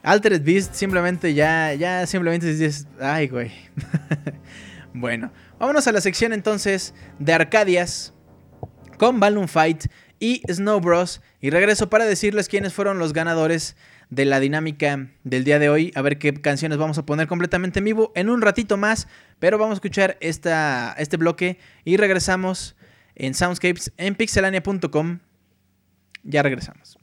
Altered 0.01 0.41
Beast 0.43 0.73
simplemente 0.73 1.33
ya. 1.33 1.73
Ya 1.73 2.05
simplemente 2.07 2.47
dices. 2.47 2.87
Ay, 2.99 3.27
güey. 3.27 3.51
bueno, 4.93 5.31
vámonos 5.63 5.87
a 5.87 5.93
la 5.93 6.01
sección 6.01 6.33
entonces 6.33 6.93
de 7.19 7.31
Arcadias. 7.31 8.13
Con 8.97 9.21
Balloon 9.21 9.47
Fight 9.47 9.85
y 10.19 10.41
Snow 10.51 10.81
Bros. 10.81 11.21
Y 11.39 11.51
regreso 11.51 11.89
para 11.89 12.03
decirles 12.03 12.49
quiénes 12.49 12.73
fueron 12.73 12.99
los 12.99 13.13
ganadores 13.13 13.77
de 14.09 14.25
la 14.25 14.41
dinámica 14.41 15.07
del 15.23 15.45
día 15.45 15.59
de 15.59 15.69
hoy. 15.69 15.93
A 15.95 16.01
ver 16.01 16.19
qué 16.19 16.33
canciones 16.33 16.77
vamos 16.77 16.97
a 16.97 17.05
poner 17.05 17.27
completamente 17.27 17.79
en 17.79 17.85
vivo 17.85 18.11
en 18.13 18.29
un 18.29 18.41
ratito 18.41 18.75
más. 18.75 19.07
Pero 19.39 19.57
vamos 19.57 19.75
a 19.75 19.75
escuchar 19.75 20.17
esta, 20.19 20.95
este 20.97 21.15
bloque 21.15 21.59
y 21.85 21.95
regresamos 21.95 22.75
en 23.15 23.33
Soundscapes 23.33 23.93
en 23.95 24.15
pixelania.com. 24.15 25.19
Ya 26.23 26.43
regresamos. 26.43 26.97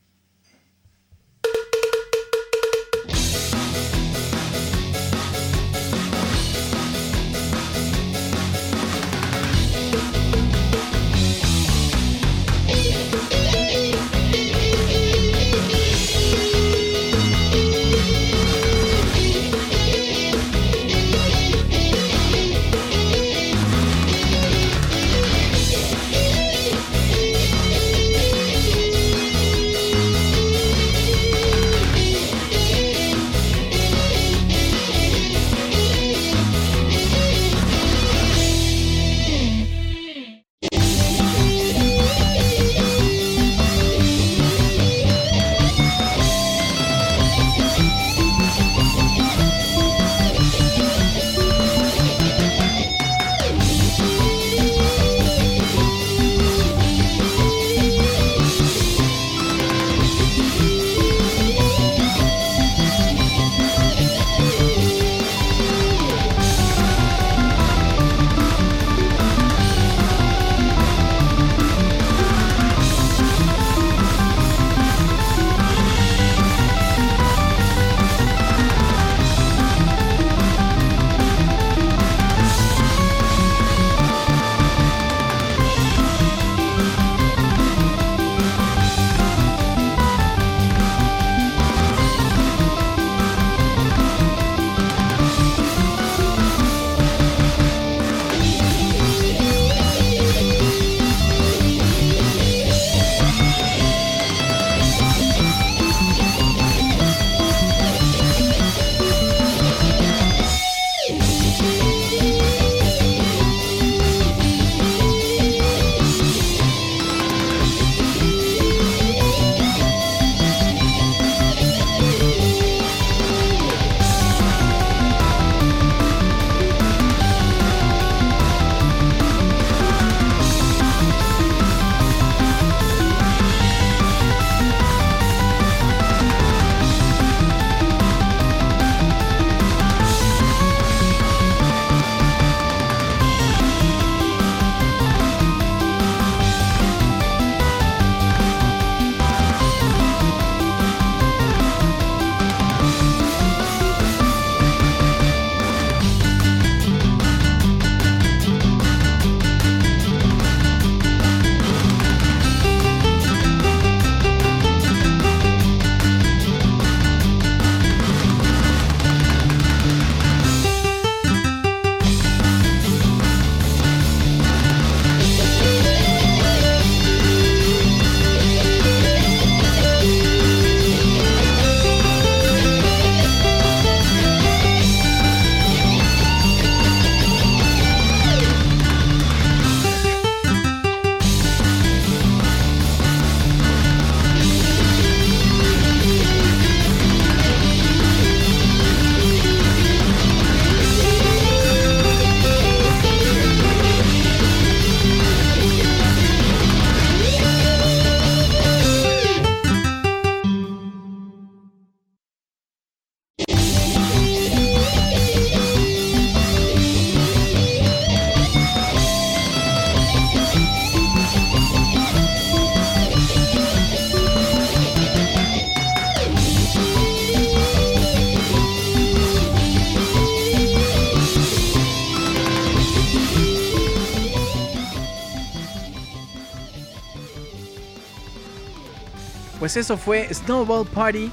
Pues 239.70 239.86
eso 239.86 239.96
fue 239.96 240.28
Snowball 240.34 240.84
Party 240.84 241.30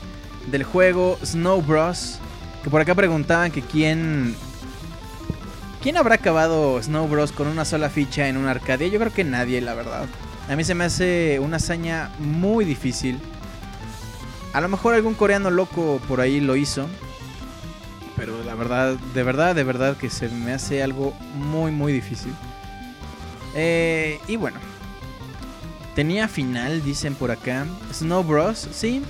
del 0.51 0.63
juego 0.63 1.17
Snow 1.25 1.59
Bros. 1.59 2.19
Que 2.63 2.69
por 2.69 2.79
acá 2.79 2.93
preguntaban 2.93 3.51
que 3.51 3.63
quién. 3.63 4.35
¿Quién 5.81 5.97
habrá 5.97 6.13
acabado 6.13 6.79
Snow 6.79 7.07
Bros 7.07 7.31
con 7.31 7.47
una 7.47 7.65
sola 7.65 7.89
ficha 7.89 8.27
en 8.27 8.37
un 8.37 8.45
arcade? 8.45 8.91
Yo 8.91 8.99
creo 8.99 9.11
que 9.11 9.23
nadie, 9.23 9.59
la 9.59 9.73
verdad. 9.73 10.05
A 10.47 10.55
mí 10.55 10.63
se 10.63 10.75
me 10.75 10.83
hace 10.83 11.39
una 11.41 11.57
hazaña 11.57 12.11
muy 12.19 12.63
difícil. 12.63 13.19
A 14.53 14.61
lo 14.61 14.69
mejor 14.69 14.93
algún 14.93 15.15
coreano 15.15 15.49
loco 15.49 15.99
por 16.07 16.21
ahí 16.21 16.39
lo 16.39 16.55
hizo. 16.55 16.87
Pero 18.15 18.43
la 18.43 18.53
verdad, 18.53 18.97
de 19.15 19.23
verdad, 19.23 19.55
de 19.55 19.63
verdad 19.63 19.97
que 19.97 20.11
se 20.11 20.29
me 20.29 20.53
hace 20.53 20.83
algo 20.83 21.15
muy, 21.33 21.71
muy 21.71 21.91
difícil. 21.91 22.35
Eh, 23.55 24.19
y 24.27 24.35
bueno. 24.35 24.59
Tenía 25.97 26.27
final, 26.27 26.83
dicen 26.83 27.15
por 27.15 27.31
acá. 27.31 27.65
Snow 27.91 28.23
Bros, 28.23 28.67
sí. 28.71 29.01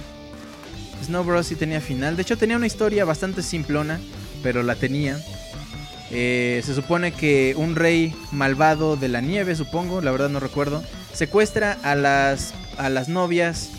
Snow 1.04 1.22
Bros 1.26 1.48
sí 1.48 1.58
tenía 1.58 1.82
final. 1.82 2.16
De 2.16 2.22
hecho 2.22 2.38
tenía 2.38 2.56
una 2.56 2.66
historia 2.66 3.04
bastante 3.04 3.44
simplona, 3.44 4.00
pero 4.42 4.64
la 4.64 4.74
tenía. 4.76 5.20
Eh, 6.12 6.62
se 6.64 6.74
supone 6.74 7.12
que 7.12 7.56
un 7.58 7.76
rey 7.76 8.16
malvado 8.32 8.96
de 8.96 9.10
la 9.10 9.20
nieve, 9.20 9.58
supongo, 9.58 10.00
la 10.00 10.12
verdad 10.12 10.30
no 10.30 10.40
recuerdo, 10.40 10.82
secuestra 11.12 11.78
a 11.84 11.94
las, 11.96 12.54
a 12.78 12.88
las 12.88 13.10
novias 13.10 13.70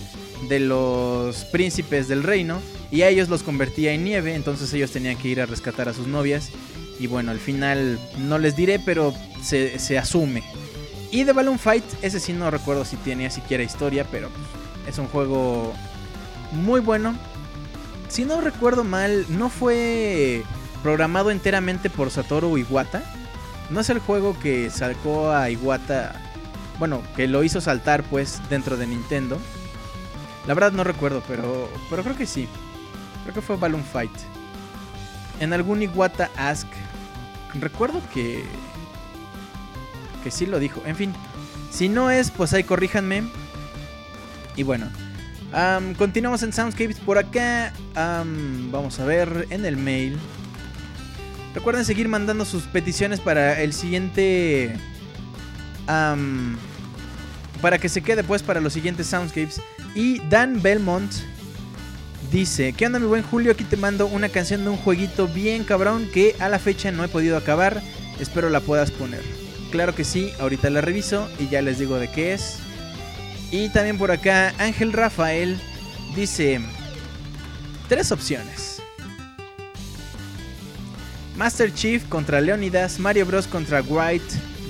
de 0.51 0.60
los 0.60 1.47
príncipes 1.47 2.09
del 2.09 2.22
reino 2.22 2.60
y 2.90 3.02
a 3.02 3.09
ellos 3.09 3.30
los 3.30 3.43
convertía 3.43 3.93
en 3.93 4.05
nieve, 4.05 4.35
entonces 4.35 4.70
ellos 4.74 4.90
tenían 4.90 5.16
que 5.16 5.28
ir 5.28 5.40
a 5.40 5.47
rescatar 5.47 5.89
a 5.89 5.94
sus 5.94 6.09
novias. 6.09 6.51
Y 7.01 7.06
bueno, 7.06 7.30
al 7.30 7.40
final 7.40 7.98
no 8.18 8.36
les 8.36 8.55
diré, 8.55 8.78
pero 8.78 9.14
se, 9.43 9.78
se 9.78 9.97
asume. 9.97 10.43
Y 11.10 11.24
de 11.24 11.32
Balloon 11.32 11.59
Fight, 11.59 11.85
ese 12.02 12.20
sí 12.20 12.32
no 12.32 12.51
recuerdo 12.51 12.85
si 12.85 12.97
tenía 12.97 13.30
siquiera 13.30 13.62
historia, 13.62 14.06
pero 14.10 14.28
es 14.86 14.98
un 14.98 15.06
juego 15.09 15.72
muy 16.52 16.80
bueno. 16.80 17.16
Si 18.09 18.24
no 18.24 18.40
recuerdo 18.40 18.85
mal, 18.85 19.24
no 19.28 19.48
fue 19.48 20.43
programado 20.82 21.30
enteramente 21.30 21.90
por 21.90 22.10
Satoru 22.10 22.59
Iwata. 22.59 23.02
No 23.70 23.80
es 23.80 23.90
el 23.90 23.98
juego 23.98 24.39
que 24.39 24.70
sacó 24.70 25.30
a 25.30 25.51
Iwata, 25.51 26.14
bueno, 26.78 27.02
que 27.16 27.26
lo 27.26 27.43
hizo 27.43 27.60
saltar 27.60 28.02
pues 28.05 28.40
dentro 28.48 28.76
de 28.76 28.86
Nintendo. 28.86 29.39
La 30.47 30.55
verdad 30.55 30.72
no 30.72 30.85
recuerdo, 30.85 31.22
pero, 31.26 31.70
pero 31.90 32.02
creo 32.02 32.16
que 32.16 32.26
sí. 32.26 32.48
Creo 33.22 33.35
que 33.35 33.43
fue 33.43 33.56
Balloon 33.56 33.85
Fight. 33.85 34.12
En 35.40 35.52
algún 35.52 35.82
Iwata 35.82 36.30
Ask, 36.36 36.66
recuerdo 37.55 38.01
que 38.12 38.44
que 40.19 40.31
sí 40.31 40.47
lo 40.47 40.59
dijo. 40.59 40.82
En 40.86 40.97
fin, 40.97 41.12
si 41.70 41.89
no 41.89 42.11
es, 42.11 42.31
pues 42.31 42.53
ahí 42.53 42.65
corríjanme. 42.65 43.24
Y 44.57 44.62
bueno, 44.62 44.86
continuamos 45.97 46.43
en 46.43 46.53
Soundscapes 46.53 46.99
por 47.01 47.19
acá. 47.19 47.73
vamos 47.95 48.99
a 48.99 49.05
ver 49.05 49.47
en 49.51 49.65
el 49.65 49.77
mail. 49.77 50.19
Recuerden 51.55 51.85
seguir 51.85 52.09
mandando 52.09 52.45
sus 52.45 52.65
peticiones 52.65 53.20
para 53.20 53.61
el 53.61 53.73
siguiente. 53.73 54.77
para 57.61 57.78
que 57.78 57.89
se 57.89 58.03
quede 58.03 58.23
pues 58.24 58.43
para 58.43 58.61
los 58.61 58.73
siguientes 58.73 59.07
Soundscapes. 59.07 59.61
Y 59.95 60.20
Dan 60.28 60.61
Belmont 60.62 61.12
dice: 62.31 62.73
¿Qué 62.73 62.86
onda, 62.86 62.99
mi 62.99 63.07
buen 63.07 63.23
Julio? 63.23 63.53
Aquí 63.53 63.65
te 63.65 63.77
mando 63.77 64.07
una 64.07 64.28
canción 64.28 64.65
de 64.65 64.70
un 64.70 64.77
jueguito 64.77 65.27
bien 65.28 65.65
cabrón 65.65 66.09
que 66.12 66.36
a 66.40 66.49
la 66.49 66.59
fecha 66.59 66.90
no 66.90 67.05
he 67.05 67.09
podido 67.09 67.36
acabar. 67.36 67.81
Espero 68.20 68.51
la 68.51 68.61
puedas 68.61 68.90
poner. 68.90 69.23
Claro 69.70 69.95
que 69.95 70.05
sí, 70.05 70.32
ahorita 70.40 70.70
la 70.70 70.81
reviso 70.81 71.28
y 71.39 71.49
ya 71.49 71.61
les 71.61 71.78
digo 71.78 71.99
de 71.99 72.11
qué 72.11 72.32
es. 72.32 72.59
Y 73.51 73.69
también 73.70 73.99
por 73.99 74.11
acá 74.11 74.55
Ángel 74.59 74.93
Rafael 74.93 75.59
dice 76.15 76.61
tres 77.89 78.12
opciones. 78.12 78.82
Master 81.36 81.73
Chief 81.73 82.05
contra 82.09 82.40
Leonidas, 82.40 82.99
Mario 82.99 83.24
Bros 83.27 83.47
contra 83.47 83.81
Wright, 83.82 84.23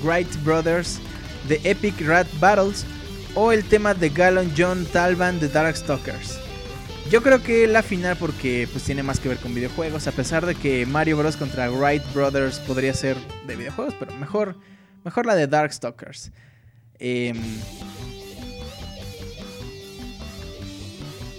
Wright 0.03 0.31
Brothers, 0.43 0.99
The 1.47 1.59
Epic 1.63 1.99
Rat 2.01 2.27
Battles 2.39 2.85
o 3.35 3.51
el 3.51 3.63
tema 3.63 3.93
de 3.93 4.09
Gallon 4.09 4.51
John 4.55 4.85
Talban 4.85 5.39
de 5.39 5.47
Darkstalkers. 5.47 6.39
Yo 7.09 7.23
creo 7.23 7.41
que 7.41 7.65
la 7.67 7.81
final 7.81 8.17
porque 8.17 8.67
pues 8.71 8.83
tiene 8.83 9.01
más 9.01 9.19
que 9.19 9.29
ver 9.29 9.39
con 9.39 9.55
videojuegos, 9.55 10.05
a 10.05 10.11
pesar 10.11 10.45
de 10.45 10.53
que 10.53 10.85
Mario 10.85 11.17
Bros 11.17 11.37
contra 11.37 11.71
Wright 11.71 12.03
Brothers 12.13 12.59
podría 12.59 12.93
ser 12.93 13.17
de 13.47 13.55
videojuegos, 13.55 13.95
pero 13.99 14.13
mejor 14.13 14.55
Mejor 15.09 15.25
la 15.25 15.35
de 15.35 15.47
Darkstalkers. 15.47 16.29
Em, 16.99 17.35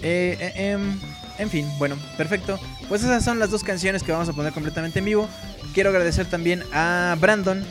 eh, 0.01 0.35
eh, 0.37 0.53
em, 0.57 0.99
en 1.37 1.49
fin, 1.49 1.65
bueno, 1.79 1.95
perfecto. 2.17 2.59
Pues 2.89 3.01
esas 3.01 3.23
son 3.23 3.39
las 3.39 3.49
dos 3.49 3.63
canciones 3.63 4.03
que 4.03 4.11
vamos 4.11 4.27
a 4.27 4.33
poner 4.33 4.51
completamente 4.51 4.99
en 4.99 5.05
vivo. 5.05 5.29
Quiero 5.73 5.89
agradecer 5.89 6.25
también 6.25 6.63
a 6.73 7.15
Brandon, 7.17 7.65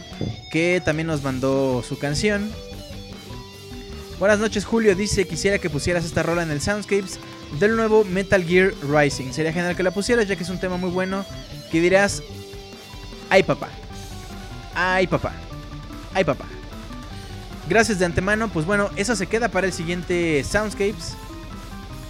que 0.51 0.81
también 0.83 1.07
nos 1.07 1.23
mandó 1.23 1.83
su 1.83 1.99
canción. 1.99 2.51
Buenas 4.19 4.39
noches, 4.39 4.65
Julio. 4.65 4.97
Dice: 4.97 5.29
Quisiera 5.29 5.59
que 5.59 5.69
pusieras 5.69 6.07
esta 6.07 6.23
rola 6.23 6.43
en 6.43 6.51
el 6.51 6.63
Soundscapes 6.63 7.21
del 7.59 7.77
nuevo 7.77 8.05
Metal 8.05 8.43
Gear 8.43 8.73
Rising. 8.89 9.33
Sería 9.33 9.53
genial 9.53 9.77
que 9.77 9.83
la 9.83 9.91
pusieras, 9.91 10.27
ya 10.27 10.35
que 10.35 10.45
es 10.45 10.49
un 10.49 10.61
tema 10.61 10.79
muy 10.79 10.89
bueno. 10.89 11.27
Que 11.71 11.83
dirás: 11.83 12.23
Ay, 13.29 13.43
papá. 13.43 13.69
Ay, 14.75 15.07
papá. 15.07 15.35
Ay, 16.15 16.25
papá. 16.25 16.45
Gracias 17.69 17.99
de 17.99 18.05
antemano. 18.05 18.49
Pues 18.49 18.67
bueno, 18.67 18.91
eso 18.97 19.15
se 19.17 19.27
queda 19.27 19.49
para 19.49 19.67
el 19.67 19.73
siguiente 19.73 20.43
Soundscapes. 20.45 21.17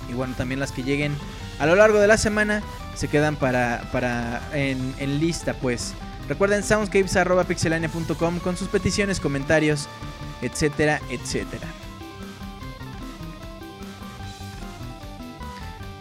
Y 0.09 0.14
bueno, 0.14 0.35
también 0.36 0.59
las 0.59 0.72
que 0.72 0.82
lleguen 0.82 1.14
a 1.59 1.66
lo 1.66 1.77
largo 1.77 1.98
de 2.01 2.06
la 2.06 2.16
semana 2.16 2.62
se 2.94 3.09
quedan 3.09 3.36
para, 3.36 3.82
para 3.93 4.43
en, 4.52 5.20
lista, 5.20 5.55
pues. 5.55 5.94
Recuerden 6.28 6.62
soundscapes.pixelania.com 6.62 8.39
con 8.39 8.56
sus 8.56 8.68
peticiones, 8.68 9.20
comentarios, 9.20 9.89
etcétera, 10.43 11.01
etcétera. 11.10 11.66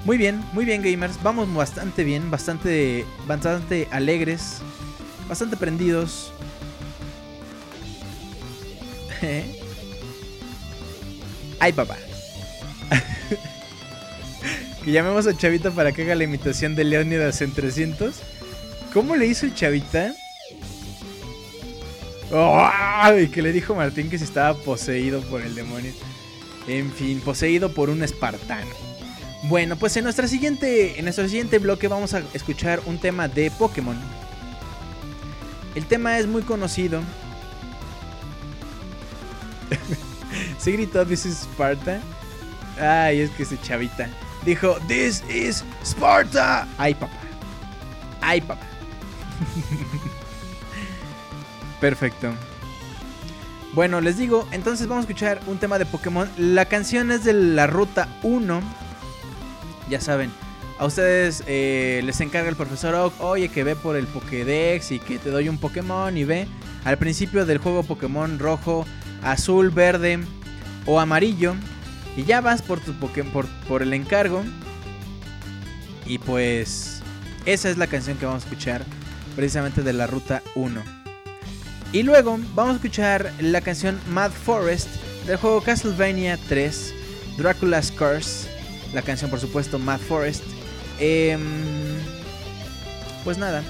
Muy 0.06 0.18
bien, 0.18 0.44
muy 0.54 0.66
bien 0.66 0.82
gamers, 0.82 1.22
vamos 1.22 1.54
bastante 1.54 2.04
bien, 2.04 2.32
bastante, 2.32 3.06
bastante 3.28 3.88
alegres, 3.92 4.60
bastante 5.28 5.58
prendidos, 5.58 6.32
Ay, 11.60 11.74
papá. 11.74 11.98
que 14.84 14.92
llamemos 14.92 15.28
a 15.28 15.36
Chavita 15.36 15.72
para 15.72 15.92
que 15.92 16.04
haga 16.04 16.16
la 16.16 16.24
imitación 16.24 16.76
de 16.76 16.86
Leonidas 16.86 17.42
en 17.42 17.54
300. 17.54 18.16
¿Cómo 18.94 19.16
le 19.16 19.28
hizo 19.28 19.46
el 19.46 19.54
Chavita? 19.54 20.14
Y 23.18 23.28
que 23.28 23.42
le 23.42 23.52
dijo 23.52 23.76
Martín 23.76 24.10
que 24.10 24.20
se 24.20 24.24
estaba 24.24 24.54
poseído 24.54 25.22
por 25.22 25.42
el 25.42 25.56
demonio. 25.56 25.92
En 26.68 26.92
fin, 26.92 27.20
poseído 27.22 27.74
por 27.74 27.90
un 27.90 28.04
espartano. 28.04 28.70
Bueno, 29.44 29.78
pues 29.78 29.98
en, 29.98 30.04
nuestra 30.04 30.28
siguiente, 30.28 31.00
en 31.00 31.06
nuestro 31.06 31.28
siguiente 31.28 31.60
bloque 31.60 31.88
vamos 31.88 32.14
a 32.14 32.22
escuchar 32.34 32.82
un 32.86 33.00
tema 33.00 33.28
de 33.28 33.50
Pokémon. 33.52 33.98
El 35.76 35.86
tema 35.86 36.20
es 36.20 36.28
muy 36.28 36.44
conocido 36.44 37.02
Se 40.60 40.72
gritó 40.72 41.06
This 41.06 41.26
is 41.26 41.42
Sparta. 41.42 42.00
Ay, 42.80 43.22
es 43.22 43.32
que 43.32 43.44
ese 43.44 43.60
chavita. 43.62 44.08
Dijo, 44.46 44.78
This 44.88 45.24
is 45.30 45.64
Sparta. 45.84 46.68
Ay, 46.78 46.94
papá. 46.94 47.14
Ay, 48.22 48.42
papá. 48.42 48.62
Perfecto. 51.82 52.34
Bueno, 53.74 54.02
les 54.02 54.18
digo, 54.18 54.48
entonces 54.52 54.88
vamos 54.88 55.06
a 55.06 55.08
escuchar 55.08 55.40
un 55.48 55.58
tema 55.58 55.78
de 55.78 55.86
Pokémon. 55.86 56.30
La 56.38 56.66
canción 56.66 57.12
es 57.12 57.24
de 57.24 57.34
la 57.34 57.68
ruta 57.68 58.08
1. 58.24 58.62
Ya 59.90 60.02
saben, 60.02 60.32
a 60.80 60.86
ustedes 60.86 61.44
eh, 61.46 62.02
les 62.04 62.20
encarga 62.22 62.50
el 62.50 62.56
profesor 62.56 62.96
Oak, 62.96 63.14
oye, 63.20 63.50
que 63.50 63.64
ve 63.64 63.76
por 63.76 63.96
el 63.96 64.08
Pokédex 64.08 64.92
y 64.92 65.00
que 65.00 65.20
te 65.20 65.30
doy 65.30 65.50
un 65.50 65.58
Pokémon 65.58 66.18
y 66.18 66.24
ve. 66.24 66.48
Al 66.86 66.98
principio 66.98 67.46
del 67.46 67.58
juego 67.58 67.84
Pokémon 67.84 68.40
rojo 68.40 68.86
azul, 69.24 69.70
verde 69.70 70.20
o 70.86 71.00
amarillo. 71.00 71.56
Y 72.16 72.24
ya 72.24 72.42
vas 72.42 72.62
por, 72.62 72.80
tu 72.80 72.94
por, 72.94 73.48
por 73.68 73.82
el 73.82 73.94
encargo. 73.94 74.44
Y 76.06 76.18
pues 76.18 77.02
esa 77.46 77.70
es 77.70 77.78
la 77.78 77.88
canción 77.88 78.18
que 78.18 78.26
vamos 78.26 78.44
a 78.44 78.48
escuchar 78.48 78.84
precisamente 79.36 79.84
de 79.84 79.94
la 79.94 80.08
ruta 80.08 80.42
1. 80.56 80.82
Y 81.92 82.04
luego 82.04 82.40
vamos 82.54 82.74
a 82.74 82.76
escuchar 82.76 83.32
la 83.40 83.62
canción 83.62 84.00
Mad 84.10 84.32
Forest 84.32 84.88
del 85.26 85.38
juego 85.38 85.62
Castlevania 85.62 86.38
3, 86.50 86.94
Dracula's 87.38 87.92
Curse. 87.92 88.48
La 88.94 89.02
canción 89.02 89.30
por 89.30 89.40
supuesto 89.40 89.80
Mad 89.80 90.00
Forest. 90.00 90.44
Em, 91.00 91.40
pues 93.24 93.38
nada. 93.38 93.64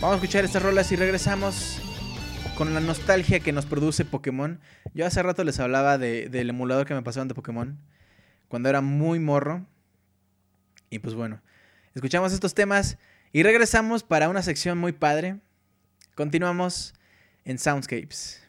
Vamos 0.00 0.14
a 0.14 0.16
escuchar 0.16 0.44
estas 0.44 0.62
rolas 0.62 0.92
y 0.92 0.96
regresamos 0.96 1.78
con 2.56 2.72
la 2.72 2.80
nostalgia 2.80 3.40
que 3.40 3.52
nos 3.52 3.66
produce 3.66 4.04
Pokémon. 4.04 4.60
Yo 4.94 5.06
hace 5.06 5.22
rato 5.22 5.42
les 5.44 5.58
hablaba 5.58 5.98
del 5.98 6.50
emulador 6.50 6.86
que 6.86 6.94
me 6.94 7.02
pasaron 7.02 7.28
de 7.28 7.34
Pokémon. 7.34 7.78
cuando 8.48 8.68
era 8.68 8.80
muy 8.80 9.18
morro. 9.18 9.66
Y 10.90 11.00
pues 11.00 11.14
bueno, 11.14 11.40
escuchamos 11.94 12.32
estos 12.32 12.54
temas 12.54 12.98
y 13.32 13.42
regresamos 13.42 14.04
para 14.04 14.28
una 14.28 14.42
sección 14.42 14.78
muy 14.78 14.92
padre. 14.92 15.40
Continuamos 16.14 16.94
en 17.44 17.58
Soundscapes. 17.58 18.43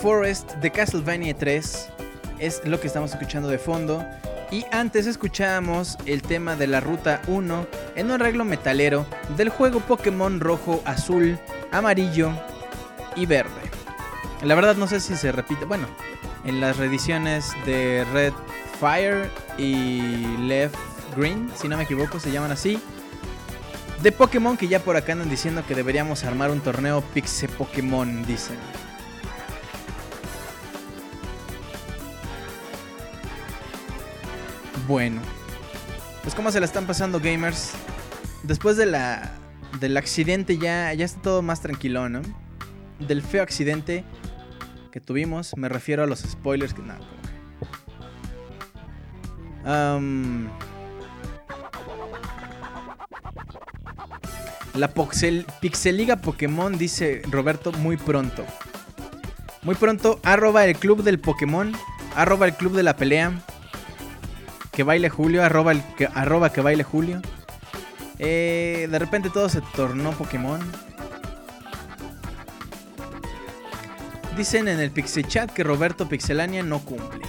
Forest 0.00 0.52
de 0.56 0.70
Castlevania 0.70 1.36
3 1.36 1.88
es 2.38 2.62
lo 2.64 2.80
que 2.80 2.86
estamos 2.86 3.12
escuchando 3.12 3.48
de 3.48 3.58
fondo. 3.58 4.04
Y 4.50 4.64
antes 4.72 5.06
escuchábamos 5.06 5.98
el 6.06 6.22
tema 6.22 6.56
de 6.56 6.66
la 6.66 6.80
ruta 6.80 7.20
1 7.26 7.66
en 7.96 8.06
un 8.06 8.12
arreglo 8.12 8.46
metalero 8.46 9.06
del 9.36 9.50
juego 9.50 9.80
Pokémon 9.80 10.40
rojo, 10.40 10.82
azul, 10.86 11.38
amarillo 11.70 12.32
y 13.14 13.26
verde. 13.26 13.50
La 14.42 14.54
verdad 14.54 14.74
no 14.74 14.86
sé 14.86 15.00
si 15.00 15.16
se 15.16 15.32
repite. 15.32 15.66
Bueno, 15.66 15.86
en 16.44 16.60
las 16.60 16.78
reediciones 16.78 17.52
de 17.66 18.06
Red 18.10 18.32
Fire 18.80 19.30
y 19.58 20.36
Left 20.38 20.76
Green, 21.14 21.50
si 21.54 21.68
no 21.68 21.76
me 21.76 21.82
equivoco, 21.82 22.18
se 22.18 22.32
llaman 22.32 22.52
así. 22.52 22.80
De 24.02 24.12
Pokémon 24.12 24.56
que 24.56 24.66
ya 24.66 24.80
por 24.80 24.96
acá 24.96 25.12
andan 25.12 25.28
diciendo 25.28 25.62
que 25.68 25.74
deberíamos 25.74 26.24
armar 26.24 26.50
un 26.50 26.60
torneo 26.60 27.02
Pixe 27.12 27.48
Pokémon, 27.48 28.24
dicen. 28.24 28.56
Bueno, 34.90 35.20
pues 36.24 36.34
cómo 36.34 36.50
se 36.50 36.58
la 36.58 36.66
están 36.66 36.84
pasando 36.84 37.20
gamers. 37.20 37.74
Después 38.42 38.76
de 38.76 38.86
la 38.86 39.30
del 39.78 39.96
accidente 39.96 40.58
ya 40.58 40.92
ya 40.94 41.04
está 41.04 41.22
todo 41.22 41.42
más 41.42 41.60
tranquilo, 41.60 42.08
¿no? 42.08 42.22
Del 42.98 43.22
feo 43.22 43.40
accidente 43.40 44.02
que 44.90 44.98
tuvimos, 44.98 45.56
me 45.56 45.68
refiero 45.68 46.02
a 46.02 46.08
los 46.08 46.18
spoilers 46.18 46.74
que 46.74 46.82
nada. 46.82 46.98
Um, 49.64 50.48
la 54.74 54.88
Pixel, 54.88 55.46
Pixeliga 55.60 56.16
Pokémon 56.16 56.76
dice 56.76 57.22
Roberto 57.30 57.70
muy 57.70 57.96
pronto. 57.96 58.44
Muy 59.62 59.76
pronto, 59.76 60.18
arroba 60.24 60.64
el 60.64 60.74
club 60.74 61.04
del 61.04 61.20
Pokémon, 61.20 61.72
arroba 62.16 62.46
el 62.46 62.54
club 62.54 62.74
de 62.74 62.82
la 62.82 62.96
pelea, 62.96 63.40
que 64.72 64.82
baile 64.82 65.08
Julio, 65.08 65.44
arroba, 65.44 65.72
el, 65.72 65.82
que, 65.96 66.06
arroba 66.06 66.52
que 66.52 66.60
baile 66.60 66.84
Julio. 66.84 67.20
Eh, 68.18 68.88
de 68.90 68.98
repente 68.98 69.30
todo 69.30 69.48
se 69.48 69.60
tornó 69.74 70.12
Pokémon. 70.12 70.60
Dicen 74.36 74.68
en 74.68 74.80
el 74.80 74.90
Pixel 74.90 75.26
Chat 75.26 75.50
que 75.50 75.64
Roberto 75.64 76.08
Pixelania 76.08 76.62
no 76.62 76.80
cumple. 76.80 77.22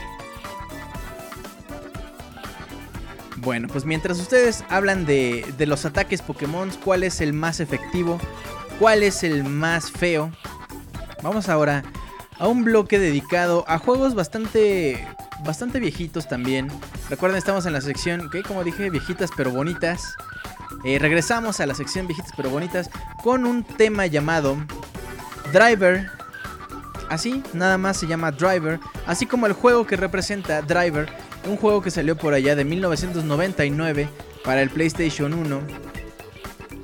Bueno, 3.38 3.68
pues 3.70 3.86
mientras 3.86 4.20
ustedes 4.20 4.64
hablan 4.70 5.06
de, 5.06 5.46
de 5.58 5.66
los 5.66 5.86
ataques 5.86 6.22
Pokémon, 6.22 6.70
cuál 6.84 7.04
es 7.04 7.22
el 7.22 7.34
más 7.34 7.60
efectivo, 7.60 8.20
cuál 8.78 9.02
es 9.02 9.24
el 9.24 9.44
más 9.44 9.92
feo, 9.92 10.32
vamos 11.24 11.50
ahora 11.50 11.84
a 12.38 12.48
un 12.48 12.64
bloque 12.64 13.00
dedicado 13.00 13.66
a 13.68 13.80
juegos 13.80 14.14
bastante 14.14 15.08
bastante 15.44 15.80
viejitos 15.80 16.28
también. 16.28 16.68
Recuerden, 17.10 17.38
estamos 17.38 17.66
en 17.66 17.74
la 17.74 17.82
sección, 17.82 18.30
que 18.30 18.44
como 18.44 18.64
dije, 18.64 18.90
viejitas 18.90 19.30
pero 19.36 19.52
bonitas. 19.52 20.16
Eh, 20.84 20.98
regresamos 21.00 21.60
a 21.60 21.66
la 21.66 21.76
sección 21.76 22.08
viejitas 22.08 22.32
pero 22.36 22.50
bonitas 22.50 22.90
con 23.24 23.46
un 23.46 23.64
tema 23.64 24.06
llamado 24.06 24.58
Driver. 25.52 26.10
Así, 27.10 27.44
nada 27.54 27.78
más 27.78 27.98
se 27.98 28.08
llama 28.08 28.32
Driver. 28.32 28.80
Así 29.06 29.26
como 29.26 29.48
el 29.48 29.54
juego 29.54 29.86
que 29.86 29.98
representa 29.98 30.62
Driver. 30.62 31.10
Un 31.48 31.58
juego 31.58 31.82
que 31.82 31.92
salió 31.92 32.16
por 32.16 32.34
allá 32.34 32.56
de 32.56 32.64
1999 32.64 34.08
para 34.44 34.62
el 34.62 34.70
PlayStation 34.70 35.34
1. 35.34 35.62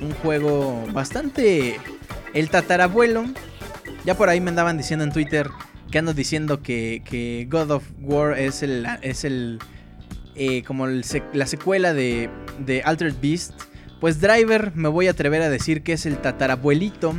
Un 0.02 0.12
juego 0.22 0.86
bastante... 0.92 1.80
El 2.34 2.50
tatarabuelo. 2.50 3.26
Ya 4.06 4.16
por 4.16 4.30
ahí 4.30 4.40
me 4.42 4.50
andaban 4.50 4.78
diciendo 4.78 5.04
en 5.06 5.12
Twitter 5.12 5.50
que 5.92 6.00
ando 6.00 6.14
diciendo 6.14 6.62
que, 6.62 7.48
God 7.50 7.72
of 7.72 7.84
War 8.02 8.38
es 8.38 8.64
el, 8.64 8.88
es 9.02 9.24
el 9.24 9.60
eh, 10.36 10.64
como 10.64 10.88
la 10.88 11.46
secuela 11.46 11.94
de, 11.94 12.30
de 12.60 12.82
Altered 12.84 13.16
Beast. 13.22 13.54
Pues 14.00 14.22
Driver 14.22 14.76
me 14.76 14.90
voy 14.90 15.08
a 15.08 15.12
atrever 15.12 15.42
a 15.42 15.50
decir 15.50 15.82
que 15.82 15.94
es 15.94 16.06
el 16.06 16.18
tatarabuelito 16.18 17.16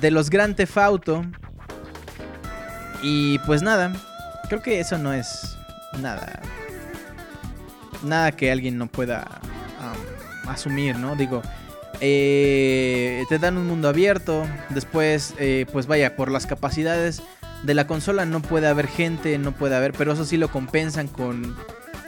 de 0.00 0.10
los 0.10 0.30
Grand 0.30 0.54
Theft. 0.54 0.76
Y 3.02 3.38
pues 3.40 3.62
nada, 3.62 3.92
creo 4.48 4.62
que 4.62 4.78
eso 4.78 4.98
no 4.98 5.12
es 5.12 5.56
nada. 6.00 6.40
Nada 8.04 8.32
que 8.32 8.52
alguien 8.52 8.78
no 8.78 8.86
pueda 8.86 9.40
asumir, 10.46 10.96
¿no? 10.96 11.16
Digo, 11.16 11.42
eh, 12.00 13.24
te 13.28 13.38
dan 13.38 13.56
un 13.56 13.66
mundo 13.66 13.88
abierto. 13.88 14.46
Después, 14.68 15.34
eh, 15.38 15.66
pues 15.72 15.86
vaya, 15.86 16.16
por 16.16 16.30
las 16.30 16.46
capacidades 16.46 17.22
de 17.62 17.74
la 17.74 17.86
consola 17.86 18.24
no 18.24 18.40
puede 18.40 18.66
haber 18.66 18.86
gente, 18.86 19.36
no 19.38 19.52
puede 19.52 19.76
haber, 19.76 19.92
pero 19.92 20.12
eso 20.12 20.24
sí 20.24 20.36
lo 20.36 20.48
compensan 20.48 21.08
con 21.08 21.56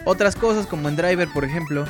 otras 0.04 0.36
cosas 0.36 0.66
como 0.66 0.88
en 0.88 0.96
Driver, 0.96 1.28
por 1.28 1.44
ejemplo, 1.44 1.84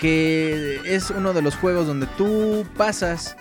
que 0.00 0.80
es 0.84 1.10
uno 1.10 1.32
de 1.32 1.42
los 1.42 1.56
juegos 1.56 1.86
donde 1.86 2.06
tú 2.16 2.64
pasas 2.76 3.36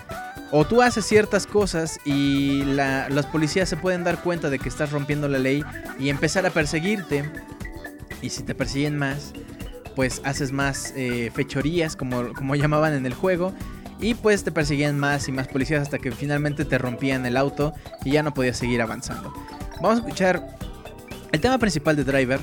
o 0.52 0.66
tú 0.66 0.82
haces 0.82 1.06
ciertas 1.06 1.46
cosas 1.46 2.00
y 2.06 2.64
las 2.64 3.26
policías 3.28 3.70
se 3.70 3.78
pueden 3.78 4.04
dar 4.04 4.22
cuenta 4.22 4.50
de 4.50 4.60
que 4.60 4.70
estás 4.70 4.92
rompiendo 4.92 5.28
la 5.28 5.40
ley 5.40 5.64
y 6.00 6.10
empezar 6.10 6.46
a 6.46 6.50
perseguirte. 6.50 7.30
Y 8.22 8.30
si 8.30 8.44
te 8.44 8.56
persiguen 8.56 8.98
más, 8.98 9.34
pues 9.96 10.22
haces 10.24 10.52
más 10.52 10.94
eh, 10.96 11.32
fechorías, 11.34 11.96
como, 11.96 12.34
como 12.34 12.56
llamaban 12.56 12.94
en 12.94 13.06
el 13.06 13.14
juego. 13.14 13.54
Y 14.00 14.14
pues 14.14 14.44
te 14.44 14.52
perseguían 14.52 14.98
más 15.00 15.28
y 15.28 15.32
más 15.32 15.48
policías 15.48 15.82
hasta 15.82 15.98
que 15.98 16.12
finalmente 16.12 16.66
te 16.66 16.78
rompían 16.78 17.26
el 17.26 17.38
auto 17.38 17.74
y 18.06 18.12
ya 18.12 18.24
no 18.24 18.34
podías 18.34 18.58
seguir 18.58 18.82
avanzando. 18.82 19.34
Vamos 19.82 20.00
a 20.00 20.02
escuchar 20.02 20.58
el 21.32 21.42
tema 21.42 21.58
principal 21.58 21.96
de 21.96 22.04
Driver. 22.04 22.40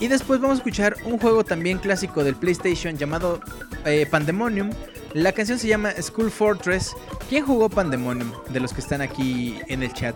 Y 0.00 0.06
después 0.06 0.40
vamos 0.40 0.56
a 0.56 0.58
escuchar 0.58 0.96
un 1.04 1.18
juego 1.18 1.44
también 1.44 1.78
clásico 1.78 2.22
del 2.22 2.36
PlayStation 2.36 2.96
llamado 2.96 3.40
eh, 3.84 4.06
Pandemonium. 4.08 4.70
La 5.12 5.32
canción 5.32 5.58
se 5.58 5.66
llama 5.66 5.90
School 6.00 6.30
Fortress. 6.30 6.94
¿Quién 7.28 7.44
jugó 7.44 7.68
Pandemonium? 7.68 8.30
De 8.50 8.60
los 8.60 8.72
que 8.72 8.80
están 8.80 9.00
aquí 9.00 9.58
en 9.66 9.82
el 9.82 9.92
chat. 9.92 10.14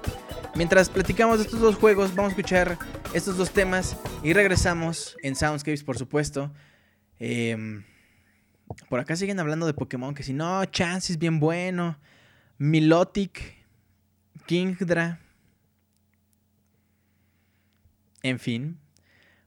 Mientras 0.54 0.88
platicamos 0.88 1.38
de 1.38 1.46
estos 1.46 1.60
dos 1.60 1.76
juegos, 1.76 2.14
vamos 2.14 2.30
a 2.30 2.36
escuchar 2.36 2.78
estos 3.12 3.36
dos 3.36 3.50
temas 3.50 3.96
y 4.22 4.34
regresamos 4.34 5.16
en 5.22 5.34
Soundscapes, 5.34 5.82
por 5.82 5.98
supuesto. 5.98 6.52
Em, 7.18 7.84
por 8.88 9.00
acá 9.00 9.16
siguen 9.16 9.40
hablando 9.40 9.66
de 9.66 9.74
Pokémon, 9.74 10.14
que 10.14 10.22
si 10.22 10.32
no, 10.32 10.64
Chance 10.66 11.12
es 11.12 11.18
bien 11.18 11.40
bueno. 11.40 11.98
Milotic, 12.58 13.56
Kingdra. 14.46 15.20
En 18.22 18.38
fin, 18.38 18.78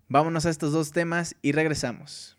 vámonos 0.10 0.46
a 0.46 0.50
estos 0.50 0.74
dos 0.74 0.92
temas 0.92 1.36
y 1.42 1.54
regresamos. 1.54 2.35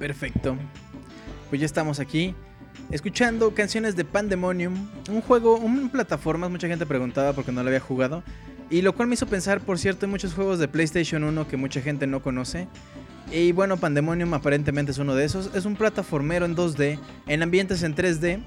Perfecto. 0.00 0.56
Pues 1.50 1.60
ya 1.60 1.66
estamos 1.66 2.00
aquí 2.00 2.34
escuchando 2.90 3.54
canciones 3.54 3.94
de 3.96 4.04
Pandemonium, 4.06 4.74
un 5.10 5.20
juego, 5.20 5.58
un 5.58 5.90
plataformas, 5.90 6.50
mucha 6.50 6.66
gente 6.66 6.86
preguntaba 6.86 7.34
porque 7.34 7.52
no 7.52 7.62
lo 7.62 7.68
había 7.68 7.80
jugado, 7.80 8.24
y 8.70 8.80
lo 8.80 8.94
cual 8.94 9.08
me 9.08 9.14
hizo 9.14 9.26
pensar, 9.26 9.60
por 9.60 9.78
cierto, 9.78 10.06
en 10.06 10.10
muchos 10.10 10.32
juegos 10.32 10.58
de 10.58 10.68
PlayStation 10.68 11.22
1 11.22 11.46
que 11.46 11.56
mucha 11.58 11.82
gente 11.82 12.06
no 12.06 12.22
conoce. 12.22 12.66
Y 13.30 13.52
bueno, 13.52 13.76
Pandemonium 13.76 14.32
aparentemente 14.32 14.90
es 14.90 14.98
uno 14.98 15.14
de 15.14 15.24
esos. 15.24 15.54
Es 15.54 15.66
un 15.66 15.76
plataformero 15.76 16.46
en 16.46 16.56
2D, 16.56 16.98
en 17.26 17.42
ambientes 17.42 17.82
en 17.82 17.94
3D. 17.94 18.42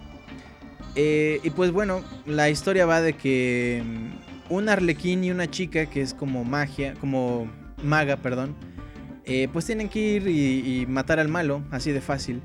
Eh, 0.95 1.39
y 1.43 1.49
pues 1.51 1.71
bueno, 1.71 2.03
la 2.25 2.49
historia 2.49 2.85
va 2.85 3.01
de 3.01 3.13
que 3.13 3.83
mm, 3.85 4.53
un 4.53 4.69
arlequín 4.69 5.23
y 5.23 5.31
una 5.31 5.49
chica 5.49 5.85
que 5.85 6.01
es 6.01 6.13
como 6.13 6.43
magia, 6.43 6.95
como 6.99 7.49
maga, 7.81 8.17
perdón, 8.17 8.55
eh, 9.25 9.47
pues 9.51 9.65
tienen 9.65 9.89
que 9.89 9.99
ir 9.99 10.27
y, 10.27 10.85
matar 10.87 11.19
al 11.19 11.29
malo, 11.29 11.63
así 11.71 11.91
de 11.91 12.01
fácil. 12.01 12.41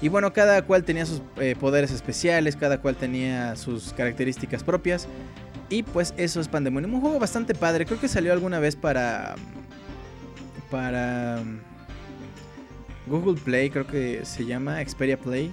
Y 0.00 0.08
bueno, 0.08 0.32
cada 0.32 0.62
cual 0.62 0.84
tenía 0.84 1.06
sus 1.06 1.22
eh, 1.36 1.54
poderes 1.58 1.92
especiales, 1.92 2.56
cada 2.56 2.80
cual 2.80 2.96
tenía 2.96 3.54
sus 3.56 3.92
características 3.92 4.64
propias. 4.64 5.06
Y 5.68 5.84
pues 5.84 6.12
eso 6.16 6.40
es 6.40 6.48
Pandemonium. 6.48 6.94
Un 6.94 7.00
juego 7.00 7.18
bastante 7.18 7.54
padre. 7.54 7.86
Creo 7.86 8.00
que 8.00 8.08
salió 8.08 8.32
alguna 8.32 8.58
vez 8.58 8.76
para. 8.76 9.36
Para. 10.70 11.42
Google 13.06 13.40
Play, 13.40 13.70
creo 13.70 13.86
que 13.86 14.24
se 14.24 14.44
llama 14.44 14.82
Xperia 14.84 15.16
Play. 15.18 15.52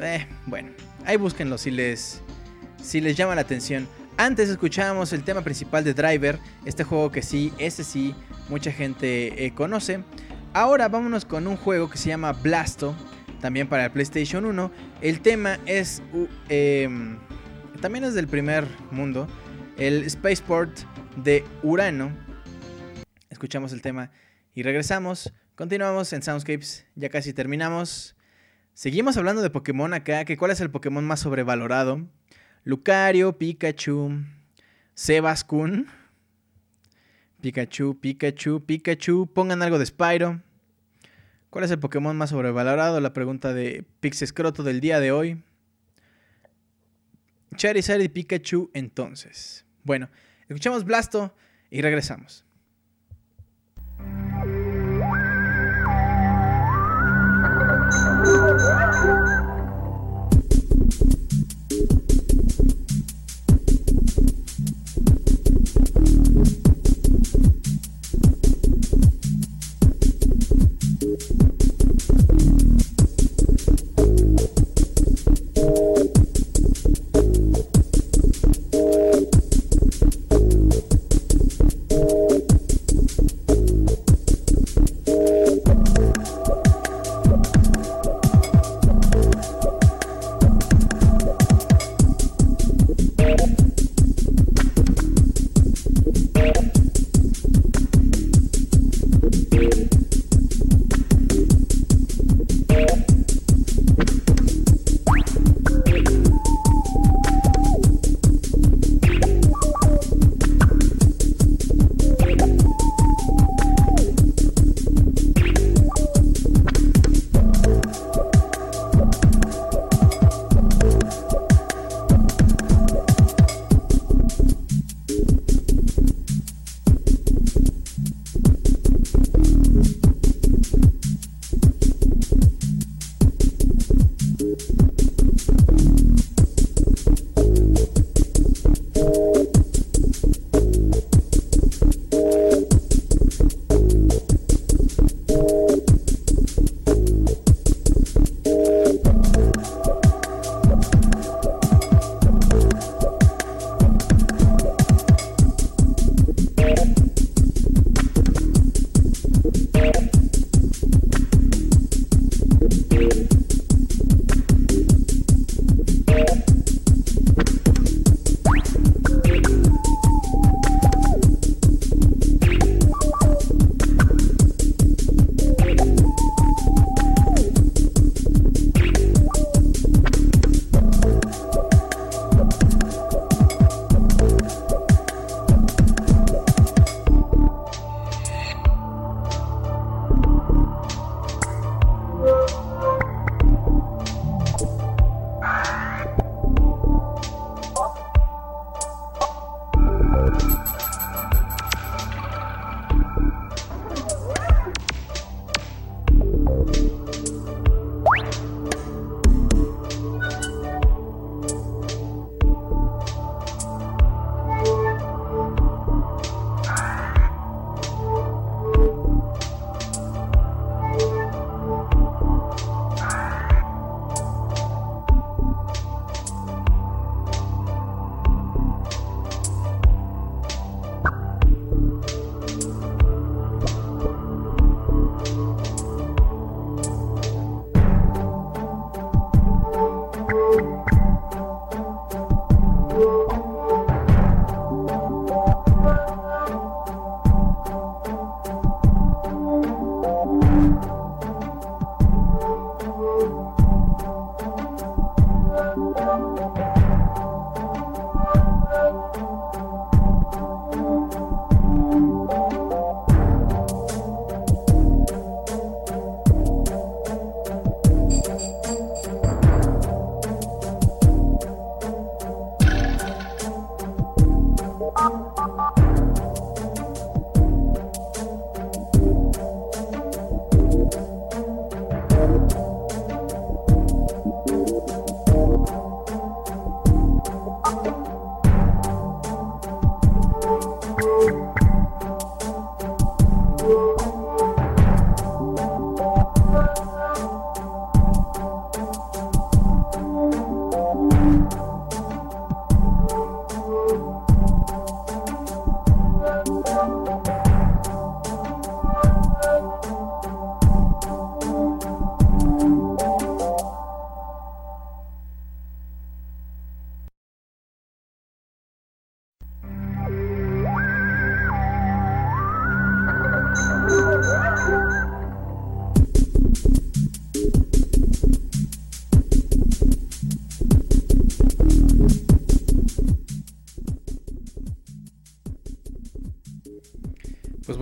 Eh, 0.00 0.26
bueno, 0.46 0.70
ahí 1.04 1.16
búsquenlo 1.16 1.58
si 1.58 1.70
les, 1.70 2.22
si 2.82 3.00
les 3.00 3.16
llama 3.16 3.34
la 3.34 3.42
atención. 3.42 3.86
Antes 4.16 4.48
escuchábamos 4.48 5.12
el 5.12 5.24
tema 5.24 5.42
principal 5.42 5.82
de 5.82 5.92
Driver, 5.92 6.38
este 6.64 6.84
juego 6.84 7.10
que 7.10 7.20
sí, 7.20 7.52
ese 7.58 7.82
sí, 7.82 8.14
mucha 8.48 8.70
gente 8.70 9.44
eh, 9.44 9.52
conoce. 9.52 10.04
Ahora 10.52 10.88
vámonos 10.88 11.24
con 11.24 11.48
un 11.48 11.56
juego 11.56 11.90
que 11.90 11.98
se 11.98 12.10
llama 12.10 12.32
Blasto, 12.32 12.94
también 13.40 13.68
para 13.68 13.86
el 13.86 13.90
PlayStation 13.90 14.44
1. 14.44 14.70
El 15.00 15.20
tema 15.20 15.58
es 15.66 16.00
eh, 16.48 16.88
también 17.80 18.04
es 18.04 18.14
del 18.14 18.28
primer 18.28 18.68
mundo, 18.92 19.26
el 19.78 20.08
Spaceport 20.08 20.70
de 21.16 21.44
Urano. 21.64 22.12
Escuchamos 23.30 23.72
el 23.72 23.82
tema 23.82 24.12
y 24.54 24.62
regresamos. 24.62 25.32
Continuamos 25.56 26.12
en 26.12 26.22
Soundscapes, 26.22 26.86
ya 26.94 27.08
casi 27.08 27.32
terminamos. 27.32 28.14
Seguimos 28.74 29.16
hablando 29.16 29.42
de 29.42 29.50
Pokémon 29.50 29.92
acá, 29.92 30.24
que 30.24 30.36
cuál 30.36 30.52
es 30.52 30.60
el 30.60 30.70
Pokémon 30.70 31.04
más 31.04 31.20
sobrevalorado. 31.20 32.06
Lucario, 32.64 33.36
Pikachu, 33.36 34.24
Sebaskun. 34.94 35.86
Pikachu, 37.40 38.00
Pikachu, 38.00 38.64
Pikachu. 38.64 39.26
Pongan 39.26 39.62
algo 39.62 39.78
de 39.78 39.84
Spyro. 39.84 40.40
¿Cuál 41.50 41.64
es 41.66 41.70
el 41.70 41.78
Pokémon 41.78 42.16
más 42.16 42.30
sobrevalorado? 42.30 43.00
La 43.00 43.12
pregunta 43.12 43.52
de 43.52 43.84
Pixescroto 44.00 44.62
del 44.62 44.80
día 44.80 44.98
de 44.98 45.12
hoy. 45.12 45.42
Charizard 47.54 48.00
y 48.00 48.08
Pikachu 48.08 48.70
entonces. 48.72 49.66
Bueno, 49.84 50.08
escuchamos 50.48 50.84
Blasto 50.84 51.34
y 51.70 51.82
regresamos. 51.82 52.46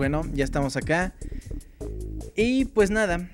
bueno, 0.03 0.23
ya 0.33 0.43
estamos 0.43 0.75
acá. 0.75 1.13
Y 2.35 2.65
pues 2.65 2.91
nada, 2.91 3.29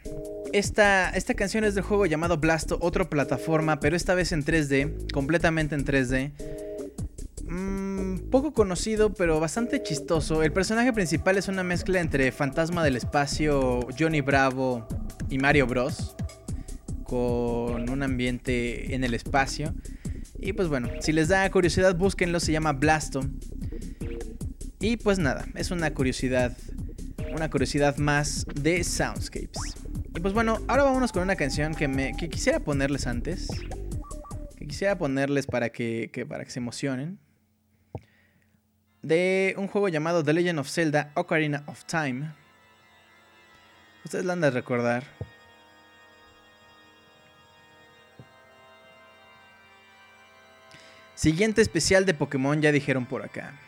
esta, 0.53 1.09
esta 1.09 1.33
canción 1.33 1.63
es 1.63 1.73
del 1.73 1.83
juego 1.83 2.05
llamado 2.05 2.37
Blasto, 2.37 2.77
otra 2.79 3.09
plataforma, 3.09 3.79
pero 3.79 3.95
esta 3.95 4.13
vez 4.13 4.33
en 4.33 4.45
3D, 4.45 5.11
completamente 5.11 5.73
en 5.73 5.83
3D. 5.83 6.31
Mm, 7.47 8.29
poco 8.29 8.53
conocido, 8.53 9.15
pero 9.15 9.39
bastante 9.39 9.81
chistoso. 9.81 10.43
El 10.43 10.51
personaje 10.51 10.93
principal 10.93 11.39
es 11.39 11.47
una 11.47 11.63
mezcla 11.63 12.01
entre 12.01 12.31
Fantasma 12.31 12.83
del 12.83 12.97
Espacio, 12.97 13.79
Johnny 13.97 14.21
Bravo 14.21 14.87
y 15.27 15.39
Mario 15.39 15.65
Bros. 15.65 16.15
Con 17.03 17.89
un 17.89 18.03
ambiente 18.03 18.93
en 18.93 19.03
el 19.03 19.15
espacio. 19.15 19.73
Y 20.37 20.53
pues 20.53 20.67
bueno, 20.67 20.89
si 20.99 21.13
les 21.13 21.29
da 21.29 21.49
curiosidad, 21.49 21.95
búsquenlo, 21.95 22.39
se 22.39 22.51
llama 22.51 22.73
Blasto. 22.73 23.21
Y 24.81 24.95
pues 24.95 25.19
nada, 25.19 25.45
es 25.55 25.71
una 25.71 25.93
curiosidad, 25.93 26.55
una 27.33 27.49
curiosidad 27.49 27.97
más 27.97 28.45
de 28.55 28.81
Soundscapes. 28.85 29.75
Y 30.15 30.21
pues 30.21 30.33
bueno, 30.33 30.59
ahora 30.69 30.83
vámonos 30.83 31.11
con 31.11 31.21
una 31.21 31.35
canción 31.35 31.75
que, 31.75 31.89
me, 31.89 32.15
que 32.15 32.29
quisiera 32.29 32.61
ponerles 32.61 33.05
antes. 33.05 33.49
Que 34.57 34.65
quisiera 34.65 34.97
ponerles 34.97 35.47
para 35.47 35.69
que, 35.69 36.25
para 36.29 36.45
que 36.45 36.51
se 36.51 36.59
emocionen. 36.59 37.19
De 39.01 39.53
un 39.57 39.67
juego 39.67 39.89
llamado 39.89 40.23
The 40.23 40.31
Legend 40.31 40.59
of 40.59 40.69
Zelda 40.69 41.11
Ocarina 41.15 41.63
of 41.67 41.83
Time. 41.83 42.33
Ustedes 44.05 44.23
la 44.23 44.31
han 44.33 44.41
de 44.41 44.49
recordar. 44.49 45.03
Siguiente 51.15 51.61
especial 51.61 52.05
de 52.05 52.13
Pokémon, 52.13 52.61
ya 52.61 52.71
dijeron 52.71 53.05
por 53.05 53.25
acá. 53.25 53.59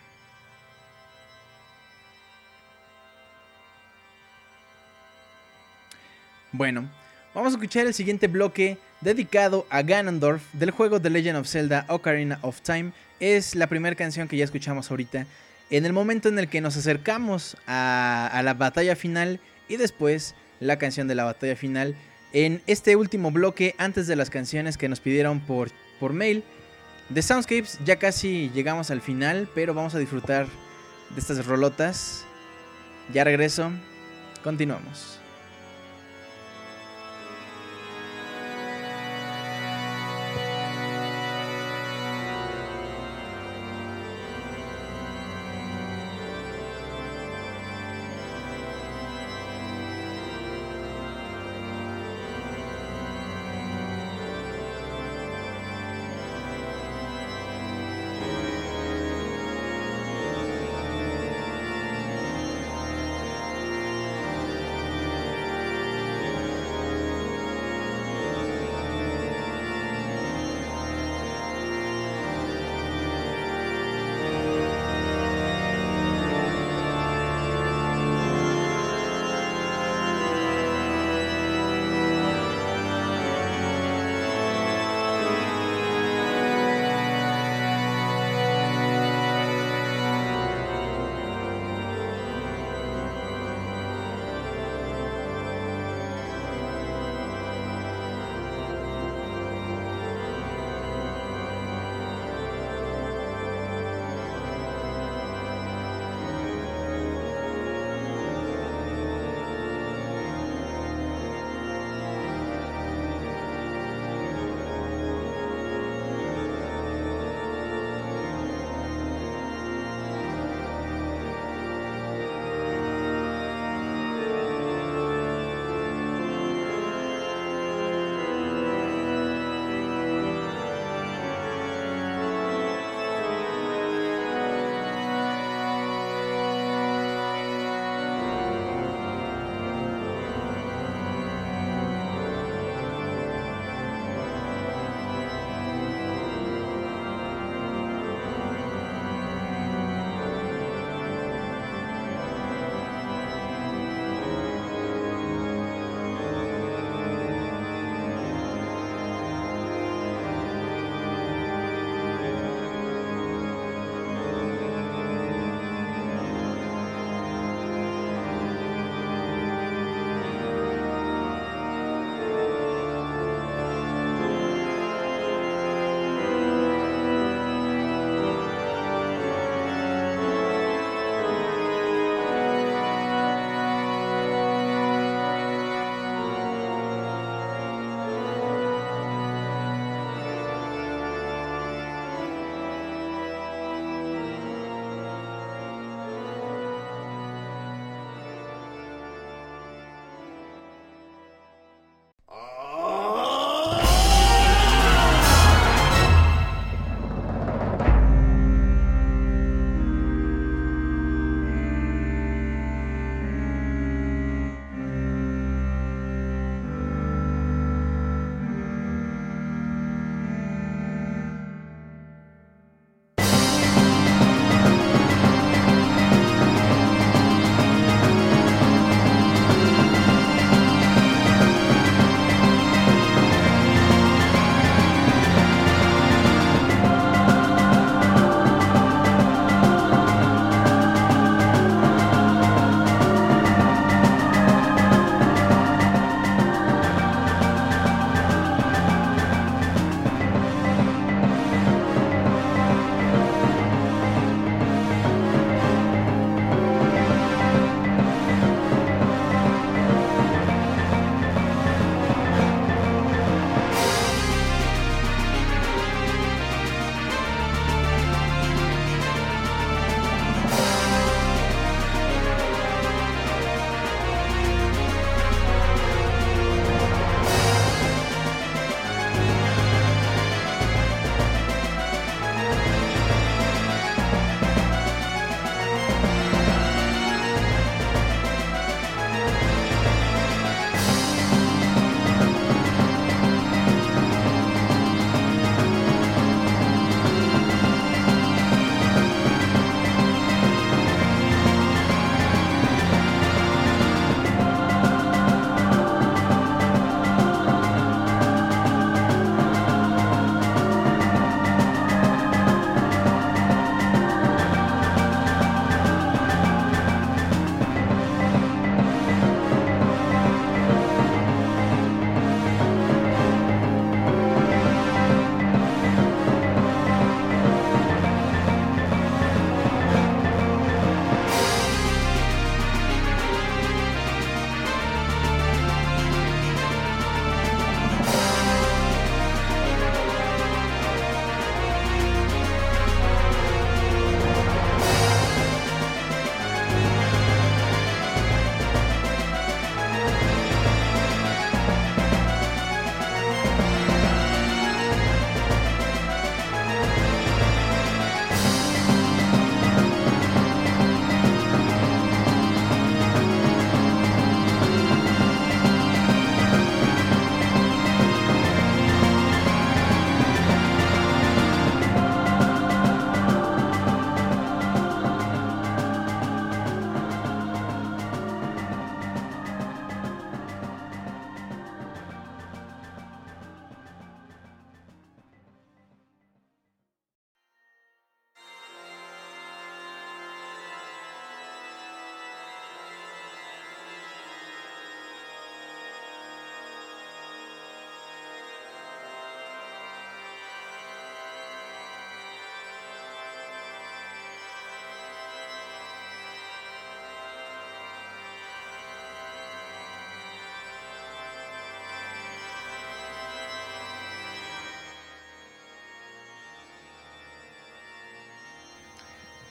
Bueno, 6.52 6.86
vamos 7.34 7.54
a 7.54 7.56
escuchar 7.56 7.86
el 7.86 7.94
siguiente 7.94 8.28
bloque 8.28 8.76
dedicado 9.00 9.66
a 9.70 9.80
Ganondorf 9.80 10.42
del 10.52 10.70
juego 10.70 11.00
The 11.00 11.08
Legend 11.08 11.38
of 11.38 11.48
Zelda 11.48 11.86
Ocarina 11.88 12.38
of 12.42 12.60
Time. 12.60 12.92
Es 13.20 13.54
la 13.54 13.68
primera 13.68 13.96
canción 13.96 14.28
que 14.28 14.36
ya 14.36 14.44
escuchamos 14.44 14.90
ahorita. 14.90 15.26
En 15.70 15.86
el 15.86 15.94
momento 15.94 16.28
en 16.28 16.38
el 16.38 16.48
que 16.48 16.60
nos 16.60 16.76
acercamos 16.76 17.56
a, 17.66 18.38
la 18.44 18.52
batalla 18.52 18.96
final 18.96 19.40
y 19.66 19.78
después 19.78 20.34
la 20.60 20.76
canción 20.76 21.08
de 21.08 21.14
la 21.14 21.24
batalla 21.24 21.56
final. 21.56 21.96
En 22.34 22.60
este 22.66 22.96
último 22.96 23.30
bloque, 23.30 23.74
antes 23.78 24.06
de 24.06 24.16
las 24.16 24.28
canciones 24.28 24.76
que 24.76 24.90
nos 24.90 25.00
pidieron 25.00 25.40
por, 25.40 25.70
por 25.98 26.12
mail, 26.12 26.44
de 27.08 27.22
Soundscapes 27.22 27.78
ya 27.82 27.98
casi 27.98 28.50
llegamos 28.54 28.90
al 28.90 29.00
final, 29.00 29.48
pero 29.54 29.72
vamos 29.72 29.94
a 29.94 29.98
disfrutar 29.98 30.46
de 31.08 31.20
estas 31.20 31.46
rolotas. 31.46 32.26
Ya 33.10 33.24
regreso, 33.24 33.72
continuamos. 34.44 35.21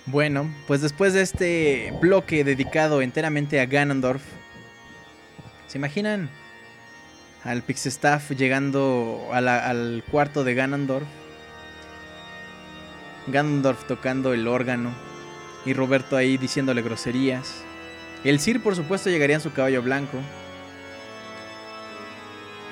Bueno, 0.08 0.50
pues 0.68 0.82
después 0.82 1.14
de 1.14 1.22
este 1.22 1.94
bloque 2.02 2.44
dedicado 2.44 3.02
enteramente 3.02 3.60
a 3.60 3.68
Ganondorf, 3.68 4.24
¿se 5.68 5.78
imaginan 5.78 6.30
al 7.44 7.62
Pixestaff 7.62 8.32
llegando 8.32 9.30
al 9.32 10.04
cuarto 10.10 10.44
de 10.44 10.56
Ganondorf? 10.56 11.08
Ganondorf 13.28 13.86
tocando 13.86 14.34
el 14.34 14.48
órgano 14.48 14.92
y 15.66 15.74
Roberto 15.74 16.18
ahí 16.18 16.38
diciéndole 16.38 16.82
groserías. 16.82 17.64
El 18.24 18.40
Sir, 18.40 18.62
por 18.62 18.76
supuesto, 18.76 19.10
llegaría 19.10 19.36
en 19.36 19.42
su 19.42 19.54
caballo 19.54 19.84
blanco. 19.84 20.18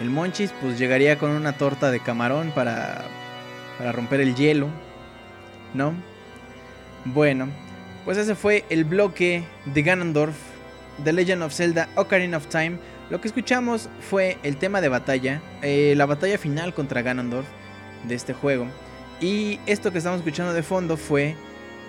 El 0.02 0.10
Monchis, 0.10 0.52
pues 0.62 0.80
llegaría 0.80 1.20
con 1.20 1.30
una 1.32 1.58
torta 1.58 1.92
de 1.92 2.00
camarón 2.00 2.52
para, 2.56 3.04
para 3.78 3.92
romper 3.92 4.22
el 4.22 4.34
hielo, 4.34 4.68
¿no? 5.74 5.94
Bueno, 7.06 7.48
pues 8.04 8.18
ese 8.18 8.36
fue 8.36 8.66
el 8.70 8.84
bloque 8.84 9.44
de 9.66 9.82
Ganondorf, 9.84 10.36
The 11.04 11.14
Legend 11.14 11.44
of 11.44 11.54
Zelda 11.54 11.88
Ocarina 11.96 12.38
of 12.38 12.48
Time. 12.48 12.78
Lo 13.10 13.22
que 13.22 13.28
escuchamos 13.28 13.90
fue 14.02 14.38
el 14.44 14.58
tema 14.58 14.82
de 14.82 14.90
batalla, 14.90 15.42
eh, 15.62 15.94
la 15.96 16.06
batalla 16.06 16.38
final 16.38 16.74
contra 16.74 17.02
Ganondorf 17.02 17.48
de 18.04 18.16
este 18.16 18.34
juego. 18.34 18.68
Y 19.22 19.60
esto 19.66 19.92
que 19.92 19.98
estamos 19.98 20.20
escuchando 20.20 20.54
de 20.54 20.62
fondo 20.62 20.98
fue, 20.98 21.36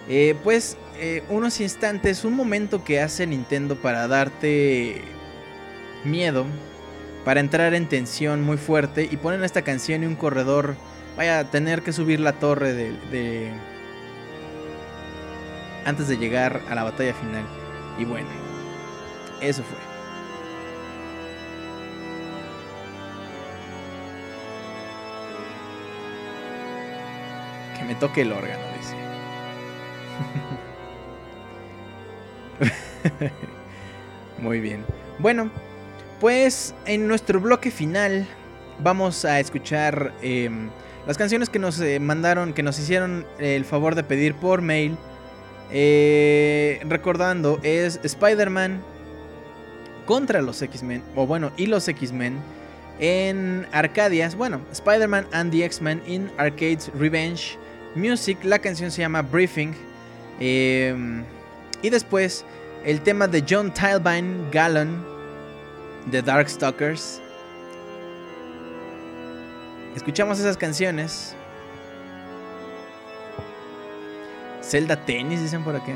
eh, 0.09 0.37
pues, 0.45 0.77
eh, 0.99 1.23
unos 1.29 1.61
instantes, 1.61 2.25
un 2.25 2.35
momento 2.35 2.85
que 2.85 3.01
hace 3.01 3.27
Nintendo 3.27 3.77
para 3.77 4.07
darte 4.07 5.03
miedo, 6.05 6.47
para 7.25 7.41
entrar 7.41 7.75
en 7.75 7.89
tensión 7.89 8.43
muy 8.43 8.57
fuerte 8.57 9.09
y 9.11 9.17
ponen 9.17 9.45
esta 9.45 9.63
canción 9.63 10.03
y 10.03 10.07
un 10.07 10.17
corredor 10.17 10.77
vaya 11.17 11.41
a 11.41 11.51
tener 11.51 11.83
que 11.83 11.93
subir 11.93 12.21
la 12.21 12.33
torre 12.35 12.73
de 12.73 13.51
antes 15.85 16.09
de 16.09 16.17
llegar 16.17 16.61
a 16.69 16.75
la 16.75 16.85
batalla 16.85 17.15
final. 17.15 17.45
Y 17.99 18.05
bueno, 18.05 18.29
eso 19.41 19.63
fue. 19.63 19.79
Que 27.79 27.85
me 27.85 27.95
toque 27.95 28.23
el 28.23 28.33
órgano, 28.33 28.63
dice. 28.79 28.97
Muy 34.39 34.61
bien. 34.61 34.85
Bueno, 35.19 35.51
pues 36.21 36.75
en 36.87 37.09
nuestro 37.09 37.41
bloque 37.41 37.71
final 37.71 38.27
vamos 38.83 39.25
a 39.25 39.41
escuchar 39.41 40.13
em, 40.23 40.71
las 41.07 41.19
canciones 41.19 41.49
que 41.49 41.59
nos 41.59 41.81
eh, 41.81 41.99
mandaron, 42.01 42.53
que 42.53 42.63
nos 42.63 42.79
hicieron 42.79 43.27
el 43.39 43.65
favor 43.65 43.95
de 43.95 44.05
pedir 44.05 44.35
por 44.35 44.63
mail 44.63 44.97
eh, 45.73 46.81
recordando, 46.89 47.61
es 47.63 48.01
Spider-Man 48.03 48.83
contra 50.07 50.43
los 50.43 50.61
X-Men, 50.63 51.03
o 51.15 51.27
bueno, 51.27 51.53
y 51.57 51.67
los 51.67 51.87
X-Men 51.87 52.39
en 52.99 53.67
Arcadias. 53.73 54.35
Bueno, 54.35 54.61
Spider-Man 54.73 55.27
and 55.33 55.53
the 55.53 55.65
X-Men 55.65 56.03
in 56.07 56.31
Arcades 56.37 56.91
Revenge 56.99 57.57
Music. 57.95 58.39
La 58.45 58.59
canción 58.59 58.91
se 58.91 59.01
llama 59.03 59.23
Briefing. 59.23 59.75
Em, 60.39 61.25
y 61.83 61.91
después 61.91 62.45
el 62.85 63.01
tema 63.01 63.27
de 63.27 63.45
John 63.49 63.73
Tilbine 63.73 64.51
Gallon 64.51 65.05
de 66.11 66.23
Darkstalkers. 66.23 67.21
Escuchamos 69.95 70.39
esas 70.39 70.57
canciones 70.57 71.35
Zelda 74.71 75.05
Tennis, 75.05 75.43
dicen 75.43 75.65
por 75.65 75.75
aquí. 75.75 75.91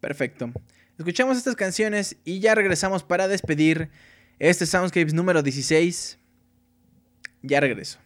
Perfecto. 0.00 0.52
Escuchamos 0.96 1.36
estas 1.36 1.56
canciones 1.56 2.16
y 2.24 2.38
ya 2.38 2.54
regresamos 2.54 3.02
para 3.02 3.26
despedir 3.26 3.90
este 4.38 4.66
Soundscapes 4.66 5.12
número 5.12 5.42
16. 5.42 6.16
Ya 7.42 7.58
regreso. 7.58 7.98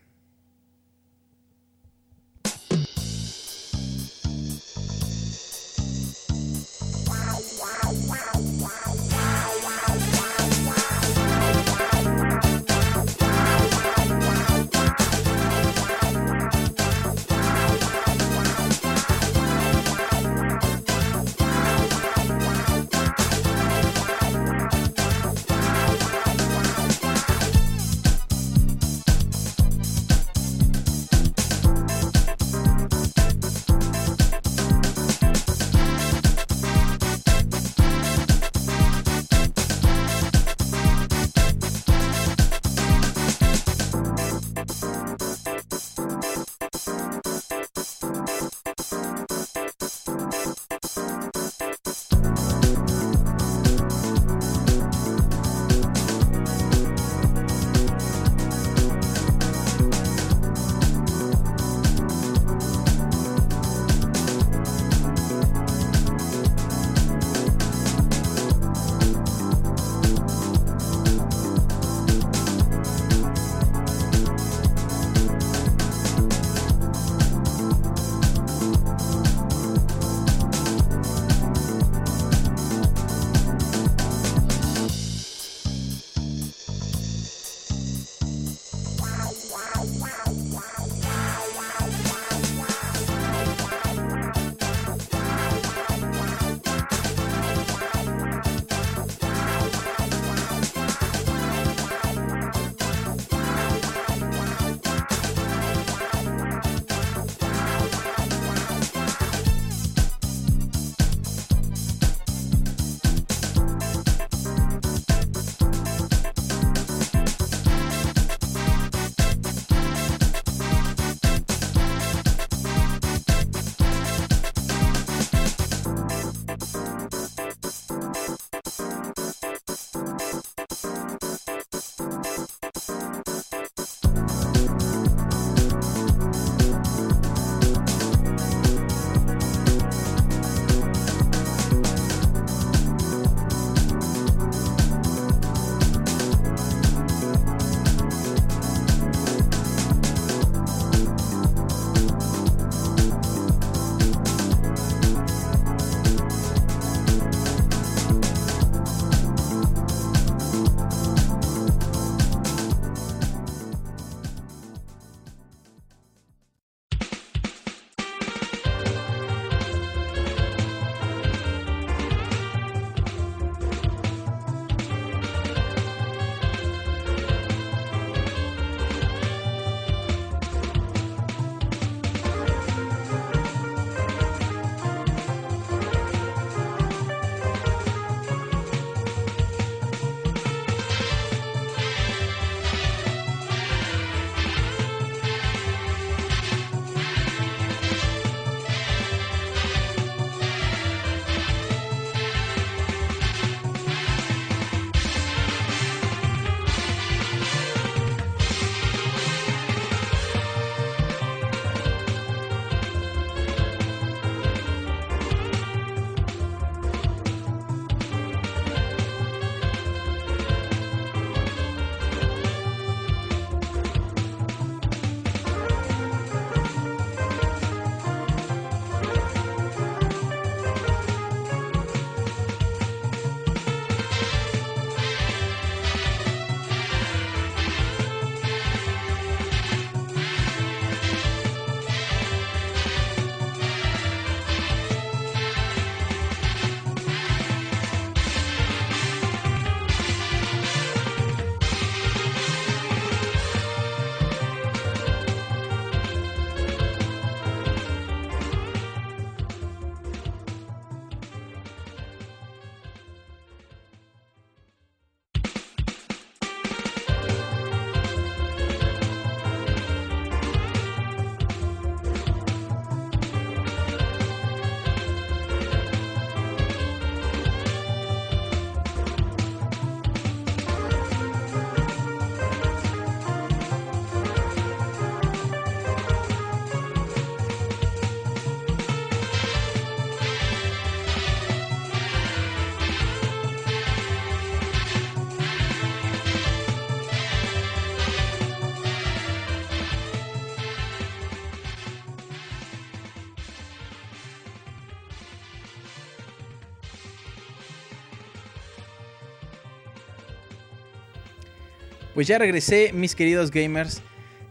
Pues 312.25 312.31
ya 312.31 312.39
regresé, 312.39 312.91
mis 312.95 313.15
queridos 313.15 313.51
gamers. 313.51 314.01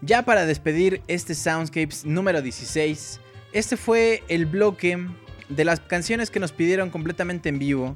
Ya 0.01 0.21
para 0.21 0.45
despedir 0.45 1.01
este 1.07 1.33
Soundscapes 1.33 2.05
número 2.05 2.43
16. 2.43 3.19
Este 3.51 3.77
fue 3.77 4.21
el 4.27 4.45
bloque 4.45 5.07
de 5.49 5.65
las 5.65 5.79
canciones 5.79 6.29
que 6.29 6.39
nos 6.39 6.51
pidieron 6.51 6.91
completamente 6.91 7.49
en 7.49 7.57
vivo. 7.57 7.95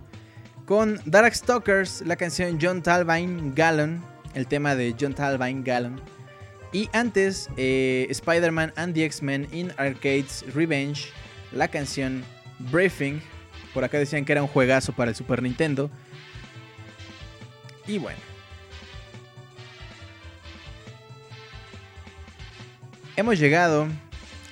Con 0.66 1.00
Darkstalkers, 1.06 2.02
la 2.08 2.16
canción 2.16 2.58
John 2.60 2.82
Talvine 2.82 3.52
Gallon. 3.54 4.04
El 4.34 4.48
tema 4.48 4.76
de 4.76 4.96
John 5.00 5.14
Talvine 5.14 5.62
Gallon. 5.62 6.02
Y 6.74 6.90
antes, 6.92 7.48
eh, 7.56 8.08
Spider-Man 8.10 8.74
and 8.78 8.96
the 8.96 9.06
X-Men 9.06 9.48
in 9.52 9.72
Arcades 9.78 10.44
Revenge. 10.56 11.10
La 11.52 11.68
canción 11.68 12.24
Briefing. 12.72 13.22
Por 13.76 13.84
acá 13.84 14.00
decían 14.00 14.26
que 14.26 14.32
era 14.32 14.42
un 14.42 14.50
juegazo 14.50 14.92
para 14.94 15.12
el 15.12 15.16
Super 15.16 15.44
Nintendo. 15.44 15.92
Y 17.86 18.00
bueno. 18.00 18.37
Hemos 23.18 23.40
llegado 23.40 23.88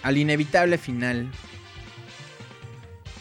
al 0.02 0.18
inevitable 0.18 0.80
final. 0.80 1.30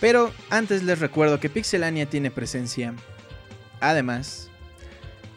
Pero 0.00 0.32
antes 0.48 0.82
les 0.82 0.98
recuerdo 0.98 1.38
que 1.38 1.50
Pixelania 1.50 2.06
tiene 2.06 2.30
presencia. 2.30 2.94
Además 3.78 4.48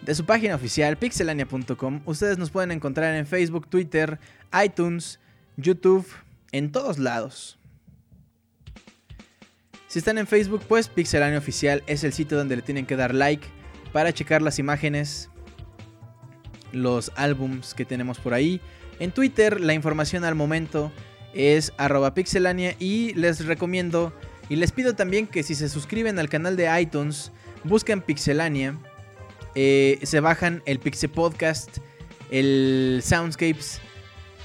de 0.04 0.16
su 0.16 0.26
página 0.26 0.56
oficial 0.56 0.96
pixelania.com, 0.96 2.02
ustedes 2.06 2.38
nos 2.38 2.52
pueden 2.52 2.72
encontrar 2.72 3.16
en 3.16 3.28
Facebook, 3.28 3.68
Twitter, 3.68 4.18
iTunes, 4.64 5.20
YouTube, 5.58 6.08
en 6.54 6.72
todos 6.72 7.00
lados. 7.00 7.60
Si 9.90 10.00
están 10.00 10.18
en 10.18 10.28
Facebook, 10.28 10.62
pues 10.70 10.88
Pixelania 10.88 11.38
Oficial 11.38 11.84
es 11.86 12.06
el 12.06 12.14
sitio 12.14 12.38
donde 12.38 12.56
le 12.56 12.62
tienen 12.62 12.86
que 12.86 12.96
dar 12.96 13.14
like 13.14 13.46
para 13.92 14.14
checar 14.14 14.42
las 14.42 14.58
imágenes, 14.58 15.30
los 16.72 17.12
álbums 17.18 17.74
que 17.74 17.84
tenemos 17.84 18.20
por 18.20 18.34
ahí. 18.34 18.62
En 19.00 19.12
Twitter 19.12 19.62
la 19.62 19.74
información 19.74 20.24
al 20.24 20.36
momento 20.36 20.92
es 21.34 21.72
arroba 21.78 22.14
pixelania 22.14 22.76
y 22.80 23.14
les 23.14 23.46
recomiendo 23.46 24.14
y 24.50 24.56
les 24.56 24.72
pido 24.72 24.96
también 24.96 25.28
que 25.28 25.44
si 25.44 25.56
se 25.56 25.70
suscriben 25.70 26.20
al 26.20 26.30
canal 26.30 26.56
de 26.56 26.82
iTunes, 26.82 27.32
busquen 27.64 28.02
Pixelania, 28.02 28.78
eh, 29.56 30.00
se 30.04 30.20
bajan 30.20 30.64
el 30.66 30.80
Pixel 30.80 31.10
Podcast, 31.10 31.80
el 32.32 33.02
Soundscapes 33.04 33.82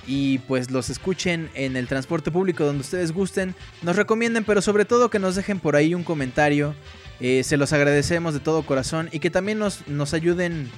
y 0.07 0.39
pues 0.39 0.71
los 0.71 0.91
escuchen 0.91 1.51
en 1.55 1.77
el 1.77 1.87
transporte 1.87 2.33
público 2.33 2.65
donde 2.65 2.81
ustedes 2.81 3.13
gusten, 3.13 3.55
nos 3.83 3.95
recomienden, 3.95 4.45
pero 4.45 4.61
sobre 4.61 4.85
todo 4.85 5.09
que 5.11 5.21
nos 5.21 5.37
dejen 5.37 5.61
por 5.61 5.77
ahí 5.77 5.95
un 5.95 6.03
comentario. 6.03 6.75
Eh, 7.21 7.45
se 7.45 7.57
los 7.57 7.73
agradecemos 7.73 8.35
de 8.35 8.41
todo 8.41 8.67
corazón 8.67 9.09
y 9.13 9.21
que 9.21 9.31
también 9.31 9.59
nos, 9.59 9.87
nos 9.87 10.13
ayuden 10.15 10.69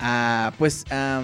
a 0.00 0.54
pues 0.58 0.86
a, 0.90 1.22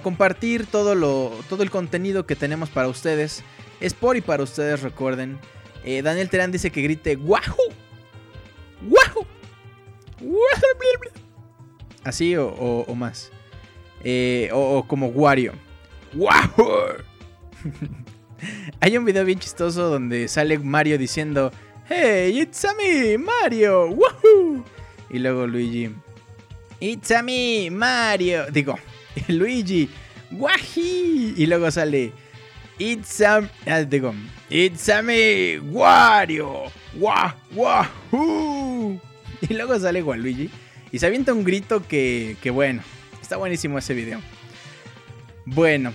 compartir 0.00 0.66
todo 0.66 0.94
lo 0.94 1.32
todo 1.48 1.62
el 1.62 1.70
contenido 1.70 2.26
que 2.26 2.36
tenemos 2.36 2.70
para 2.70 2.88
ustedes. 2.88 3.42
Es 3.80 3.94
por 3.94 4.16
y 4.16 4.20
para 4.20 4.42
ustedes, 4.42 4.82
recuerden. 4.82 5.38
Eh, 5.84 6.02
Daniel 6.02 6.28
Terán 6.28 6.52
dice 6.52 6.70
que 6.70 6.82
grite 6.82 7.16
¡Wahoo! 7.16 7.72
¡Wahoo! 8.88 9.26
Así 12.04 12.34
o, 12.36 12.94
más. 12.96 13.30
Eh, 14.02 14.50
o, 14.52 14.84
como 14.86 15.08
Wario. 15.08 15.52
¡Wahoo! 16.14 16.96
Hay 18.80 18.96
un 18.96 19.04
video 19.04 19.24
bien 19.24 19.38
chistoso 19.38 19.88
donde 19.88 20.26
sale 20.26 20.58
Mario 20.58 20.98
diciendo 20.98 21.52
Hey, 21.88 22.40
it's 22.40 22.64
a 22.64 22.74
me, 22.74 23.18
Mario. 23.18 23.88
¡Wahoo! 23.90 24.64
Y 25.10 25.18
luego 25.18 25.46
Luigi. 25.46 25.90
It's 26.80 27.10
a 27.12 27.22
me, 27.22 27.70
Mario. 27.70 28.46
Digo, 28.50 28.76
Luigi. 29.28 29.88
¡Wahi! 30.30 31.34
Y 31.36 31.46
luego 31.46 31.70
sale 31.70 32.12
It's 32.78 33.20
a. 33.20 33.48
Ah, 33.66 33.82
digo, 33.82 34.14
It's 34.50 34.88
a 34.88 35.02
me, 35.02 35.60
Wario. 35.60 36.64
¡Wah! 36.98 37.34
Y 39.48 39.54
luego 39.54 39.76
sale 39.76 40.02
Luigi 40.02 40.48
Y 40.92 41.00
se 41.00 41.06
avienta 41.06 41.32
un 41.32 41.42
grito 41.42 41.86
que, 41.86 42.36
que 42.40 42.50
bueno. 42.50 42.82
Está 43.20 43.36
buenísimo 43.36 43.78
ese 43.78 43.94
video. 43.94 44.20
Bueno. 45.46 45.92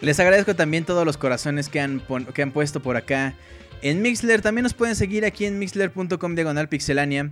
Les 0.00 0.20
agradezco 0.20 0.54
también 0.54 0.84
todos 0.84 1.06
los 1.06 1.16
corazones 1.16 1.68
que 1.68 1.80
han, 1.80 2.02
que 2.34 2.42
han 2.42 2.52
puesto 2.52 2.80
por 2.80 2.96
acá. 2.96 3.34
En 3.80 4.02
Mixler 4.02 4.42
también 4.42 4.62
nos 4.64 4.74
pueden 4.74 4.96
seguir 4.96 5.24
aquí 5.24 5.46
en 5.46 5.58
mixler.com 5.58 6.34
diagonal 6.34 6.68
pixelania. 6.68 7.30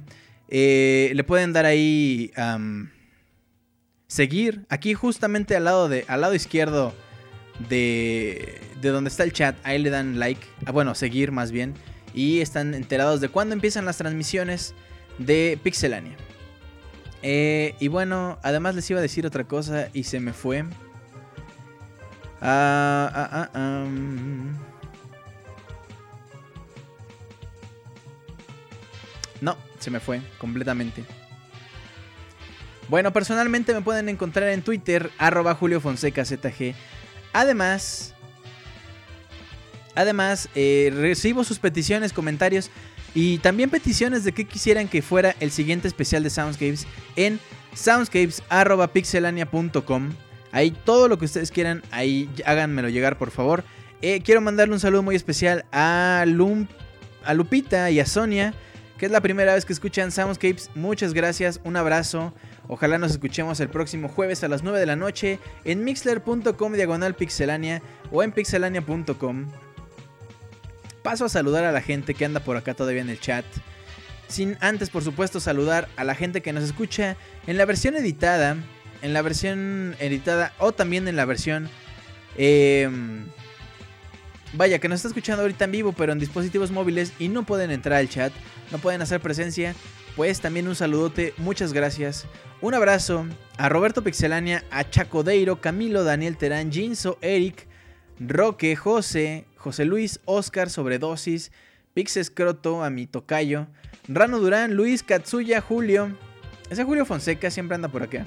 Eh, 0.49 1.13
le 1.15 1.25
pueden 1.25 1.53
dar 1.53 1.67
ahí 1.67 2.31
seguir. 4.13 4.67
Aquí 4.69 4.93
justamente 4.93 5.57
al 5.57 5.65
lado, 5.65 5.89
de, 5.89 6.05
al 6.07 6.21
lado 6.21 6.35
izquierdo 6.35 6.93
de, 7.69 8.61
de 8.81 8.89
donde 8.91 9.09
está 9.09 9.25
el 9.25 9.33
chat. 9.33 9.57
Ahí 9.65 9.79
le 9.79 9.91
dan 9.91 10.19
like. 10.19 10.47
Ah, 10.67 10.73
bueno, 10.73 10.95
seguir 10.95 11.33
más 11.33 11.51
bien. 11.51 11.75
Y 12.15 12.41
están 12.41 12.75
enterados 12.75 13.23
de 13.23 13.31
cuándo 13.31 13.55
empiezan 13.55 13.87
las 13.87 13.97
transmisiones 13.97 14.75
de 15.19 15.59
Pixelania. 15.63 16.15
Eh, 17.23 17.75
y 17.81 17.89
bueno, 17.89 18.39
además 18.43 18.75
les 18.75 18.91
iba 18.91 18.99
a 18.99 19.03
decir 19.03 19.27
otra 19.27 19.45
cosa 19.45 19.89
y 19.95 20.05
se 20.05 20.21
me 20.21 20.35
fue. 20.35 20.65
Ah, 22.43 23.49
ah, 23.55 23.87
No, 29.41 29.57
se 29.79 29.91
me 29.91 30.01
fue 30.01 30.21
completamente. 30.39 31.05
Bueno, 32.93 33.11
personalmente 33.11 33.73
me 33.73 33.81
pueden 33.81 34.11
encontrar 34.11 34.51
en 34.51 34.61
Twitter, 34.61 35.11
arroba 35.17 35.55
Julio 35.55 35.81
Fonseca 35.81 36.27
ZG. 36.27 36.75
Además, 37.33 38.13
además, 39.95 40.51
eh, 40.55 40.93
recibo 40.95 41.43
sus 41.43 41.59
peticiones, 41.59 42.13
comentarios 42.13 42.71
y 43.15 43.39
también 43.39 43.71
peticiones 43.71 44.25
de 44.25 44.33
que 44.33 44.45
quisieran 44.45 44.89
que 44.89 45.01
fuera 45.01 45.35
el 45.41 45.51
siguiente 45.51 45.89
especial 45.89 46.23
de 46.23 46.29
Soundscapes 46.29 46.87
en 47.17 47.41
soundscapes.pixelania.com. 47.73 50.11
Ahí 50.51 50.73
todo 50.73 51.09
lo 51.09 51.19
que 51.19 51.25
ustedes 51.25 51.51
quieran, 51.51 51.83
ahí 51.93 52.29
háganmelo 52.45 52.91
llegar 52.91 53.17
por 53.17 53.31
favor. 53.31 53.65
Eh, 54.03 54.21
quiero 54.23 54.43
mandarle 54.43 54.75
un 54.75 54.81
saludo 54.81 55.03
muy 55.03 55.17
especial 55.17 55.65
a 55.73 56.27
Lupita 56.27 57.91
y 57.91 58.01
a 58.01 58.05
Sonia 58.05 58.53
que 59.03 59.07
es 59.07 59.13
la 59.13 59.21
primera 59.21 59.53
vez 59.53 59.65
que 59.65 59.73
escuchan 59.73 60.13
Soundscapes, 60.13 60.71
muchas 60.77 61.13
gracias, 61.13 61.61
un 61.65 61.77
abrazo. 61.77 62.33
Ojalá 62.73 62.97
nos 62.97 63.11
escuchemos 63.11 63.61
el 63.61 63.69
próximo 63.69 64.09
jueves 64.09 64.43
a 64.45 64.49
las 64.49 64.63
9 64.63 64.81
de 64.81 64.87
la 64.87 64.97
noche 64.97 65.39
en 65.65 65.85
mixler.com 65.85 66.73
diagonal 66.73 67.15
pixelania 67.15 67.83
o 68.11 68.23
en 68.23 68.33
pixelania.com. 68.33 69.49
Paso 71.03 71.27
a 71.27 71.29
saludar 71.29 71.65
a 71.67 71.73
la 71.73 71.83
gente 71.83 72.15
que 72.15 72.25
anda 72.25 72.41
por 72.41 72.57
acá 72.57 72.73
todavía 72.73 73.03
en 73.03 73.11
el 73.11 73.21
chat. 73.21 73.45
Sin 74.27 74.57
antes, 74.61 74.89
por 74.89 75.05
supuesto, 75.05 75.39
saludar 75.39 75.87
a 75.97 76.05
la 76.05 76.15
gente 76.15 76.41
que 76.41 76.55
nos 76.55 76.65
escucha 76.65 77.19
en 77.47 77.59
la 77.59 77.67
versión 77.67 77.95
editada. 77.95 78.57
En 79.03 79.13
la 79.13 79.21
versión 79.21 79.95
editada 79.99 80.55
o 80.59 80.73
también 80.73 81.07
en 81.09 81.17
la 81.17 81.27
versión... 81.27 81.69
Eh, 82.39 82.89
vaya, 84.55 84.79
que 84.79 84.89
nos 84.89 85.01
está 85.01 85.09
escuchando 85.09 85.43
ahorita 85.43 85.67
en 85.67 85.73
vivo, 85.73 85.93
pero 85.93 86.13
en 86.13 86.19
dispositivos 86.19 86.71
móviles 86.71 87.13
y 87.19 87.29
no 87.29 87.43
pueden 87.43 87.71
entrar 87.71 87.99
al 87.99 88.09
chat, 88.09 88.33
no 88.71 88.79
pueden 88.79 89.03
hacer 89.03 89.21
presencia, 89.21 89.75
pues 90.17 90.41
también 90.41 90.69
un 90.69 90.75
saludote, 90.75 91.35
muchas 91.39 91.73
gracias. 91.73 92.27
Un 92.61 92.75
abrazo 92.75 93.27
a 93.57 93.69
Roberto 93.69 94.03
Pixelania, 94.03 94.65
a 94.71 94.89
Chacodeiro, 94.89 95.61
Camilo, 95.61 96.05
Daniel 96.05 96.37
Terán, 96.37 96.71
Jinso, 96.71 97.19
Eric, 97.21 97.67
Roque, 98.21 98.77
José, 98.77 99.47
José 99.57 99.85
Luis, 99.85 100.21
Oscar, 100.25 100.71
Sobredosis, 100.71 101.51
Pix 101.95 102.17
Escroto, 102.17 102.85
a 102.85 102.91
mi 102.91 103.07
tocayo, 103.07 103.67
Rano 104.09 104.39
Durán, 104.39 104.75
Luis, 104.75 105.03
Katsuya, 105.03 105.61
Julio. 105.61 106.17
Ese 106.71 106.85
Julio 106.85 107.05
Fonseca 107.05 107.51
siempre 107.51 107.75
anda 107.75 107.89
por 107.89 108.03
acá. 108.03 108.25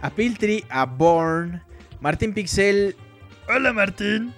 A 0.00 0.10
Piltri, 0.10 0.64
a 0.68 0.84
Born, 0.86 1.62
Martín 2.00 2.32
Pixel. 2.32 2.96
Hola 3.48 3.72
Martín. 3.72 4.32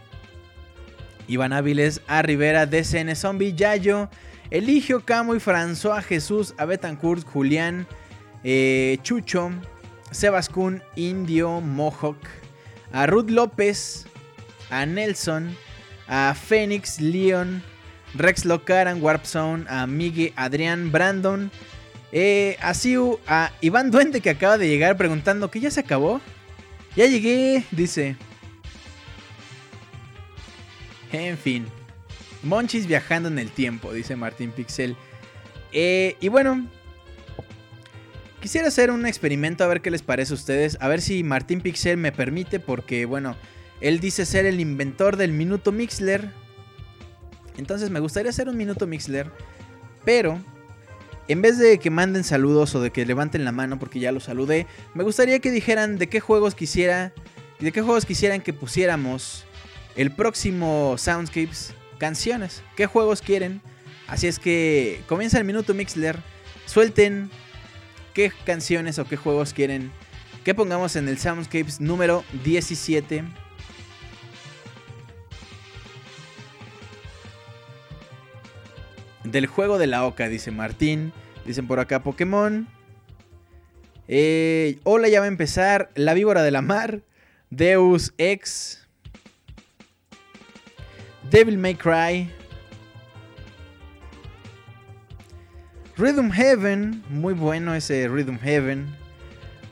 Iván 1.29 1.53
Áviles, 1.53 2.01
a 2.07 2.23
Rivera, 2.23 2.67
DCN 2.67 3.15
Zombie, 3.15 3.55
Yayo, 3.55 4.09
Eligio, 4.51 5.05
Camo 5.05 5.35
y 5.35 5.39
François 5.39 6.03
Jesús, 6.03 6.55
a 6.59 6.65
Betancourt, 6.65 7.25
Julián, 7.25 7.87
eh, 8.43 8.99
Chucho, 9.03 9.53
Sebascún, 10.11 10.83
Indio, 10.97 11.61
Mohawk, 11.61 12.19
a 12.93 13.07
Ruth 13.07 13.31
López, 13.31 14.07
a 14.71 14.87
Nelson, 14.87 15.57
a 16.09 16.35
Fénix, 16.35 16.99
Leon, 17.01 17.63
Rex 18.15 18.45
Locaran, 18.45 19.01
Warp 19.01 19.25
Zone, 19.25 19.65
a 19.69 19.87
Miguel, 19.87 20.33
Adrián, 20.35 20.91
Brandon, 20.91 21.51
eh, 22.11 22.57
a 22.61 22.75
Siu, 22.75 23.21
a 23.29 23.53
Iván 23.61 23.93
Duende 23.93 24.21
que 24.21 24.31
acaba 24.31 24.59
de 24.59 24.69
llegar 24.69 24.97
preguntando 24.97 25.51
que 25.51 25.61
ya 25.61 25.71
se 25.71 25.81
acabó. 25.81 26.21
Ya 26.97 27.07
llegué, 27.07 27.65
dice. 27.71 28.17
En 31.13 31.39
fin. 31.39 31.80
Monchis 32.43 32.87
viajando 32.87 33.29
en 33.29 33.39
el 33.39 33.51
tiempo, 33.51 33.93
dice 33.93 34.17
Martín 34.17 34.53
Pixel. 34.53 34.97
Eh, 35.73 36.17
y 36.21 36.29
bueno. 36.29 36.67
Quisiera 38.41 38.69
hacer 38.69 38.91
un 38.91 39.05
experimento 39.05 39.65
a 39.65 39.67
ver 39.67 39.83
qué 39.83 39.91
les 39.91 40.01
parece 40.01 40.33
a 40.33 40.35
ustedes, 40.35 40.79
a 40.81 40.89
ver 40.89 41.03
si 41.03 41.23
Martín 41.23 41.61
Pixel 41.61 41.99
me 41.99 42.11
permite, 42.11 42.59
porque 42.59 43.05
bueno, 43.05 43.37
él 43.83 44.01
dice 44.01 44.25
ser 44.25 44.47
el 44.47 44.61
inventor 44.61 45.19
del 45.19 45.33
minuto 45.33 45.73
Mixler. 45.73 46.31
Entonces 47.59 47.91
me 47.91 48.01
gustaría 48.01 48.31
hacer 48.31 48.49
un 48.49 48.57
minuto 48.57 48.87
Mixler, 48.87 49.31
pero 50.07 50.39
en 51.29 51.43
vez 51.43 51.59
de 51.59 51.79
que 51.79 51.91
manden 51.91 52.25
saludos 52.25 52.75
o 52.75 52.81
de 52.81 52.91
que 52.91 53.05
levanten 53.05 53.45
la 53.45 53.53
mano 53.53 53.79
porque 53.79 54.01
ya 54.01 54.11
los 54.11 54.25
saludé, 54.25 54.67
me 54.95 55.05
gustaría 55.05 55.39
que 55.41 55.51
dijeran 55.51 55.99
de 55.99 56.09
qué 56.09 56.21
juegos 56.21 56.55
quisiera, 56.55 57.13
de 57.59 57.73
qué 57.73 57.83
juegos 57.83 58.07
quisieran 58.07 58.41
que 58.41 58.55
pusiéramos 58.55 59.45
el 59.97 60.11
próximo 60.13 60.97
Soundscapes 60.97 61.75
canciones, 62.01 62.65
qué 62.75 62.87
juegos 62.87 63.23
quieren. 63.23 63.61
Así 64.09 64.27
es 64.27 64.41
que 64.41 65.05
comienza 65.07 65.39
el 65.39 65.45
minuto 65.45 65.73
Mixler, 65.75 66.19
suelten 66.67 67.31
qué 68.15 68.33
canciones 68.45 68.99
o 68.99 69.05
qué 69.05 69.17
juegos 69.17 69.53
quieren 69.53 69.93
que 70.45 70.55
pongamos 70.55 70.97
en 70.97 71.09
el 71.09 71.19
Soundscapes 71.19 71.81
número 71.81 72.25
17. 72.45 73.25
Del 79.25 79.47
juego 79.47 79.79
de 79.79 79.87
la 79.87 80.07
Oca, 80.07 80.29
dice 80.29 80.51
Martín. 80.51 81.13
Dicen 81.45 81.67
por 81.67 81.79
acá 81.79 82.03
Pokémon. 82.03 82.69
Eh, 84.09 84.79
hola, 84.85 85.09
ya 85.09 85.21
va 85.21 85.27
a 85.27 85.29
empezar. 85.29 85.91
La 85.95 86.15
víbora 86.15 86.43
de 86.43 86.51
la 86.51 86.63
mar. 86.63 87.03
Deus 87.51 88.15
Ex. 88.19 88.80
Devil 91.31 91.57
May 91.57 91.75
Cry. 91.75 92.29
Rhythm 95.97 96.31
Heaven, 96.31 97.05
muy 97.09 97.35
bueno 97.35 97.75
ese 97.75 98.09
Rhythm 98.09 98.37
Heaven. 98.39 98.89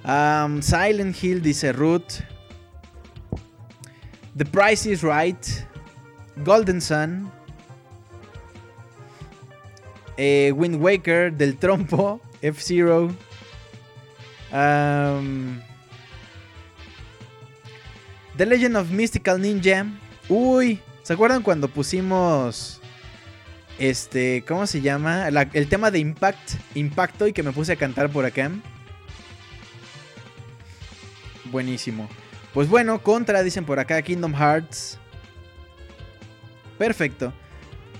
Um, 0.04 0.62
Silent 0.62 1.16
Hill, 1.16 1.40
dice 1.40 1.72
Root. 1.72 2.22
The 4.36 4.44
Price 4.44 4.86
is 4.86 5.02
Right. 5.02 5.66
Golden 6.44 6.80
Sun. 6.80 7.30
Eh, 10.16 10.52
Wind 10.52 10.80
Waker 10.80 11.30
del 11.30 11.54
Trompo. 11.54 12.20
F-Zero. 12.42 13.12
Um, 14.52 15.60
The 18.36 18.46
Legend 18.46 18.76
of 18.76 18.92
Mystical 18.92 19.38
Ninja. 19.38 19.90
Uy, 20.28 20.78
¿se 21.08 21.14
acuerdan 21.14 21.40
cuando 21.40 21.68
pusimos 21.68 22.82
este, 23.78 24.44
¿cómo 24.46 24.66
se 24.66 24.82
llama? 24.82 25.28
el 25.28 25.66
tema 25.66 25.90
de 25.90 26.00
Impact, 26.00 26.50
Impacto 26.74 27.26
y 27.26 27.32
que 27.32 27.42
me 27.42 27.50
puse 27.50 27.72
a 27.72 27.76
cantar 27.76 28.10
por 28.10 28.26
acá. 28.26 28.50
Buenísimo. 31.50 32.10
Pues 32.52 32.68
bueno, 32.68 33.02
contra, 33.02 33.42
dicen 33.42 33.64
por 33.64 33.78
acá, 33.78 34.02
Kingdom 34.02 34.34
Hearts. 34.34 34.98
Perfecto. 36.76 37.32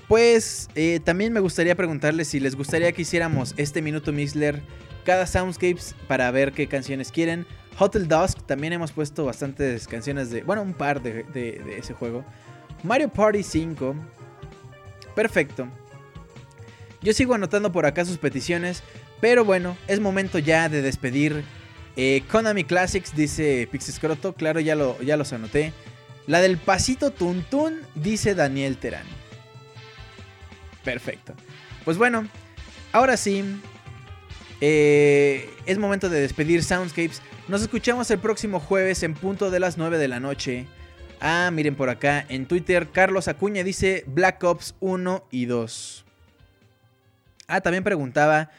Pues 0.07 0.69
eh, 0.75 1.01
también 1.03 1.33
me 1.33 1.41
gustaría 1.41 1.75
preguntarles 1.75 2.29
si 2.29 2.41
les 2.41 2.57
gustaría 2.57 2.93
que 2.93 3.01
hiciéramos 3.01 3.55
este 3.57 3.81
minuto 3.81 4.13
Mixler 4.13 4.61
cada 5.07 5.27
Soundscapes 5.27 5.95
para 6.09 6.31
ver 6.31 6.53
qué 6.53 6.67
canciones 6.67 7.11
quieren. 7.11 7.47
Hotel 7.79 8.07
Dusk 8.07 8.43
también 8.45 8.75
hemos 8.75 8.93
puesto 8.93 9.25
bastantes 9.25 9.89
canciones 9.89 10.29
de, 10.29 10.43
bueno, 10.43 10.61
un 10.61 10.75
par 10.75 11.01
de, 11.01 11.23
de 11.23 11.79
ese 11.79 11.95
juego. 11.95 12.23
Mario 12.83 13.09
Party 13.09 13.43
5, 13.43 13.95
Perfecto. 15.19 15.67
Yo 17.03 17.13
sigo 17.13 17.35
anotando 17.35 17.73
por 17.73 17.87
acá 17.87 18.05
sus 18.05 18.19
peticiones, 18.19 18.85
pero 19.21 19.45
bueno, 19.45 19.77
es 19.89 19.99
momento 19.99 20.39
ya 20.39 20.69
de 20.69 20.81
despedir. 20.81 21.43
Eh, 21.97 22.23
Konami 22.31 22.63
Classics, 22.63 23.17
dice 23.17 23.69
Pixescroto, 23.69 24.33
claro, 24.35 24.61
ya, 24.61 24.77
lo, 24.77 25.01
ya 25.03 25.17
los 25.17 25.33
anoté. 25.33 25.73
La 26.29 26.41
del 26.41 26.57
pasito 26.57 27.11
tuntún, 27.11 27.81
dice 27.97 28.37
Daniel 28.37 28.77
Terán. 28.77 29.07
Perfecto. 30.85 31.35
Pues 31.85 31.99
bueno, 31.99 32.29
ahora 32.93 33.17
sí, 33.17 33.43
eh, 34.61 35.51
es 35.67 35.79
momento 35.79 36.09
de 36.09 36.21
despedir 36.21 36.63
Soundscapes. 36.63 37.23
Nos 37.49 37.63
escuchamos 37.63 38.09
el 38.13 38.21
próximo 38.21 38.61
jueves 38.61 39.03
en 39.03 39.15
punto 39.15 39.51
de 39.51 39.59
las 39.59 39.79
9 39.79 39.99
de 39.99 40.07
la 40.07 40.21
noche. 40.21 40.69
Ah, 41.21 41.51
miren 41.53 41.75
por 41.75 41.91
acá 41.91 42.25
en 42.29 42.47
Twitter, 42.47 42.89
Carlos 42.93 43.27
Acuña 43.27 43.65
dice 43.65 44.05
Black 44.07 44.43
Ops 44.45 44.77
1 44.81 45.27
y 45.31 45.47
2. 45.47 46.05
Ah, 47.49 47.61
también 47.61 47.83
preguntaba, 47.83 48.51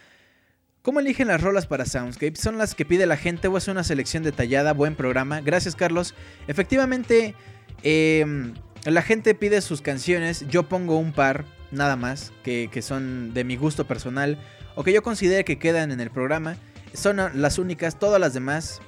¿cómo 0.82 1.00
eligen 1.00 1.28
las 1.28 1.40
rolas 1.40 1.66
para 1.66 1.86
Soundscape? 1.86 2.36
¿Son 2.36 2.58
las 2.58 2.74
que 2.74 2.84
pide 2.84 3.06
la 3.06 3.16
gente 3.16 3.48
o 3.48 3.56
es 3.56 3.68
una 3.68 3.82
selección 3.82 4.22
detallada? 4.22 4.74
Buen 4.74 4.94
programa. 4.94 5.40
Gracias, 5.40 5.74
Carlos. 5.74 6.14
Efectivamente, 6.48 7.34
em, 7.82 8.52
la 8.84 9.00
gente 9.00 9.34
pide 9.34 9.62
sus 9.62 9.80
canciones. 9.80 10.44
Yo 10.48 10.68
pongo 10.68 10.98
un 10.98 11.12
par, 11.12 11.46
nada 11.70 11.96
más, 11.96 12.30
que, 12.42 12.68
son 12.82 13.32
de 13.32 13.44
mi 13.44 13.56
gusto 13.56 13.86
personal 13.86 14.36
o 14.74 14.84
que 14.84 14.92
yo 14.92 15.02
considere 15.02 15.44
que 15.44 15.58
quedan 15.58 15.92
en 15.92 16.00
el 16.00 16.10
programa. 16.10 16.56
Son 16.92 17.16
las 17.16 17.58
únicas, 17.58 17.98
todas 17.98 18.20
las 18.20 18.34
demás 18.34 18.80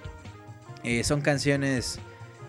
eh, 0.84 1.04
son 1.04 1.20
canciones 1.20 2.00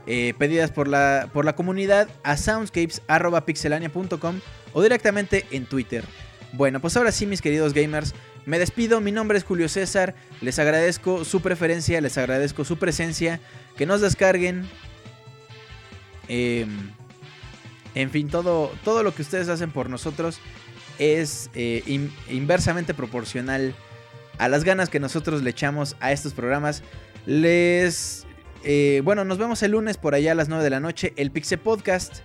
eh, 0.05 0.33
pedidas 0.37 0.71
por 0.71 0.87
la, 0.87 1.29
por 1.31 1.45
la 1.45 1.55
comunidad 1.55 2.09
a 2.23 2.37
soundscapes.pixelania.com 2.37 4.39
o 4.73 4.81
directamente 4.81 5.45
en 5.51 5.65
Twitter. 5.65 6.03
Bueno, 6.51 6.79
pues 6.79 6.97
ahora 6.97 7.11
sí, 7.11 7.25
mis 7.25 7.41
queridos 7.41 7.73
gamers, 7.73 8.13
me 8.45 8.59
despido. 8.59 9.01
Mi 9.01 9.11
nombre 9.11 9.37
es 9.37 9.43
Julio 9.43 9.69
César. 9.69 10.15
Les 10.41 10.59
agradezco 10.59 11.25
su 11.25 11.41
preferencia, 11.41 12.01
les 12.01 12.17
agradezco 12.17 12.65
su 12.65 12.77
presencia. 12.77 13.39
Que 13.77 13.85
nos 13.85 14.01
descarguen. 14.01 14.67
Em, 16.27 16.91
en 17.95 18.11
fin, 18.11 18.29
todo, 18.29 18.71
todo 18.83 19.03
lo 19.03 19.15
que 19.15 19.21
ustedes 19.21 19.49
hacen 19.49 19.71
por 19.71 19.89
nosotros 19.89 20.39
es 20.99 21.49
eh, 21.53 21.83
inversamente 22.29 22.93
proporcional 22.93 23.75
a 24.37 24.47
las 24.47 24.63
ganas 24.63 24.89
que 24.89 24.99
nosotros 24.99 25.41
le 25.41 25.49
echamos 25.49 25.95
a 25.99 26.11
estos 26.11 26.33
programas. 26.33 26.83
Les 27.25 28.25
eh, 28.63 29.01
bueno, 29.03 29.25
nos 29.25 29.37
vemos 29.37 29.61
el 29.63 29.71
lunes 29.71 29.97
por 29.97 30.15
allá 30.15 30.31
a 30.31 30.35
las 30.35 30.47
9 30.47 30.63
de 30.63 30.69
la 30.69 30.79
noche. 30.79 31.13
El 31.17 31.31
Pixel 31.31 31.59
Podcast. 31.59 32.19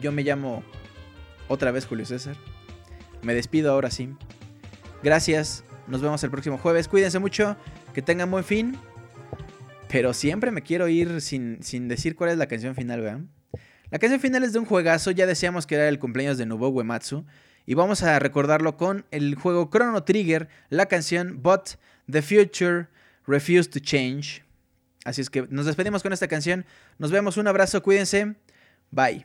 Yo 0.00 0.12
me 0.12 0.22
llamo 0.22 0.64
otra 1.48 1.70
vez 1.70 1.86
Julio 1.86 2.04
César. 2.04 2.36
Me 3.22 3.34
despido 3.34 3.72
ahora 3.72 3.90
sí. 3.90 4.10
Gracias. 5.02 5.64
Nos 5.86 6.02
vemos 6.02 6.22
el 6.24 6.30
próximo 6.30 6.58
jueves. 6.58 6.88
Cuídense 6.88 7.18
mucho. 7.18 7.56
Que 7.94 8.02
tengan 8.02 8.30
buen 8.30 8.44
fin. 8.44 8.76
Pero 9.88 10.12
siempre 10.12 10.50
me 10.50 10.62
quiero 10.62 10.88
ir 10.88 11.20
sin, 11.20 11.62
sin 11.62 11.86
decir 11.86 12.16
cuál 12.16 12.30
es 12.30 12.38
la 12.38 12.46
canción 12.46 12.74
final, 12.74 13.00
¿verdad? 13.00 13.20
La 13.90 14.00
canción 14.00 14.20
final 14.20 14.42
es 14.42 14.52
de 14.52 14.58
un 14.58 14.64
juegazo. 14.64 15.12
Ya 15.12 15.26
decíamos 15.26 15.66
que 15.66 15.76
era 15.76 15.88
el 15.88 15.98
cumpleaños 16.00 16.38
de 16.38 16.46
Nobuo 16.46 16.70
Uematsu. 16.70 17.24
Y 17.66 17.74
vamos 17.74 18.02
a 18.02 18.18
recordarlo 18.18 18.76
con 18.76 19.06
el 19.10 19.36
juego 19.36 19.70
Chrono 19.70 20.02
Trigger. 20.02 20.48
La 20.70 20.86
canción 20.86 21.40
But 21.42 21.70
the 22.10 22.22
Future 22.22 22.88
Refused 23.26 23.72
to 23.72 23.80
Change. 23.80 24.45
Así 25.06 25.20
es 25.20 25.30
que 25.30 25.46
nos 25.50 25.66
despedimos 25.66 26.02
con 26.02 26.12
esta 26.12 26.26
canción. 26.26 26.66
Nos 26.98 27.12
vemos, 27.12 27.36
un 27.36 27.46
abrazo, 27.46 27.80
cuídense. 27.80 28.34
Bye. 28.90 29.24